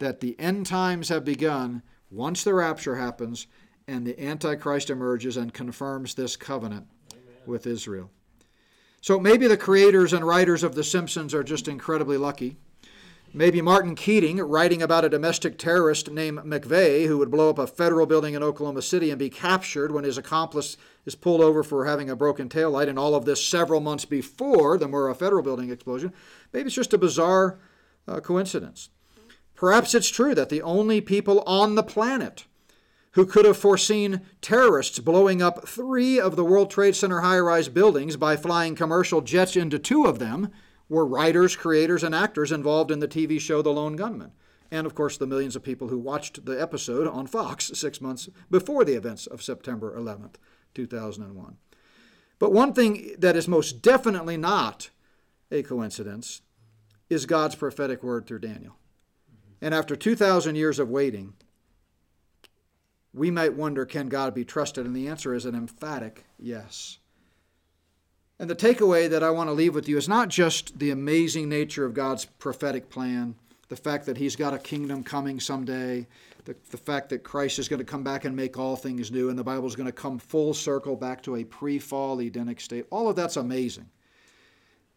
that 0.00 0.18
the 0.18 0.38
end 0.40 0.66
times 0.66 1.08
have 1.08 1.24
begun 1.24 1.82
once 2.10 2.42
the 2.42 2.54
rapture 2.54 2.96
happens 2.96 3.46
and 3.86 4.04
the 4.04 4.20
Antichrist 4.20 4.90
emerges 4.90 5.36
and 5.36 5.54
confirms 5.54 6.14
this 6.14 6.36
covenant 6.36 6.88
Amen. 7.12 7.36
with 7.46 7.66
Israel. 7.68 8.10
So 9.00 9.20
maybe 9.20 9.46
the 9.46 9.56
creators 9.56 10.12
and 10.12 10.26
writers 10.26 10.62
of 10.62 10.74
The 10.74 10.84
Simpsons 10.84 11.32
are 11.32 11.44
just 11.44 11.68
incredibly 11.68 12.16
lucky. 12.16 12.56
Maybe 13.32 13.60
Martin 13.60 13.94
Keating, 13.94 14.38
writing 14.38 14.80
about 14.80 15.04
a 15.04 15.10
domestic 15.10 15.58
terrorist 15.58 16.10
named 16.10 16.38
McVeigh 16.38 17.06
who 17.06 17.18
would 17.18 17.30
blow 17.30 17.50
up 17.50 17.58
a 17.58 17.66
federal 17.66 18.06
building 18.06 18.34
in 18.34 18.42
Oklahoma 18.42 18.80
City 18.82 19.10
and 19.10 19.18
be 19.18 19.28
captured 19.28 19.92
when 19.92 20.04
his 20.04 20.16
accomplice 20.16 20.76
is 21.04 21.14
pulled 21.14 21.42
over 21.42 21.62
for 21.62 21.84
having 21.84 22.08
a 22.08 22.16
broken 22.16 22.48
taillight, 22.48 22.88
and 22.88 22.98
all 22.98 23.14
of 23.14 23.26
this 23.26 23.44
several 23.44 23.80
months 23.80 24.06
before 24.06 24.78
the 24.78 24.86
Murrah 24.86 25.16
Federal 25.16 25.42
Building 25.42 25.70
explosion. 25.70 26.14
Maybe 26.52 26.66
it's 26.66 26.74
just 26.74 26.94
a 26.94 26.98
bizarre 26.98 27.58
uh, 28.08 28.20
coincidence. 28.20 28.88
Perhaps 29.54 29.94
it's 29.94 30.08
true 30.08 30.34
that 30.34 30.48
the 30.48 30.62
only 30.62 31.00
people 31.00 31.42
on 31.46 31.74
the 31.74 31.82
planet 31.82 32.46
who 33.16 33.24
could 33.24 33.46
have 33.46 33.56
foreseen 33.56 34.20
terrorists 34.42 34.98
blowing 34.98 35.40
up 35.40 35.66
three 35.66 36.20
of 36.20 36.36
the 36.36 36.44
World 36.44 36.70
Trade 36.70 36.94
Center 36.94 37.22
high 37.22 37.38
rise 37.38 37.70
buildings 37.70 38.18
by 38.18 38.36
flying 38.36 38.74
commercial 38.74 39.22
jets 39.22 39.56
into 39.56 39.78
two 39.78 40.04
of 40.04 40.18
them, 40.18 40.50
were 40.86 41.06
writers, 41.06 41.56
creators, 41.56 42.04
and 42.04 42.14
actors 42.14 42.52
involved 42.52 42.90
in 42.90 43.00
the 43.00 43.08
TV 43.08 43.40
show 43.40 43.62
The 43.62 43.72
Lone 43.72 43.96
Gunmen. 43.96 44.32
And 44.70 44.86
of 44.86 44.94
course, 44.94 45.16
the 45.16 45.26
millions 45.26 45.56
of 45.56 45.62
people 45.62 45.88
who 45.88 45.98
watched 45.98 46.44
the 46.44 46.60
episode 46.60 47.08
on 47.08 47.26
Fox 47.26 47.70
six 47.74 48.02
months 48.02 48.28
before 48.50 48.84
the 48.84 48.96
events 48.96 49.26
of 49.26 49.42
September 49.42 49.98
11th, 49.98 50.34
2001. 50.74 51.56
But 52.38 52.52
one 52.52 52.74
thing 52.74 53.14
that 53.18 53.34
is 53.34 53.48
most 53.48 53.80
definitely 53.80 54.36
not 54.36 54.90
a 55.50 55.62
coincidence 55.62 56.42
is 57.08 57.24
God's 57.24 57.54
prophetic 57.54 58.02
word 58.02 58.26
through 58.26 58.40
Daniel. 58.40 58.76
And 59.62 59.72
after 59.72 59.96
2,000 59.96 60.54
years 60.54 60.78
of 60.78 60.90
waiting, 60.90 61.32
we 63.16 63.30
might 63.30 63.54
wonder 63.54 63.86
can 63.86 64.08
God 64.08 64.34
be 64.34 64.44
trusted? 64.44 64.84
And 64.84 64.94
the 64.94 65.08
answer 65.08 65.34
is 65.34 65.46
an 65.46 65.54
emphatic 65.54 66.24
yes. 66.38 66.98
And 68.38 68.50
the 68.50 68.54
takeaway 68.54 69.08
that 69.08 69.22
I 69.22 69.30
want 69.30 69.48
to 69.48 69.54
leave 69.54 69.74
with 69.74 69.88
you 69.88 69.96
is 69.96 70.08
not 70.08 70.28
just 70.28 70.78
the 70.78 70.90
amazing 70.90 71.48
nature 71.48 71.86
of 71.86 71.94
God's 71.94 72.26
prophetic 72.26 72.90
plan, 72.90 73.34
the 73.68 73.76
fact 73.76 74.04
that 74.06 74.18
He's 74.18 74.36
got 74.36 74.52
a 74.52 74.58
kingdom 74.58 75.02
coming 75.02 75.40
someday, 75.40 76.06
the, 76.44 76.54
the 76.70 76.76
fact 76.76 77.08
that 77.08 77.24
Christ 77.24 77.58
is 77.58 77.68
going 77.68 77.78
to 77.78 77.84
come 77.84 78.04
back 78.04 78.26
and 78.26 78.36
make 78.36 78.58
all 78.58 78.76
things 78.76 79.10
new, 79.10 79.30
and 79.30 79.38
the 79.38 79.42
Bible 79.42 79.66
is 79.66 79.74
going 79.74 79.86
to 79.86 79.92
come 79.92 80.18
full 80.18 80.52
circle 80.52 80.94
back 80.94 81.22
to 81.22 81.36
a 81.36 81.44
pre 81.44 81.78
fall 81.78 82.20
Edenic 82.20 82.60
state. 82.60 82.84
All 82.90 83.08
of 83.08 83.16
that's 83.16 83.38
amazing. 83.38 83.88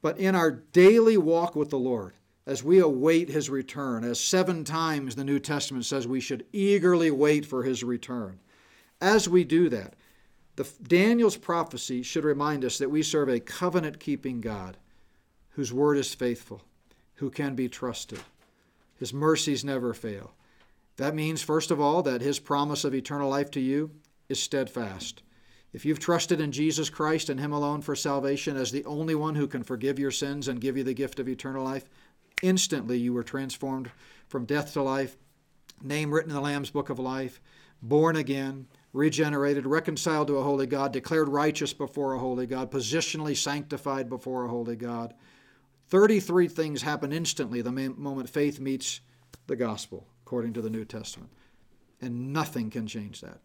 But 0.02 0.18
in 0.18 0.36
our 0.36 0.52
daily 0.52 1.18
walk 1.18 1.56
with 1.56 1.70
the 1.70 1.80
Lord, 1.80 2.14
as 2.50 2.64
we 2.64 2.80
await 2.80 3.30
his 3.30 3.48
return, 3.48 4.04
as 4.04 4.20
seven 4.20 4.64
times 4.64 5.16
the 5.16 5.24
New 5.24 5.38
Testament 5.38 5.86
says 5.86 6.08
we 6.08 6.20
should 6.20 6.48
eagerly 6.52 7.12
wait 7.12 7.46
for 7.46 7.62
his 7.62 7.84
return. 7.84 8.40
As 9.00 9.30
we 9.30 9.44
do 9.44 9.70
that, 9.70 9.94
the, 10.56 10.68
Daniel's 10.82 11.38
prophecy 11.38 12.02
should 12.02 12.24
remind 12.24 12.66
us 12.66 12.80
that 12.80 12.90
we 12.90 13.04
serve 13.04 13.30
a 13.30 13.40
covenant 13.40 14.00
keeping 14.00 14.42
God 14.42 14.78
whose 15.50 15.72
word 15.72 15.96
is 15.96 16.16
faithful, 16.16 16.64
who 17.18 17.30
can 17.30 17.54
be 17.54 17.70
trusted. 17.70 18.20
His 18.98 19.14
mercies 19.14 19.64
never 19.64 19.94
fail. 19.94 20.34
That 20.98 21.14
means, 21.14 21.44
first 21.44 21.70
of 21.70 21.80
all, 21.80 22.02
that 22.02 22.22
his 22.22 22.40
promise 22.40 22.84
of 22.84 22.96
eternal 22.96 23.30
life 23.30 23.52
to 23.52 23.60
you 23.60 23.92
is 24.28 24.42
steadfast. 24.42 25.22
If 25.72 25.86
you've 25.86 26.00
trusted 26.00 26.42
in 26.42 26.52
Jesus 26.52 26.90
Christ 26.90 27.30
and 27.30 27.40
Him 27.40 27.52
alone 27.52 27.82
for 27.82 27.96
salvation 27.96 28.58
as 28.58 28.72
the 28.72 28.86
only 28.86 29.14
one 29.14 29.36
who 29.36 29.48
can 29.48 29.62
forgive 29.62 30.00
your 30.00 30.10
sins 30.10 30.48
and 30.48 30.60
give 30.60 30.76
you 30.76 30.84
the 30.84 30.96
gift 30.96 31.20
of 31.20 31.30
eternal 31.30 31.64
life, 31.64 31.88
Instantly 32.42 32.98
you 32.98 33.14
were 33.14 33.24
transformed 33.24 33.92
from 34.28 34.46
death 34.46 34.74
to 34.74 34.82
life, 34.82 35.18
name 35.82 36.14
written 36.14 36.32
in 36.32 36.36
the 36.36 36.42
Lamb's 36.42 36.70
book 36.70 36.90
of 36.90 37.00
life, 37.00 37.42
born 37.82 38.16
again, 38.16 38.68
regenerated, 38.94 39.66
reconciled 39.66 40.28
to 40.28 40.38
a 40.38 40.44
holy 40.44 40.68
God, 40.68 40.92
declared 40.92 41.30
righteous 41.30 41.74
before 41.74 42.14
a 42.14 42.20
holy 42.20 42.46
God, 42.46 42.72
positionally 42.72 43.36
sanctified 43.36 44.10
before 44.10 44.46
a 44.46 44.50
holy 44.50 44.76
God. 44.76 45.14
33 45.88 46.48
things 46.48 46.82
happen 46.82 47.12
instantly 47.12 47.62
the 47.62 47.72
moment 47.72 48.30
faith 48.30 48.60
meets 48.60 49.02
the 49.48 49.56
gospel, 49.56 50.08
according 50.26 50.54
to 50.54 50.62
the 50.62 50.70
New 50.70 50.86
Testament. 50.86 51.32
And 52.02 52.32
nothing 52.32 52.70
can 52.70 52.88
change 52.88 53.22
that. 53.22 53.40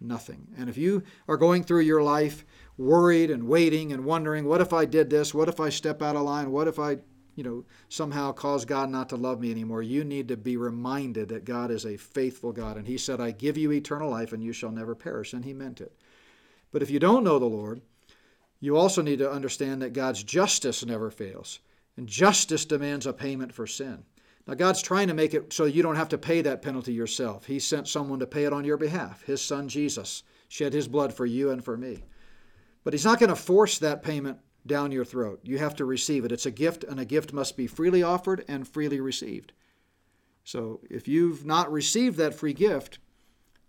Nothing. 0.00 0.48
And 0.56 0.70
if 0.70 0.78
you 0.78 1.02
are 1.28 1.36
going 1.36 1.62
through 1.62 1.80
your 1.80 2.02
life 2.02 2.44
worried 2.78 3.30
and 3.30 3.46
waiting 3.46 3.92
and 3.92 4.06
wondering, 4.06 4.46
what 4.46 4.62
if 4.62 4.72
I 4.72 4.86
did 4.86 5.10
this? 5.10 5.34
What 5.34 5.48
if 5.48 5.60
I 5.60 5.68
step 5.68 6.00
out 6.00 6.16
of 6.16 6.22
line? 6.22 6.50
What 6.50 6.68
if 6.68 6.78
I 6.78 6.98
you 7.40 7.44
know, 7.44 7.64
somehow 7.88 8.32
cause 8.32 8.66
God 8.66 8.90
not 8.90 9.08
to 9.08 9.16
love 9.16 9.40
me 9.40 9.50
anymore. 9.50 9.80
You 9.80 10.04
need 10.04 10.28
to 10.28 10.36
be 10.36 10.58
reminded 10.58 11.30
that 11.30 11.46
God 11.46 11.70
is 11.70 11.86
a 11.86 11.96
faithful 11.96 12.52
God. 12.52 12.76
And 12.76 12.86
He 12.86 12.98
said, 12.98 13.18
I 13.18 13.30
give 13.30 13.56
you 13.56 13.72
eternal 13.72 14.10
life 14.10 14.34
and 14.34 14.44
you 14.44 14.52
shall 14.52 14.70
never 14.70 14.94
perish. 14.94 15.32
And 15.32 15.42
He 15.42 15.54
meant 15.54 15.80
it. 15.80 15.98
But 16.70 16.82
if 16.82 16.90
you 16.90 16.98
don't 16.98 17.24
know 17.24 17.38
the 17.38 17.46
Lord, 17.46 17.80
you 18.60 18.76
also 18.76 19.00
need 19.00 19.20
to 19.20 19.32
understand 19.32 19.80
that 19.80 19.94
God's 19.94 20.22
justice 20.22 20.84
never 20.84 21.10
fails. 21.10 21.60
And 21.96 22.06
justice 22.06 22.66
demands 22.66 23.06
a 23.06 23.12
payment 23.14 23.54
for 23.54 23.66
sin. 23.66 24.04
Now, 24.46 24.52
God's 24.52 24.82
trying 24.82 25.08
to 25.08 25.14
make 25.14 25.32
it 25.32 25.50
so 25.50 25.64
you 25.64 25.82
don't 25.82 25.96
have 25.96 26.10
to 26.10 26.18
pay 26.18 26.42
that 26.42 26.60
penalty 26.60 26.92
yourself. 26.92 27.46
He 27.46 27.58
sent 27.58 27.88
someone 27.88 28.18
to 28.18 28.26
pay 28.26 28.44
it 28.44 28.52
on 28.52 28.66
your 28.66 28.76
behalf. 28.76 29.22
His 29.22 29.40
son 29.40 29.66
Jesus 29.66 30.24
shed 30.48 30.74
his 30.74 30.88
blood 30.88 31.14
for 31.14 31.24
you 31.24 31.52
and 31.52 31.64
for 31.64 31.78
me. 31.78 32.04
But 32.84 32.92
He's 32.92 33.04
not 33.06 33.18
going 33.18 33.30
to 33.30 33.36
force 33.36 33.78
that 33.78 34.02
payment 34.02 34.40
down 34.66 34.92
your 34.92 35.04
throat. 35.04 35.40
You 35.42 35.58
have 35.58 35.76
to 35.76 35.84
receive 35.84 36.24
it. 36.24 36.32
It's 36.32 36.46
a 36.46 36.50
gift, 36.50 36.84
and 36.84 37.00
a 37.00 37.04
gift 37.04 37.32
must 37.32 37.56
be 37.56 37.66
freely 37.66 38.02
offered 38.02 38.44
and 38.48 38.66
freely 38.66 39.00
received. 39.00 39.52
So 40.44 40.80
if 40.90 41.08
you've 41.08 41.44
not 41.44 41.72
received 41.72 42.16
that 42.18 42.34
free 42.34 42.52
gift, 42.52 42.98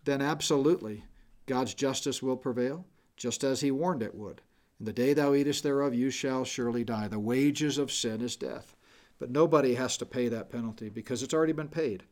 then 0.04 0.22
absolutely 0.22 1.06
God's 1.46 1.74
justice 1.74 2.22
will 2.22 2.38
prevail, 2.38 2.86
just 3.18 3.44
as 3.44 3.62
he 3.62 3.72
warned 3.72 4.04
it 4.04 4.16
would. 4.16 4.42
In 4.80 4.86
the 4.86 4.94
day 4.94 5.14
thou 5.14 5.34
eatest 5.34 5.64
thereof, 5.64 5.94
you 5.94 6.10
shall 6.10 6.44
surely 6.44 6.84
die. 6.84 7.08
The 7.08 7.20
wages 7.20 7.78
of 7.78 7.92
sin 7.92 8.22
is 8.22 8.36
death. 8.36 8.76
But 9.20 9.30
nobody 9.30 9.76
has 9.76 9.98
to 9.98 10.06
pay 10.08 10.30
that 10.30 10.50
penalty 10.50 10.90
because 10.90 11.22
it's 11.22 11.34
already 11.34 11.54
been 11.54 11.68
paid. 11.68 12.04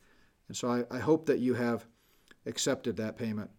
And 0.47 0.55
so 0.55 0.69
I, 0.69 0.83
I 0.95 0.99
hope 0.99 1.25
that 1.25 1.39
you 1.39 1.55
have 1.55 1.87
accepted 2.45 2.95
that 2.97 3.17
payment 3.17 3.49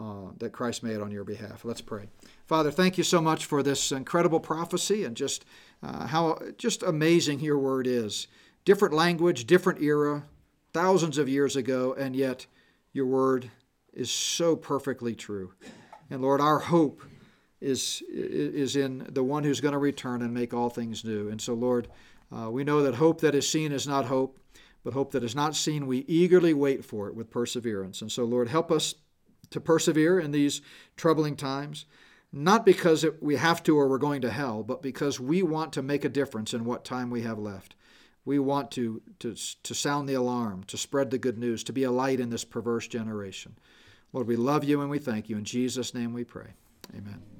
uh, 0.00 0.32
that 0.38 0.52
Christ 0.52 0.82
made 0.82 1.00
on 1.00 1.10
your 1.10 1.24
behalf. 1.24 1.64
Let's 1.64 1.82
pray. 1.82 2.08
Father, 2.46 2.70
thank 2.70 2.96
you 2.96 3.04
so 3.04 3.20
much 3.20 3.44
for 3.44 3.62
this 3.62 3.92
incredible 3.92 4.40
prophecy 4.40 5.04
and 5.04 5.16
just 5.16 5.44
uh, 5.82 6.06
how 6.06 6.38
just 6.56 6.82
amazing 6.82 7.40
your 7.40 7.58
word 7.58 7.86
is. 7.86 8.26
Different 8.64 8.94
language, 8.94 9.46
different 9.46 9.82
era, 9.82 10.24
thousands 10.72 11.18
of 11.18 11.28
years 11.28 11.56
ago, 11.56 11.94
and 11.98 12.16
yet 12.16 12.46
your 12.92 13.06
word 13.06 13.50
is 13.92 14.10
so 14.10 14.56
perfectly 14.56 15.14
true. 15.14 15.52
And 16.10 16.22
Lord, 16.22 16.40
our 16.40 16.58
hope 16.58 17.02
is, 17.60 18.02
is 18.08 18.76
in 18.76 19.06
the 19.10 19.22
one 19.22 19.44
who's 19.44 19.60
going 19.60 19.72
to 19.72 19.78
return 19.78 20.22
and 20.22 20.32
make 20.32 20.54
all 20.54 20.70
things 20.70 21.04
new. 21.04 21.28
And 21.28 21.40
so, 21.40 21.54
Lord, 21.54 21.88
uh, 22.34 22.50
we 22.50 22.64
know 22.64 22.82
that 22.82 22.94
hope 22.94 23.20
that 23.20 23.34
is 23.34 23.48
seen 23.48 23.72
is 23.72 23.86
not 23.86 24.06
hope, 24.06 24.38
but 24.82 24.94
hope 24.94 25.12
that 25.12 25.24
is 25.24 25.34
not 25.34 25.54
seen, 25.54 25.86
we 25.86 25.98
eagerly 26.08 26.54
wait 26.54 26.84
for 26.84 27.08
it 27.08 27.14
with 27.14 27.30
perseverance. 27.30 28.00
And 28.00 28.10
so, 28.10 28.24
Lord, 28.24 28.48
help 28.48 28.70
us 28.70 28.94
to 29.50 29.60
persevere 29.60 30.18
in 30.18 30.30
these 30.30 30.62
troubling 30.96 31.36
times, 31.36 31.86
not 32.32 32.64
because 32.64 33.04
it, 33.04 33.22
we 33.22 33.36
have 33.36 33.62
to 33.64 33.76
or 33.76 33.88
we're 33.88 33.98
going 33.98 34.20
to 34.22 34.30
hell, 34.30 34.62
but 34.62 34.82
because 34.82 35.18
we 35.18 35.42
want 35.42 35.72
to 35.72 35.82
make 35.82 36.04
a 36.04 36.08
difference 36.08 36.54
in 36.54 36.64
what 36.64 36.84
time 36.84 37.10
we 37.10 37.22
have 37.22 37.38
left. 37.38 37.74
We 38.24 38.38
want 38.38 38.70
to, 38.72 39.02
to, 39.20 39.34
to 39.34 39.74
sound 39.74 40.08
the 40.08 40.14
alarm, 40.14 40.64
to 40.64 40.76
spread 40.76 41.10
the 41.10 41.18
good 41.18 41.38
news, 41.38 41.64
to 41.64 41.72
be 41.72 41.84
a 41.84 41.90
light 41.90 42.20
in 42.20 42.30
this 42.30 42.44
perverse 42.44 42.86
generation. 42.86 43.56
Lord, 44.12 44.26
we 44.26 44.36
love 44.36 44.62
you 44.64 44.80
and 44.80 44.90
we 44.90 44.98
thank 44.98 45.28
you. 45.28 45.36
In 45.36 45.44
Jesus' 45.44 45.94
name 45.94 46.12
we 46.12 46.24
pray. 46.24 46.54
Amen. 46.96 47.39